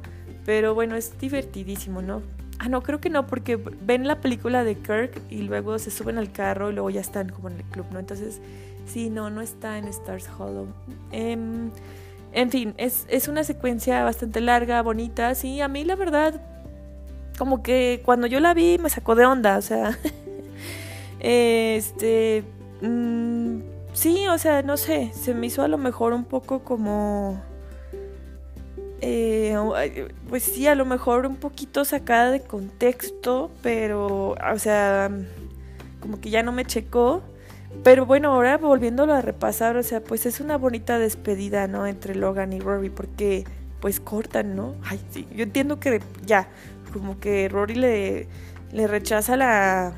Pero 0.45 0.75
bueno, 0.75 0.95
es 0.95 1.17
divertidísimo, 1.19 2.03
¿no? 2.03 2.21
Ah, 2.59 2.69
no, 2.69 2.83
creo 2.83 3.01
que 3.01 3.09
no, 3.09 3.25
porque 3.25 3.55
ven 3.55 4.07
la 4.07 4.21
película 4.21 4.63
de 4.63 4.75
Kirk 4.75 5.19
y 5.31 5.41
luego 5.41 5.79
se 5.79 5.89
suben 5.89 6.19
al 6.19 6.31
carro 6.31 6.69
y 6.69 6.73
luego 6.73 6.91
ya 6.91 7.01
están 7.01 7.29
como 7.29 7.49
en 7.49 7.57
el 7.57 7.63
club, 7.63 7.87
¿no? 7.91 7.97
Entonces, 7.97 8.39
sí, 8.85 9.09
no, 9.09 9.31
no 9.31 9.41
está 9.41 9.79
en 9.79 9.87
Stars 9.87 10.29
Hollow. 10.37 10.67
Em, 11.11 11.71
en 12.33 12.51
fin, 12.51 12.75
es, 12.77 13.07
es 13.09 13.27
una 13.27 13.43
secuencia 13.43 14.03
bastante 14.03 14.41
larga, 14.41 14.83
bonita. 14.83 15.33
Sí, 15.33 15.59
a 15.59 15.67
mí 15.67 15.83
la 15.85 15.95
verdad, 15.95 16.39
como 17.39 17.63
que 17.63 18.01
cuando 18.03 18.27
yo 18.27 18.41
la 18.41 18.53
vi 18.53 18.77
me 18.77 18.89
sacó 18.89 19.15
de 19.15 19.25
onda, 19.25 19.57
o 19.57 19.61
sea, 19.61 19.97
Este, 21.19 22.43
mm, 22.82 23.60
sí, 23.93 24.27
o 24.27 24.38
sea, 24.38 24.62
no 24.62 24.77
sé, 24.77 25.12
se 25.13 25.34
me 25.34 25.47
hizo 25.47 25.63
a 25.63 25.67
lo 25.67 25.77
mejor 25.77 26.13
un 26.13 26.25
poco 26.25 26.63
como... 26.63 27.41
Eh, 29.01 29.55
pues 30.27 30.43
sí, 30.43 30.67
a 30.67 30.75
lo 30.75 30.84
mejor 30.86 31.25
un 31.25 31.38
poquito 31.38 31.86
sacada 31.86 32.32
de 32.32 32.41
contexto, 32.41 33.49
pero, 33.62 34.36
o 34.51 34.60
sea, 34.60 35.10
como 36.01 36.19
que 36.19 36.29
ya 36.29 36.43
no 36.43 36.51
me 36.51 36.65
checó. 36.65 37.21
Pero 37.84 38.05
bueno, 38.05 38.34
ahora 38.34 38.58
volviéndolo 38.58 39.13
a 39.13 39.21
repasar, 39.21 39.77
o 39.77 39.84
sea, 39.84 40.03
pues 40.03 40.25
es 40.25 40.39
una 40.39 40.58
bonita 40.58 40.97
despedida, 40.99 41.67
¿no? 41.67 41.86
Entre 41.86 42.15
Logan 42.15 42.51
y 42.51 42.60
Rory, 42.60 42.89
porque 42.89 43.45
pues 43.79 43.99
cortan, 43.99 44.55
¿no? 44.55 44.75
Ay, 44.84 44.99
sí, 45.12 45.27
yo 45.34 45.43
entiendo 45.43 45.79
que 45.79 46.01
ya, 46.25 46.49
como 46.91 47.19
que 47.19 47.47
Rory 47.47 47.75
le, 47.75 48.27
le 48.73 48.88
rechaza 48.88 49.38
la, 49.38 49.93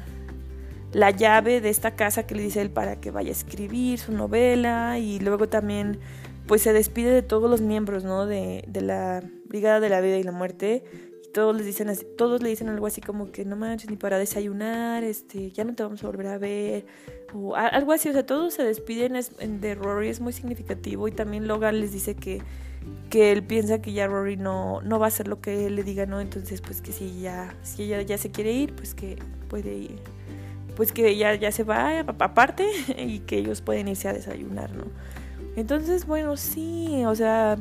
la 0.93 1.11
llave 1.11 1.61
de 1.61 1.69
esta 1.69 1.95
casa 1.95 2.27
que 2.27 2.35
le 2.35 2.43
dice 2.43 2.61
él 2.61 2.69
para 2.69 2.99
que 2.99 3.11
vaya 3.11 3.29
a 3.29 3.31
escribir 3.31 3.99
su 3.99 4.11
novela 4.11 4.99
y 4.99 5.19
luego 5.19 5.47
también 5.47 5.99
pues 6.47 6.61
se 6.61 6.73
despide 6.73 7.11
de 7.11 7.21
todos 7.21 7.49
los 7.49 7.61
miembros, 7.61 8.03
¿no? 8.03 8.25
De, 8.25 8.65
de 8.67 8.81
la 8.81 9.23
Brigada 9.45 9.79
de 9.79 9.89
la 9.89 10.01
Vida 10.01 10.17
y 10.17 10.23
la 10.23 10.31
Muerte 10.31 10.83
y 11.25 11.31
todos 11.31 11.55
les 11.55 11.65
dicen 11.65 11.89
así, 11.89 12.05
todos 12.17 12.41
le 12.41 12.49
dicen 12.49 12.67
algo 12.67 12.87
así 12.87 12.99
como 12.99 13.31
que 13.31 13.45
no 13.45 13.55
manches 13.55 13.89
ni 13.89 13.95
para 13.95 14.17
desayunar, 14.17 15.03
este, 15.03 15.51
ya 15.51 15.63
no 15.63 15.75
te 15.75 15.83
vamos 15.83 16.03
a 16.03 16.07
volver 16.07 16.27
a 16.27 16.37
ver 16.37 16.85
o 17.33 17.55
algo 17.55 17.93
así, 17.93 18.09
o 18.09 18.13
sea, 18.13 18.25
todos 18.25 18.53
se 18.53 18.63
despiden 18.63 19.15
es, 19.15 19.31
de 19.39 19.75
Rory 19.75 20.09
es 20.09 20.19
muy 20.19 20.33
significativo 20.33 21.07
y 21.07 21.11
también 21.11 21.47
Logan 21.47 21.79
les 21.79 21.93
dice 21.93 22.15
que 22.15 22.41
que 23.09 23.31
él 23.31 23.43
piensa 23.43 23.81
que 23.81 23.93
ya 23.93 24.07
Rory 24.07 24.37
no, 24.37 24.81
no 24.81 24.97
va 24.97 25.05
a 25.05 25.09
hacer 25.09 25.27
lo 25.27 25.41
que 25.41 25.67
él 25.67 25.75
le 25.75 25.83
diga, 25.83 26.05
¿no? 26.05 26.21
Entonces, 26.21 26.61
pues 26.61 26.81
que 26.81 26.91
si 26.91 27.19
ya, 27.19 27.53
si 27.61 27.83
ella 27.83 28.01
ya 28.01 28.17
se 28.17 28.31
quiere 28.31 28.53
ir, 28.53 28.73
pues 28.73 28.95
que 28.95 29.17
puede 29.49 29.75
ir, 29.75 29.99
pues 30.75 30.91
que 30.91 31.15
ya, 31.17 31.35
ya 31.35 31.51
se 31.51 31.63
va 31.63 31.99
aparte 31.99 32.65
y 32.97 33.19
que 33.19 33.37
ellos 33.37 33.61
pueden 33.61 33.87
irse 33.87 34.07
a 34.07 34.13
desayunar, 34.13 34.71
¿no? 34.73 34.85
Entonces, 35.55 36.05
bueno, 36.05 36.37
sí, 36.37 37.03
o 37.05 37.13
sea, 37.13 37.57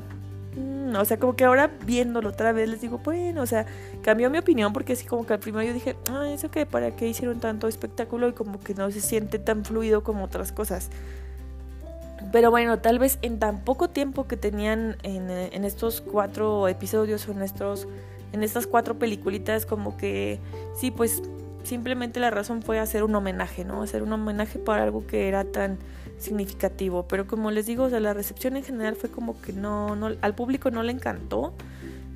mm, 0.56 0.94
o 0.94 1.04
sea, 1.04 1.18
como 1.18 1.34
que 1.34 1.44
ahora 1.44 1.70
viéndolo 1.84 2.28
otra 2.28 2.52
vez 2.52 2.68
les 2.68 2.80
digo, 2.80 2.98
bueno, 2.98 3.42
o 3.42 3.46
sea, 3.46 3.66
cambió 4.02 4.30
mi 4.30 4.38
opinión 4.38 4.72
porque 4.72 4.92
así 4.92 5.06
como 5.06 5.26
que 5.26 5.32
al 5.32 5.40
primero 5.40 5.66
yo 5.66 5.74
dije, 5.74 5.96
ah, 6.10 6.30
eso 6.30 6.50
que 6.50 6.66
para 6.66 6.94
qué 6.94 7.08
hicieron 7.08 7.40
tanto 7.40 7.66
espectáculo 7.68 8.28
y 8.28 8.32
como 8.32 8.60
que 8.60 8.74
no 8.74 8.90
se 8.90 9.00
siente 9.00 9.38
tan 9.38 9.64
fluido 9.64 10.02
como 10.04 10.24
otras 10.24 10.52
cosas. 10.52 10.90
Pero 12.32 12.50
bueno, 12.50 12.78
tal 12.78 12.98
vez 12.98 13.18
en 13.22 13.38
tan 13.38 13.64
poco 13.64 13.90
tiempo 13.90 14.28
que 14.28 14.36
tenían 14.36 14.96
en, 15.02 15.30
en 15.30 15.64
estos 15.64 16.00
cuatro 16.00 16.68
episodios 16.68 17.26
o 17.28 17.32
en, 17.32 17.42
estas 18.42 18.66
cuatro 18.66 18.98
peliculitas, 18.98 19.66
como 19.66 19.96
que 19.96 20.38
sí, 20.76 20.90
pues 20.90 21.22
simplemente 21.62 22.20
la 22.20 22.30
razón 22.30 22.62
fue 22.62 22.78
hacer 22.78 23.02
un 23.04 23.14
homenaje, 23.14 23.64
¿no? 23.64 23.82
Hacer 23.82 24.02
un 24.02 24.12
homenaje 24.12 24.58
para 24.58 24.82
algo 24.82 25.06
que 25.06 25.28
era 25.28 25.44
tan 25.44 25.78
significativo. 26.18 27.06
Pero 27.08 27.26
como 27.26 27.50
les 27.50 27.66
digo, 27.66 27.84
o 27.84 27.90
sea, 27.90 28.00
la 28.00 28.14
recepción 28.14 28.56
en 28.56 28.64
general 28.64 28.96
fue 28.96 29.10
como 29.10 29.40
que 29.40 29.52
no, 29.52 29.96
no 29.96 30.10
al 30.20 30.34
público 30.34 30.70
no 30.70 30.82
le 30.82 30.92
encantó 30.92 31.54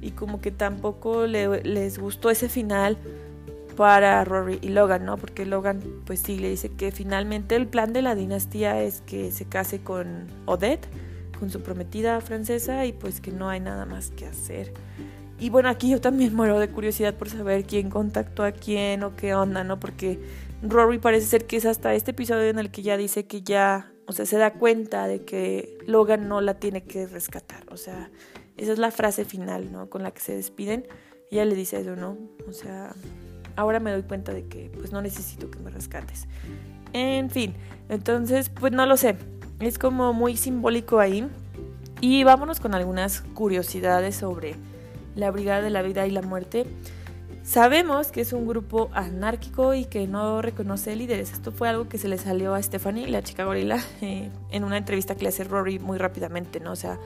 y 0.01 0.11
como 0.11 0.41
que 0.41 0.51
tampoco 0.51 1.27
le, 1.27 1.63
les 1.63 1.99
gustó 1.99 2.31
ese 2.31 2.49
final 2.49 2.99
para 3.77 4.25
Rory 4.25 4.59
y 4.63 4.69
Logan, 4.69 5.05
¿no? 5.05 5.17
Porque 5.17 5.47
Logan, 5.47 5.83
pues 6.05 6.21
sí, 6.21 6.39
le 6.39 6.51
dice 6.51 6.71
que 6.71 6.93
finalmente 6.93 7.57
el 7.57 7.67
plan 7.67 7.93
de 7.93 8.03
la 8.03 8.15
dinastía 8.15 8.83
es 8.83 9.01
que 9.01 9.33
se 9.33 9.47
case 9.47 9.81
con 9.81 10.27
Odette, 10.47 10.87
con 11.39 11.51
su 11.51 11.61
prometida 11.63 12.21
francesa, 12.21 12.87
y 12.87 12.93
pues 12.93 13.21
que 13.21 13.33
no 13.33 13.49
hay 13.49 13.61
nada 13.61 13.87
más 13.87 14.11
que 14.11 14.27
hacer. 14.27 14.73
Y 15.39 15.51
bueno, 15.51 15.69
aquí 15.69 15.91
yo 15.91 16.01
también 16.01 16.35
muero 16.37 16.59
de 16.59 16.69
curiosidad 16.69 17.15
por 17.15 17.29
saber 17.29 17.65
quién 17.65 17.91
contactó 17.91 18.45
a 18.45 18.53
quién 18.53 19.03
o 19.03 19.17
qué 19.17 19.35
onda, 19.35 19.65
¿no? 19.65 19.81
Porque 19.81 20.19
Rory 20.63 20.99
parece 20.99 21.27
ser 21.27 21.47
que 21.47 21.57
es 21.57 21.67
hasta 21.67 21.95
este 21.95 22.13
episodio 22.13 22.49
en 22.49 22.59
el 22.59 22.71
que 22.71 22.83
ya 22.83 22.97
dice 22.97 23.27
que 23.27 23.43
ya, 23.43 23.93
o 24.07 24.13
sea, 24.13 24.27
se 24.27 24.39
da 24.39 24.55
cuenta 24.55 25.07
de 25.07 25.25
que 25.25 25.79
Logan 25.87 26.29
no 26.29 26.41
la 26.41 26.55
tiene 26.55 26.85
que 26.85 27.07
rescatar. 27.07 27.65
O 27.71 27.77
sea, 27.77 28.11
esa 28.57 28.73
es 28.73 28.79
la 28.79 28.91
frase 28.91 29.25
final, 29.25 29.73
¿no? 29.73 29.91
Con 29.91 30.03
la 30.03 30.11
que 30.13 30.21
se 30.21 30.35
despiden. 30.35 30.87
Y 31.31 31.37
ella 31.37 31.47
le 31.47 31.55
dice 31.55 31.81
eso, 31.81 31.97
¿no? 31.97 32.17
O 32.49 32.53
sea, 32.53 32.95
ahora 33.57 33.81
me 33.81 33.91
doy 33.91 34.03
cuenta 34.03 34.33
de 34.33 34.47
que 34.47 34.71
pues 34.75 34.93
no 34.93 35.03
necesito 35.03 35.51
que 35.51 35.59
me 35.59 35.71
rescates. 35.71 36.27
En 36.93 37.31
fin, 37.31 37.55
entonces 37.89 38.51
pues 38.51 38.73
no 38.73 38.87
lo 38.87 38.97
sé, 38.97 39.17
es 39.61 39.79
como 39.79 40.13
muy 40.13 40.37
simbólico 40.37 41.01
ahí. 41.01 41.29
Y 42.01 42.23
vámonos 42.23 42.61
con 42.61 42.75
algunas 42.75 43.23
curiosidades 43.35 44.17
sobre 44.17 44.57
la 45.15 45.31
Brigada 45.31 45.63
de 45.63 45.71
la 45.71 45.83
Vida 45.83 46.07
y 46.07 46.11
la 46.11 46.23
Muerte. 46.23 46.67
Sabemos 47.45 48.11
que 48.11 48.23
es 48.23 48.33
un 48.33 48.47
grupo 48.47 48.89
anárquico 48.95 49.75
y 49.75 49.85
que 49.85 50.07
no 50.07 50.41
reconoce 50.41 50.97
líderes. 50.97 51.33
Esto 51.33 51.53
fue 51.53 51.69
algo 51.69 51.91
que 51.91 51.99
se 51.99 52.09
le 52.09 52.17
salió 52.17 52.55
a 52.55 52.63
Stephanie, 52.63 53.07
la 53.07 53.23
chica 53.23 53.45
gorila, 53.45 53.79
eh, 54.01 54.31
en 54.51 54.65
una 54.65 54.79
entrevista 54.79 55.15
que 55.15 55.25
le 55.25 55.29
hace 55.29 55.45
Rory 55.45 55.79
muy 55.79 55.99
rápidamente, 55.99 56.59
¿no? 56.59 56.73
O 56.73 56.77
sea, 56.77 56.99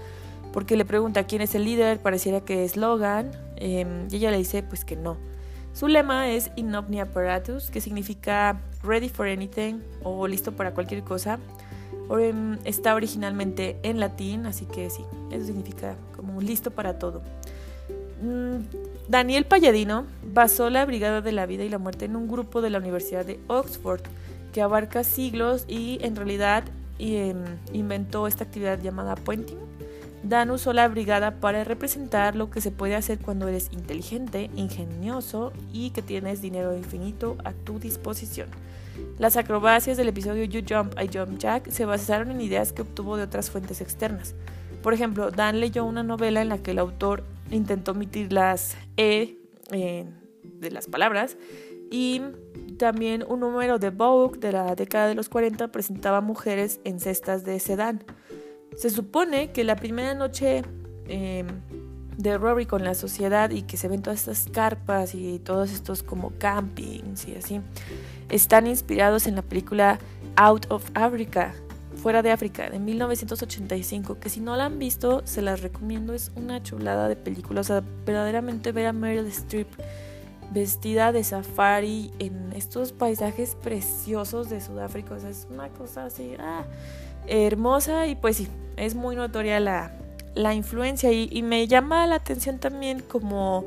porque 0.53 0.77
le 0.77 0.85
pregunta 0.85 1.25
quién 1.25 1.43
es 1.43 1.57
el 1.57 1.65
líder, 1.65 1.99
pareciera 1.99 2.41
que 2.41 2.65
es 2.65 2.77
Logan, 2.77 3.33
em, 3.57 4.07
y 4.11 4.17
ella 4.17 4.31
le 4.31 4.39
dice 4.39 4.63
pues 4.63 4.85
que 4.85 4.95
no. 4.95 5.17
Su 5.73 5.89
lema 5.89 6.29
es 6.29 6.51
In 6.57 6.75
Apparatus, 6.75 7.71
que 7.71 7.81
significa 7.81 8.61
Ready 8.83 9.09
for 9.09 9.27
Anything 9.27 9.81
o 10.03 10.27
listo 10.27 10.53
para 10.53 10.73
cualquier 10.73 11.03
cosa. 11.03 11.39
Em, 12.19 12.59
está 12.65 12.95
originalmente 12.95 13.79
en 13.83 14.01
latín, 14.01 14.47
así 14.47 14.67
que 14.67 14.89
sí, 14.89 15.05
eso 15.31 15.47
significa 15.47 15.97
como 16.17 16.41
listo 16.41 16.71
para 16.71 16.99
todo. 16.99 17.23
Mm, 18.21 18.65
Daniel 19.09 19.45
Palladino 19.45 20.05
basó 20.23 20.71
la 20.71 20.85
Brigada 20.85 21.21
de 21.21 21.33
la 21.33 21.47
Vida 21.47 21.65
y 21.65 21.69
la 21.69 21.79
Muerte 21.79 22.07
en 22.07 22.17
un 22.17 22.29
grupo 22.29 22.61
de 22.61 22.71
la 22.71 22.79
Universidad 22.79 23.25
de 23.25 23.39
Oxford 23.47 24.01
que 24.53 24.63
abarca 24.63 25.05
siglos 25.05 25.65
y 25.69 25.99
en 26.03 26.17
realidad 26.17 26.65
em, 26.99 27.45
inventó 27.73 28.27
esta 28.27 28.45
actividad 28.45 28.81
llamada 28.81 29.15
pointing 29.15 29.59
Dan 30.23 30.51
usó 30.51 30.73
la 30.73 30.89
brigada 30.89 31.37
para 31.37 31.63
representar 31.63 32.35
lo 32.35 32.51
que 32.51 32.61
se 32.61 32.73
puede 32.73 32.97
hacer 32.97 33.19
cuando 33.19 33.47
eres 33.47 33.71
inteligente, 33.73 34.51
ingenioso 34.57 35.53
y 35.73 35.91
que 35.91 36.03
tienes 36.03 36.43
dinero 36.43 36.77
infinito 36.77 37.37
a 37.45 37.53
tu 37.53 37.79
disposición. 37.79 38.49
Las 39.19 39.37
acrobacias 39.37 39.97
del 39.97 40.09
episodio 40.09 40.43
You 40.45 40.63
Jump, 40.69 40.95
I 41.01 41.09
Jump 41.13 41.39
Jack 41.39 41.71
se 41.71 41.85
basaron 41.85 42.33
en 42.33 42.41
ideas 42.41 42.73
que 42.73 42.83
obtuvo 42.83 43.17
de 43.17 43.23
otras 43.23 43.51
fuentes 43.51 43.81
externas. 43.81 44.35
Por 44.83 44.93
ejemplo, 44.93 45.31
Dan 45.31 45.61
leyó 45.61 45.85
una 45.85 46.03
novela 46.03 46.43
en 46.43 46.49
la 46.49 46.59
que 46.59 46.73
el 46.73 46.79
autor 46.81 47.23
intentó 47.51 47.93
omitir 47.93 48.33
las 48.33 48.77
E 48.97 49.37
eh, 49.71 50.07
de 50.43 50.71
las 50.71 50.87
palabras 50.87 51.37
y 51.91 52.23
también 52.79 53.25
un 53.27 53.41
número 53.41 53.79
de 53.79 53.91
Vogue 53.91 54.39
de 54.39 54.53
la 54.53 54.75
década 54.75 55.09
de 55.09 55.15
los 55.15 55.29
40 55.29 55.69
presentaba 55.69 56.21
mujeres 56.21 56.81
en 56.85 57.01
cestas 57.01 57.45
de 57.45 57.59
sedán. 57.61 58.05
Se 58.77 58.91
supone 58.91 59.53
que 59.53 59.65
la 59.65 59.77
primera 59.77 60.15
noche 60.15 60.63
em, 61.07 61.47
de 62.17 62.37
Rory 62.37 62.67
con 62.67 62.85
la 62.85 62.95
sociedad 62.95 63.51
y 63.51 63.63
que 63.63 63.77
se 63.77 63.89
ven 63.89 64.03
todas 64.03 64.21
estas 64.21 64.53
carpas 64.53 65.15
y 65.15 65.39
todos 65.39 65.73
estos 65.73 66.03
como 66.03 66.33
campings 66.39 67.27
y 67.29 67.35
así, 67.35 67.61
están 68.29 68.67
inspirados 68.67 69.27
en 69.27 69.37
la 69.37 69.43
película 69.43 69.99
Out 70.37 70.67
of 70.69 70.85
Africa, 70.95 71.55
Fuera 72.03 72.23
de 72.23 72.31
África, 72.31 72.71
de 72.71 72.79
1985, 72.79 74.19
que 74.19 74.29
si 74.29 74.41
no 74.41 74.57
la 74.57 74.67
han 74.67 74.79
visto, 74.79 75.23
se 75.25 75.43
las 75.43 75.63
recomiendo, 75.63 76.15
es 76.15 76.31
una 76.37 76.63
chulada 76.63 77.09
de 77.09 77.17
película, 77.17 77.61
o 77.61 77.65
sea, 77.65 77.83
verdaderamente 78.07 78.73
ver 78.73 78.87
a 78.87 78.93
Meryl 78.93 79.27
Streep 79.27 79.69
vestida 80.51 81.13
de 81.13 81.25
safari 81.25 82.11
en 82.19 82.53
estos 82.55 82.93
paisajes 82.93 83.55
preciosos 83.55 84.49
de 84.49 84.61
Sudáfrica, 84.61 85.15
o 85.15 85.21
sea, 85.21 85.31
es 85.31 85.47
una 85.51 85.69
cosa 85.69 86.07
así, 86.07 86.35
ah, 86.39 86.65
hermosa. 87.27 88.07
Y 88.07 88.15
pues 88.15 88.37
sí, 88.37 88.49
es 88.77 88.95
muy 88.95 89.17
notoria 89.17 89.61
la, 89.61 89.93
la 90.35 90.55
influencia. 90.55 91.13
Y, 91.13 91.43
me 91.43 91.67
llama 91.67 92.07
la 92.07 92.17
atención 92.17 92.59
también 92.59 93.01
como 93.01 93.67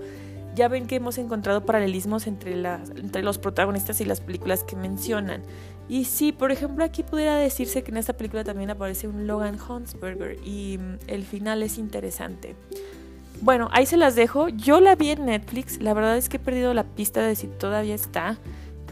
ya 0.56 0.68
ven 0.68 0.88
que 0.88 0.96
hemos 0.96 1.18
encontrado 1.18 1.66
paralelismos 1.66 2.28
entre, 2.28 2.56
las, 2.56 2.90
entre 2.90 3.24
los 3.24 3.38
protagonistas 3.38 4.02
y 4.02 4.06
las 4.06 4.20
películas 4.20 4.64
que 4.64 4.76
mencionan. 4.76 5.44
Y 5.92 6.06
sí, 6.06 6.32
por 6.32 6.54
ejemplo, 6.54 6.86
aquí 6.86 7.04
pudiera 7.04 7.36
decirse 7.36 7.84
que 7.84 7.92
en 7.92 7.98
esta 7.98 8.14
película 8.14 8.46
también 8.46 8.70
aparece 8.70 9.10
un 9.10 9.28
Logan 9.28 9.58
Huntsberger 9.60 10.38
y 10.42 10.78
mm, 10.78 11.00
el 11.08 11.26
final 11.26 11.62
es 11.64 11.78
interesante. 11.78 12.56
Bueno, 13.42 13.68
ahí 13.74 13.86
se 13.86 13.98
las 13.98 14.16
dejo. 14.16 14.48
Yo 14.48 14.80
la 14.80 14.96
vi 14.96 15.10
en 15.10 15.26
Netflix. 15.26 15.82
La 15.82 15.94
verdad 15.94 16.16
es 16.16 16.30
que 16.30 16.38
he 16.38 16.40
perdido 16.40 16.74
la 16.74 16.86
pista 16.86 17.22
de 17.22 17.36
si 17.36 17.48
todavía 17.48 17.94
está. 17.94 18.38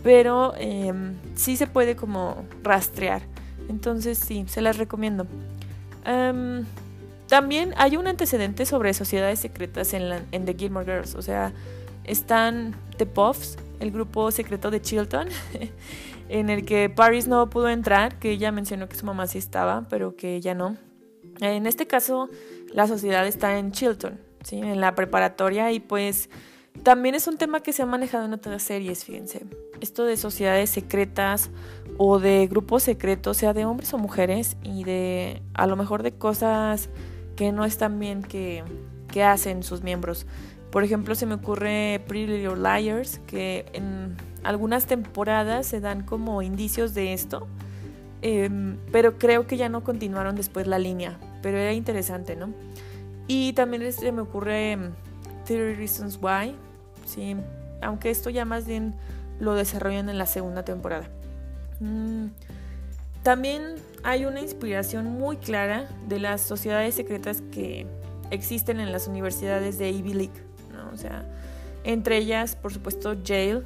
Pero 0.03 0.53
em, 0.57 1.13
sí 1.35 1.55
se 1.55 1.67
puede 1.67 1.95
como 1.95 2.43
rastrear. 2.63 3.21
Entonces 3.69 4.17
sí, 4.17 4.43
se 4.49 4.59
las 4.59 4.77
recomiendo. 4.77 5.25
Em, 6.03 6.65
también 7.27 7.73
hay 7.77 7.95
un 7.95 8.07
antecedente 8.07 8.65
sobre 8.65 8.93
sociedades 8.93 9.39
secretas 9.39 9.93
en, 9.93 10.21
en 10.33 10.43
The 10.43 10.53
Gilmore 10.53 10.85
Girls. 10.85 11.15
O 11.15 11.21
sea, 11.21 11.53
están 12.03 12.75
The 12.97 13.05
Puffs, 13.05 13.57
el 13.79 13.91
grupo 13.91 14.31
secreto 14.31 14.69
de 14.69 14.81
Chilton, 14.81 15.29
en 16.30 16.49
el 16.49 16.63
que 16.63 16.89
Paris 16.89 17.27
no 17.27 17.49
pudo 17.49 17.69
entrar, 17.69 18.19
que 18.19 18.32
ella 18.32 18.51
mencionó 18.51 18.88
que 18.88 18.95
su 18.95 19.05
mamá 19.05 19.27
sí 19.27 19.39
estaba, 19.39 19.86
pero 19.89 20.15
que 20.15 20.36
ella 20.36 20.53
no. 20.53 20.77
En 21.41 21.65
este 21.65 21.88
caso, 21.88 22.30
la 22.71 22.88
sociedad 22.88 23.25
está 23.27 23.57
en 23.57 23.71
Chilton, 23.71 24.19
¿sí? 24.43 24.57
en 24.57 24.80
la 24.80 24.93
preparatoria, 24.95 25.71
y 25.71 25.80
pues 25.80 26.30
también 26.84 27.15
es 27.15 27.27
un 27.27 27.38
tema 27.38 27.61
que 27.61 27.73
se 27.73 27.82
ha 27.82 27.86
manejado 27.86 28.25
en 28.25 28.34
otras 28.34 28.61
series, 28.61 29.03
fíjense. 29.03 29.45
Esto 29.82 30.05
de 30.05 30.17
sociedades 30.17 30.69
secretas 30.69 31.49
o 31.97 32.19
de 32.19 32.47
grupos 32.47 32.84
secretos, 32.84 33.38
sea 33.38 33.53
de 33.53 33.65
hombres 33.65 33.93
o 33.93 33.97
mujeres, 33.97 34.55
y 34.63 34.84
de 34.84 35.41
a 35.55 35.65
lo 35.65 35.75
mejor 35.75 36.03
de 36.03 36.11
cosas 36.11 36.89
que 37.36 37.51
no 37.51 37.65
están 37.65 37.99
bien 37.99 38.21
que, 38.21 38.63
que 39.11 39.23
hacen 39.23 39.63
sus 39.63 39.82
miembros. 39.82 40.27
Por 40.69 40.84
ejemplo, 40.84 41.15
se 41.15 41.25
me 41.25 41.34
ocurre 41.34 42.03
Pretty 42.07 42.27
Little 42.27 42.57
Liars, 42.57 43.19
que 43.25 43.65
en 43.73 44.15
algunas 44.43 44.85
temporadas 44.85 45.67
se 45.67 45.79
dan 45.79 46.03
como 46.03 46.41
indicios 46.41 46.93
de 46.93 47.13
esto, 47.13 47.47
em, 48.21 48.77
pero 48.91 49.17
creo 49.17 49.47
que 49.47 49.57
ya 49.57 49.69
no 49.69 49.83
continuaron 49.83 50.35
después 50.35 50.67
la 50.67 50.79
línea, 50.79 51.17
pero 51.41 51.57
era 51.57 51.73
interesante, 51.73 52.35
¿no? 52.35 52.49
Y 53.27 53.53
también 53.53 53.91
se 53.93 54.11
me 54.11 54.21
ocurre 54.21 54.77
Theory 55.45 55.75
Reasons 55.75 56.19
Why, 56.21 56.55
¿sí? 57.05 57.35
aunque 57.81 58.09
esto 58.09 58.29
ya 58.29 58.45
más 58.45 58.65
bien 58.65 58.93
lo 59.39 59.53
desarrollan 59.53 60.09
en 60.09 60.17
la 60.17 60.25
segunda 60.25 60.63
temporada. 60.63 61.07
Mm, 61.79 62.27
también 63.23 63.75
hay 64.03 64.25
una 64.25 64.41
inspiración 64.41 65.05
muy 65.05 65.37
clara 65.37 65.87
de 66.07 66.19
las 66.19 66.41
sociedades 66.41 66.95
secretas 66.95 67.41
que 67.51 67.85
existen 68.31 68.79
en 68.79 68.91
las 68.91 69.07
universidades 69.07 69.77
de 69.77 69.89
Ivy 69.91 70.13
League, 70.13 70.43
¿no? 70.71 70.89
o 70.93 70.97
sea, 70.97 71.25
entre 71.83 72.17
ellas, 72.17 72.55
por 72.55 72.73
supuesto, 72.73 73.13
Yale, 73.13 73.63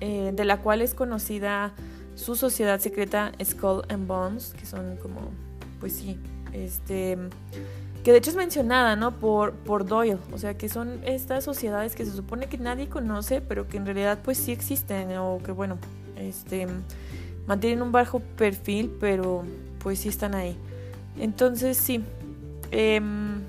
eh, 0.00 0.32
de 0.34 0.44
la 0.44 0.58
cual 0.58 0.82
es 0.82 0.94
conocida 0.94 1.72
su 2.14 2.34
sociedad 2.36 2.80
secreta 2.80 3.32
Skull 3.42 3.82
and 3.88 4.06
Bones, 4.06 4.54
que 4.58 4.66
son 4.66 4.96
como, 4.96 5.30
pues 5.80 5.94
sí, 5.94 6.18
este 6.52 7.18
que 8.06 8.12
de 8.12 8.18
hecho 8.18 8.30
es 8.30 8.36
mencionada, 8.36 8.94
¿no? 8.94 9.18
Por, 9.18 9.52
por 9.54 9.84
Doyle, 9.84 10.20
o 10.32 10.38
sea, 10.38 10.56
que 10.56 10.68
son 10.68 11.00
estas 11.02 11.42
sociedades 11.42 11.96
que 11.96 12.04
se 12.04 12.12
supone 12.12 12.46
que 12.46 12.56
nadie 12.56 12.88
conoce, 12.88 13.40
pero 13.40 13.66
que 13.66 13.78
en 13.78 13.84
realidad 13.84 14.20
pues 14.22 14.38
sí 14.38 14.52
existen, 14.52 15.16
o 15.16 15.40
que 15.44 15.50
bueno, 15.50 15.76
este, 16.16 16.68
mantienen 17.48 17.82
un 17.82 17.90
bajo 17.90 18.20
perfil, 18.20 18.96
pero 19.00 19.42
pues 19.80 19.98
sí 19.98 20.08
están 20.08 20.36
ahí. 20.36 20.56
Entonces 21.18 21.76
sí, 21.78 22.04
em, 22.70 23.40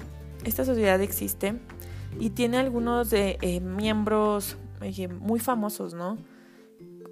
esta 0.44 0.66
sociedad 0.66 1.00
existe 1.02 1.54
y 2.20 2.32
tiene 2.32 2.58
algunos 2.58 3.12
de 3.12 3.38
eh, 3.42 3.60
miembros 3.60 4.58
eh, 4.82 5.08
muy 5.08 5.40
famosos, 5.40 5.94
¿no? 5.94 6.18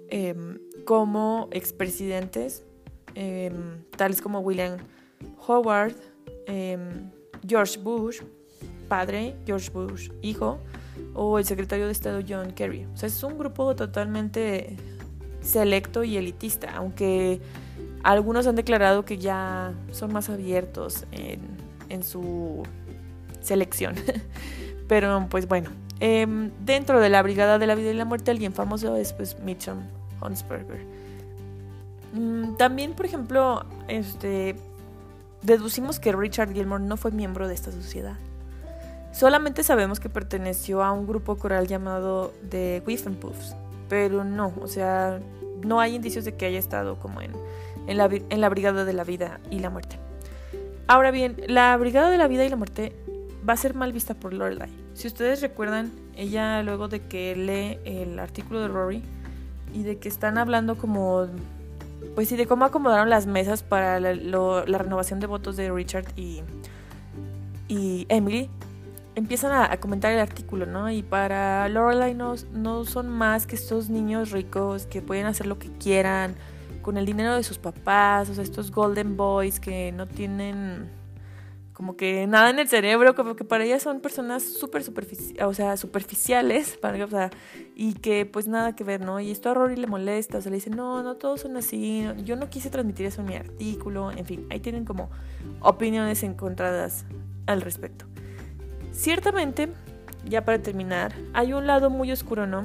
Em, 0.08 0.58
como 0.84 1.48
expresidentes, 1.50 2.64
em, 3.14 3.82
tales 3.96 4.20
como 4.20 4.40
William 4.40 4.76
Howard, 5.46 5.94
George 7.46 7.78
Bush, 7.78 8.20
padre, 8.88 9.36
George 9.46 9.70
Bush, 9.70 10.10
hijo, 10.22 10.58
o 11.14 11.38
el 11.38 11.44
secretario 11.44 11.86
de 11.86 11.92
Estado 11.92 12.20
John 12.26 12.52
Kerry. 12.52 12.86
O 12.92 12.96
sea, 12.96 13.08
es 13.08 13.22
un 13.22 13.38
grupo 13.38 13.74
totalmente 13.74 14.76
selecto 15.40 16.04
y 16.04 16.16
elitista, 16.16 16.74
aunque 16.76 17.40
algunos 18.02 18.46
han 18.46 18.56
declarado 18.56 19.04
que 19.04 19.18
ya 19.18 19.74
son 19.90 20.12
más 20.12 20.28
abiertos 20.28 21.04
en, 21.12 22.02
su 22.02 22.62
selección. 23.40 23.94
Pero 24.88 25.26
pues 25.30 25.48
bueno, 25.48 25.70
em, 26.00 26.50
dentro 26.64 27.00
de 27.00 27.08
la 27.08 27.22
Brigada 27.22 27.58
de 27.58 27.66
la 27.66 27.74
Vida 27.74 27.90
y 27.90 27.94
la 27.94 28.04
Muerte, 28.04 28.30
alguien 28.30 28.52
famoso 28.52 28.96
es 28.96 29.12
pues 29.12 29.38
Mitchum 29.40 29.78
Hunsberger. 30.20 30.80
Mm, 32.12 32.56
también, 32.56 32.94
por 32.94 33.06
ejemplo, 33.06 33.64
este 33.88 34.56
deducimos 35.42 36.00
que 36.00 36.12
Richard 36.12 36.52
Gilmore 36.52 36.82
no 36.82 36.96
fue 36.96 37.12
miembro 37.12 37.48
de 37.48 37.54
esta 37.54 37.70
sociedad. 37.70 38.16
Solamente 39.12 39.62
sabemos 39.62 40.00
que 40.00 40.10
perteneció 40.10 40.82
a 40.82 40.92
un 40.92 41.06
grupo 41.06 41.36
coral 41.36 41.66
llamado 41.66 42.34
The 42.50 42.82
Puffs, 42.84 43.56
pero 43.88 44.24
no, 44.24 44.52
o 44.60 44.66
sea, 44.66 45.20
no 45.64 45.80
hay 45.80 45.94
indicios 45.94 46.24
de 46.24 46.34
que 46.34 46.46
haya 46.46 46.58
estado 46.58 46.98
como 46.98 47.22
en, 47.22 47.32
en, 47.86 47.96
la, 47.96 48.10
en 48.10 48.40
la 48.40 48.48
Brigada 48.48 48.84
de 48.84 48.92
la 48.92 49.04
Vida 49.04 49.40
y 49.50 49.60
la 49.60 49.70
Muerte. 49.70 49.98
Ahora 50.86 51.10
bien, 51.10 51.36
la 51.46 51.76
Brigada 51.76 52.10
de 52.10 52.18
la 52.18 52.28
Vida 52.28 52.44
y 52.44 52.48
la 52.48 52.56
Muerte 52.56 52.92
va 53.48 53.54
a 53.54 53.56
ser 53.56 53.74
mal 53.74 53.92
vista 53.92 54.14
por 54.14 54.34
Lorelai. 54.34 54.70
Si 54.94 55.06
ustedes 55.06 55.40
recuerdan, 55.40 55.92
ella 56.14 56.62
luego 56.62 56.88
de 56.88 57.00
que 57.00 57.34
lee 57.36 57.78
el 57.84 58.18
artículo 58.18 58.60
de 58.60 58.68
Rory 58.68 59.02
y 59.72 59.82
de 59.82 59.98
que 59.98 60.08
están 60.08 60.38
hablando 60.38 60.76
como 60.76 61.28
pues 62.14 62.28
sí, 62.28 62.36
de 62.36 62.46
cómo 62.46 62.64
acomodaron 62.64 63.10
las 63.10 63.26
mesas 63.26 63.62
para 63.62 64.00
la, 64.00 64.64
renovación 64.64 65.20
de 65.20 65.26
votos 65.26 65.56
de 65.56 65.70
Richard 65.70 66.06
y, 66.16 66.42
y 67.68 68.06
Emily, 68.08 68.48
empiezan 69.14 69.52
a, 69.52 69.76
comentar 69.78 70.12
el 70.12 70.18
artículo, 70.18 70.66
¿no? 70.66 70.90
Y 70.90 71.02
para 71.02 71.68
Lorelai 71.68 72.14
no, 72.14 72.34
no 72.52 72.84
son 72.84 73.08
más 73.08 73.46
que 73.46 73.56
estos 73.56 73.90
niños 73.90 74.30
ricos 74.30 74.86
que 74.86 75.02
pueden 75.02 75.26
hacer 75.26 75.46
lo 75.46 75.58
que 75.58 75.68
quieran 75.78 76.34
con 76.82 76.96
el 76.96 77.04
dinero 77.04 77.34
de 77.34 77.42
sus 77.42 77.58
papás, 77.58 78.30
o 78.30 78.34
sea, 78.34 78.44
estos 78.44 78.70
golden 78.70 79.16
boys 79.16 79.58
que 79.58 79.92
no 79.92 80.06
tienen 80.06 80.88
como 81.76 81.94
que 81.94 82.26
nada 82.26 82.48
en 82.48 82.58
el 82.58 82.68
cerebro, 82.68 83.14
como 83.14 83.36
que 83.36 83.44
para 83.44 83.62
ellas 83.62 83.82
son 83.82 84.00
personas 84.00 84.42
súper 84.42 84.82
o 85.44 85.52
sea, 85.52 85.76
superficiales, 85.76 86.78
para, 86.78 87.04
o 87.04 87.08
sea, 87.08 87.28
y 87.74 87.92
que 87.92 88.24
pues 88.24 88.48
nada 88.48 88.74
que 88.74 88.82
ver, 88.82 89.02
¿no? 89.02 89.20
Y 89.20 89.30
esto 89.30 89.50
a 89.50 89.54
Rory 89.54 89.76
le 89.76 89.86
molesta, 89.86 90.38
o 90.38 90.40
sea, 90.40 90.48
le 90.48 90.56
dice, 90.56 90.70
no, 90.70 91.02
no 91.02 91.16
todos 91.16 91.42
son 91.42 91.54
así, 91.58 92.06
yo 92.24 92.34
no 92.36 92.48
quise 92.48 92.70
transmitir 92.70 93.04
eso 93.04 93.20
en 93.20 93.26
mi 93.26 93.34
artículo, 93.34 94.10
en 94.10 94.24
fin, 94.24 94.46
ahí 94.48 94.58
tienen 94.58 94.86
como 94.86 95.10
opiniones 95.60 96.22
encontradas 96.22 97.04
al 97.44 97.60
respecto. 97.60 98.06
Ciertamente, 98.92 99.68
ya 100.24 100.46
para 100.46 100.62
terminar, 100.62 101.12
hay 101.34 101.52
un 101.52 101.66
lado 101.66 101.90
muy 101.90 102.10
oscuro, 102.10 102.46
¿no? 102.46 102.62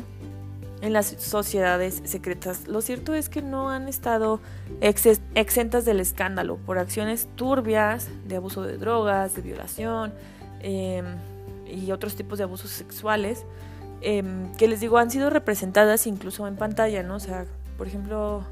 En 0.82 0.93
las 0.93 1.05
sociedades 1.05 2.01
secretas. 2.05 2.67
Lo 2.67 2.82
cierto 2.82 3.13
es 3.13 3.29
que 3.29 3.41
no 3.41 3.69
han 3.69 3.88
estado 3.88 4.41
exentas 4.82 5.86
del 5.86 5.99
escándalo 5.99 6.57
por 6.57 6.79
acciones 6.79 7.27
turbias 7.36 8.09
de 8.25 8.38
abuso 8.38 8.63
de 8.63 8.77
drogas, 8.77 9.36
de 9.36 9.41
violación 9.41 10.11
em, 10.59 11.05
y 11.67 11.91
otros 11.91 12.15
tipos 12.15 12.39
de 12.39 12.45
abusos 12.45 12.71
sexuales 12.71 13.45
em, 14.01 14.51
que 14.55 14.67
les 14.67 14.82
digo 14.82 14.97
han 14.97 15.11
sido 15.11 15.29
representadas 15.29 16.07
incluso 16.07 16.47
en 16.47 16.55
pantalla, 16.55 17.03
¿no? 17.03 17.15
O 17.15 17.19
sea, 17.19 17.45
por 17.77 17.88
ejemplo, 17.88 18.43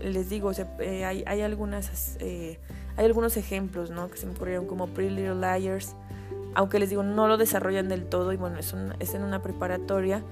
les 0.00 0.30
digo, 0.30 0.52
eh, 0.78 1.04
hay, 1.04 1.24
hay, 1.26 1.40
algunas, 1.42 2.16
eh, 2.20 2.60
hay 2.96 3.04
algunos 3.04 3.36
ejemplos, 3.36 3.90
¿no? 3.90 4.08
Que 4.08 4.16
se 4.16 4.26
me 4.26 4.32
ocurrieron 4.32 4.66
como 4.66 4.86
Pretty 4.86 5.14
Little 5.14 5.34
Liars, 5.34 5.96
aunque 6.54 6.78
les 6.78 6.90
digo, 6.90 7.02
no 7.02 7.26
lo 7.26 7.36
desarrollan 7.36 7.88
del 7.88 8.04
todo 8.04 8.32
y 8.32 8.36
bueno, 8.36 8.58
es, 8.58 8.72
es 9.00 9.14
en 9.14 9.24
una 9.24 9.42
preparatoria 9.42 10.22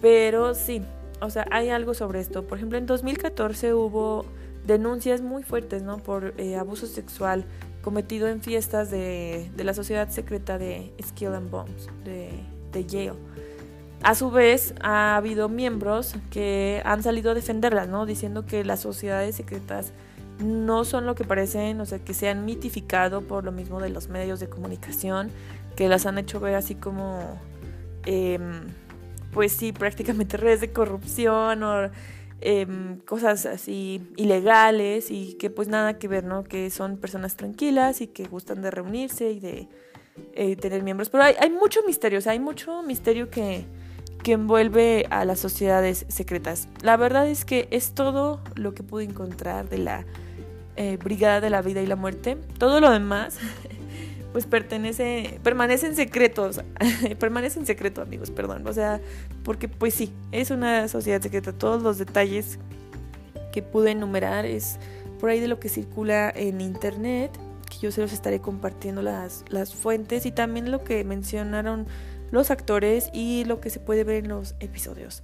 pero 0.00 0.54
sí, 0.54 0.82
o 1.20 1.30
sea, 1.30 1.46
hay 1.50 1.70
algo 1.70 1.94
sobre 1.94 2.20
esto. 2.20 2.46
Por 2.46 2.58
ejemplo, 2.58 2.78
en 2.78 2.86
2014 2.86 3.74
hubo 3.74 4.24
denuncias 4.66 5.22
muy 5.22 5.42
fuertes, 5.42 5.82
¿no? 5.82 5.98
Por 5.98 6.34
eh, 6.38 6.56
abuso 6.56 6.86
sexual 6.86 7.44
cometido 7.82 8.28
en 8.28 8.40
fiestas 8.40 8.90
de, 8.90 9.50
la 9.56 9.74
sociedad 9.74 10.08
secreta 10.10 10.58
de 10.58 10.92
Skill 11.02 11.34
and 11.34 11.50
Bones, 11.50 11.88
de, 12.04 12.30
de 12.72 12.86
Yale. 12.86 13.18
A 14.02 14.14
su 14.14 14.30
vez, 14.30 14.74
ha 14.80 15.16
habido 15.16 15.48
miembros 15.48 16.14
que 16.30 16.80
han 16.84 17.02
salido 17.02 17.30
a 17.30 17.34
defenderlas, 17.34 17.88
¿no? 17.88 18.06
Diciendo 18.06 18.46
que 18.46 18.64
las 18.64 18.80
sociedades 18.80 19.36
secretas 19.36 19.92
no 20.42 20.84
son 20.84 21.04
lo 21.04 21.14
que 21.14 21.24
parecen, 21.24 21.80
o 21.82 21.86
sea, 21.86 21.98
que 21.98 22.14
se 22.14 22.30
han 22.30 22.46
mitificado 22.46 23.20
por 23.20 23.44
lo 23.44 23.52
mismo 23.52 23.78
de 23.80 23.90
los 23.90 24.08
medios 24.08 24.40
de 24.40 24.48
comunicación, 24.48 25.30
que 25.76 25.88
las 25.88 26.06
han 26.06 26.18
hecho 26.18 26.40
ver 26.40 26.54
así 26.54 26.74
como... 26.74 27.38
Em, 28.06 28.62
pues 29.32 29.52
sí, 29.52 29.72
prácticamente 29.72 30.36
redes 30.38 30.60
de 30.60 30.72
corrupción 30.72 31.62
o 31.62 31.90
em, 32.40 32.98
cosas 33.00 33.46
así 33.46 34.02
ilegales 34.16 35.10
y 35.10 35.34
que 35.34 35.50
pues 35.50 35.68
nada 35.68 35.98
que 35.98 36.08
ver, 36.08 36.24
¿no? 36.24 36.44
Que 36.44 36.70
son 36.70 36.96
personas 36.96 37.36
tranquilas 37.36 38.00
y 38.00 38.06
que 38.06 38.24
gustan 38.24 38.62
de 38.62 38.70
reunirse 38.70 39.30
y 39.30 39.40
de 39.40 39.68
eh, 40.34 40.56
tener 40.56 40.82
miembros. 40.82 41.10
Pero 41.10 41.24
hay, 41.24 41.34
hay 41.38 41.50
mucho 41.50 41.80
misterio, 41.86 42.18
o 42.18 42.22
sea, 42.22 42.32
hay 42.32 42.40
mucho 42.40 42.82
misterio 42.82 43.30
que, 43.30 43.64
que 44.22 44.32
envuelve 44.32 45.06
a 45.10 45.24
las 45.24 45.40
sociedades 45.40 46.06
secretas. 46.08 46.68
La 46.82 46.96
verdad 46.96 47.28
es 47.28 47.44
que 47.44 47.68
es 47.70 47.92
todo 47.92 48.40
lo 48.54 48.74
que 48.74 48.82
pude 48.82 49.04
encontrar 49.04 49.68
de 49.68 49.78
la 49.78 50.04
eh, 50.76 50.96
Brigada 50.96 51.40
de 51.40 51.50
la 51.50 51.62
Vida 51.62 51.82
y 51.82 51.86
la 51.86 51.96
Muerte. 51.96 52.36
Todo 52.58 52.80
lo 52.80 52.90
demás 52.90 53.38
pues 54.32 54.46
pertenece, 54.46 55.40
permanece 55.42 55.86
en 55.86 55.96
secreto, 55.96 56.50
permanece 57.18 57.58
en 57.58 57.66
secreto 57.66 58.02
amigos, 58.02 58.30
perdón, 58.30 58.66
o 58.66 58.72
sea, 58.72 59.00
porque 59.44 59.68
pues 59.68 59.94
sí, 59.94 60.12
es 60.32 60.50
una 60.50 60.88
sociedad 60.88 61.20
secreta, 61.20 61.52
todos 61.52 61.82
los 61.82 61.98
detalles 61.98 62.58
que 63.52 63.62
pude 63.62 63.90
enumerar 63.90 64.46
es 64.46 64.78
por 65.18 65.30
ahí 65.30 65.40
de 65.40 65.48
lo 65.48 65.58
que 65.60 65.68
circula 65.68 66.32
en 66.34 66.60
internet, 66.60 67.30
que 67.68 67.78
yo 67.78 67.92
se 67.92 68.00
los 68.00 68.12
estaré 68.12 68.40
compartiendo 68.40 69.02
las, 69.02 69.44
las 69.48 69.74
fuentes 69.74 70.26
y 70.26 70.32
también 70.32 70.70
lo 70.70 70.84
que 70.84 71.04
mencionaron 71.04 71.86
los 72.30 72.50
actores 72.50 73.10
y 73.12 73.44
lo 73.44 73.60
que 73.60 73.70
se 73.70 73.80
puede 73.80 74.04
ver 74.04 74.24
en 74.24 74.28
los 74.28 74.54
episodios. 74.60 75.22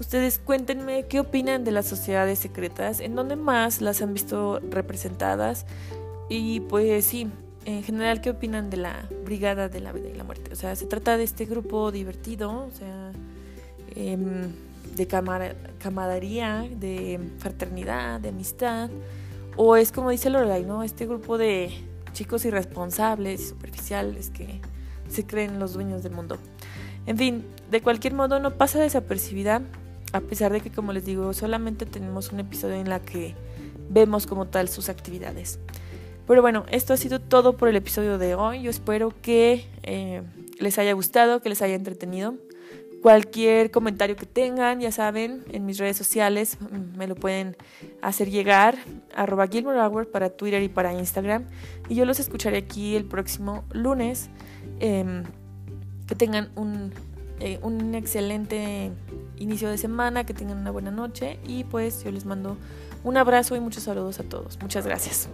Ustedes 0.00 0.38
cuéntenme 0.38 1.06
qué 1.06 1.20
opinan 1.20 1.64
de 1.64 1.70
las 1.70 1.86
sociedades 1.86 2.38
secretas, 2.38 3.00
en 3.00 3.14
dónde 3.14 3.36
más 3.36 3.80
las 3.80 4.02
han 4.02 4.12
visto 4.12 4.60
representadas 4.70 5.64
y 6.28 6.60
pues 6.60 7.06
sí, 7.06 7.30
en 7.66 7.82
general, 7.82 8.20
¿qué 8.20 8.30
opinan 8.30 8.70
de 8.70 8.76
la 8.76 9.08
Brigada 9.24 9.68
de 9.68 9.80
la 9.80 9.92
Vida 9.92 10.08
y 10.08 10.14
la 10.14 10.22
Muerte? 10.22 10.52
O 10.52 10.56
sea, 10.56 10.76
se 10.76 10.86
trata 10.86 11.16
de 11.16 11.24
este 11.24 11.46
grupo 11.46 11.90
divertido, 11.90 12.66
o 12.66 12.70
sea, 12.70 13.10
em, 13.96 14.52
de 14.94 15.06
camaradería, 15.08 16.64
de 16.70 17.18
fraternidad, 17.38 18.20
de 18.20 18.28
amistad, 18.28 18.88
o 19.56 19.76
es 19.76 19.90
como 19.90 20.10
dice 20.10 20.30
Lorelai, 20.30 20.64
¿no? 20.64 20.84
Este 20.84 21.06
grupo 21.06 21.38
de 21.38 21.70
chicos 22.12 22.44
irresponsables 22.44 23.48
superficiales 23.48 24.30
que 24.30 24.60
se 25.08 25.26
creen 25.26 25.58
los 25.58 25.74
dueños 25.74 26.04
del 26.04 26.12
mundo. 26.12 26.38
En 27.06 27.18
fin, 27.18 27.44
de 27.70 27.82
cualquier 27.82 28.14
modo 28.14 28.38
no 28.38 28.52
pasa 28.54 28.78
desapercibida, 28.78 29.60
a 30.12 30.20
pesar 30.20 30.52
de 30.52 30.60
que, 30.60 30.70
como 30.70 30.92
les 30.92 31.04
digo, 31.04 31.32
solamente 31.34 31.84
tenemos 31.84 32.30
un 32.30 32.38
episodio 32.38 32.76
en 32.76 32.88
la 32.88 33.00
que 33.00 33.34
vemos 33.90 34.28
como 34.28 34.46
tal 34.46 34.68
sus 34.68 34.88
actividades. 34.88 35.58
Pero 36.26 36.42
bueno, 36.42 36.64
esto 36.70 36.92
ha 36.92 36.96
sido 36.96 37.20
todo 37.20 37.56
por 37.56 37.68
el 37.68 37.76
episodio 37.76 38.18
de 38.18 38.34
hoy. 38.34 38.62
Yo 38.62 38.70
espero 38.70 39.12
que 39.22 39.66
eh, 39.82 40.22
les 40.58 40.78
haya 40.78 40.92
gustado, 40.92 41.40
que 41.40 41.48
les 41.48 41.62
haya 41.62 41.74
entretenido. 41.74 42.34
Cualquier 43.02 43.70
comentario 43.70 44.16
que 44.16 44.26
tengan, 44.26 44.80
ya 44.80 44.90
saben, 44.90 45.44
en 45.52 45.64
mis 45.64 45.78
redes 45.78 45.96
sociales 45.96 46.58
mm, 46.60 46.98
me 46.98 47.06
lo 47.06 47.14
pueden 47.14 47.56
hacer 48.02 48.30
llegar, 48.30 48.76
arroba 49.14 49.46
Gilmore 49.46 50.06
para 50.06 50.30
Twitter 50.30 50.62
y 50.62 50.68
para 50.68 50.92
Instagram. 50.92 51.44
Y 51.88 51.94
yo 51.94 52.04
los 52.04 52.18
escucharé 52.18 52.56
aquí 52.56 52.96
el 52.96 53.04
próximo 53.04 53.64
lunes. 53.70 54.28
Em, 54.80 55.22
que 56.06 56.14
tengan 56.14 56.50
eh, 57.40 57.58
un 57.62 57.94
excelente 57.94 58.92
inicio 59.38 59.68
de 59.68 59.78
semana, 59.78 60.24
que 60.24 60.34
tengan 60.34 60.58
una 60.58 60.70
buena 60.70 60.90
noche 60.90 61.38
y 61.46 61.64
pues 61.64 62.04
yo 62.04 62.10
les 62.10 62.24
mando 62.24 62.56
un 63.04 63.16
abrazo 63.16 63.56
y 63.56 63.60
muchos 63.60 63.84
saludos 63.84 64.20
a 64.20 64.22
todos. 64.24 64.58
Muchas 64.60 64.86
gracias. 64.86 65.28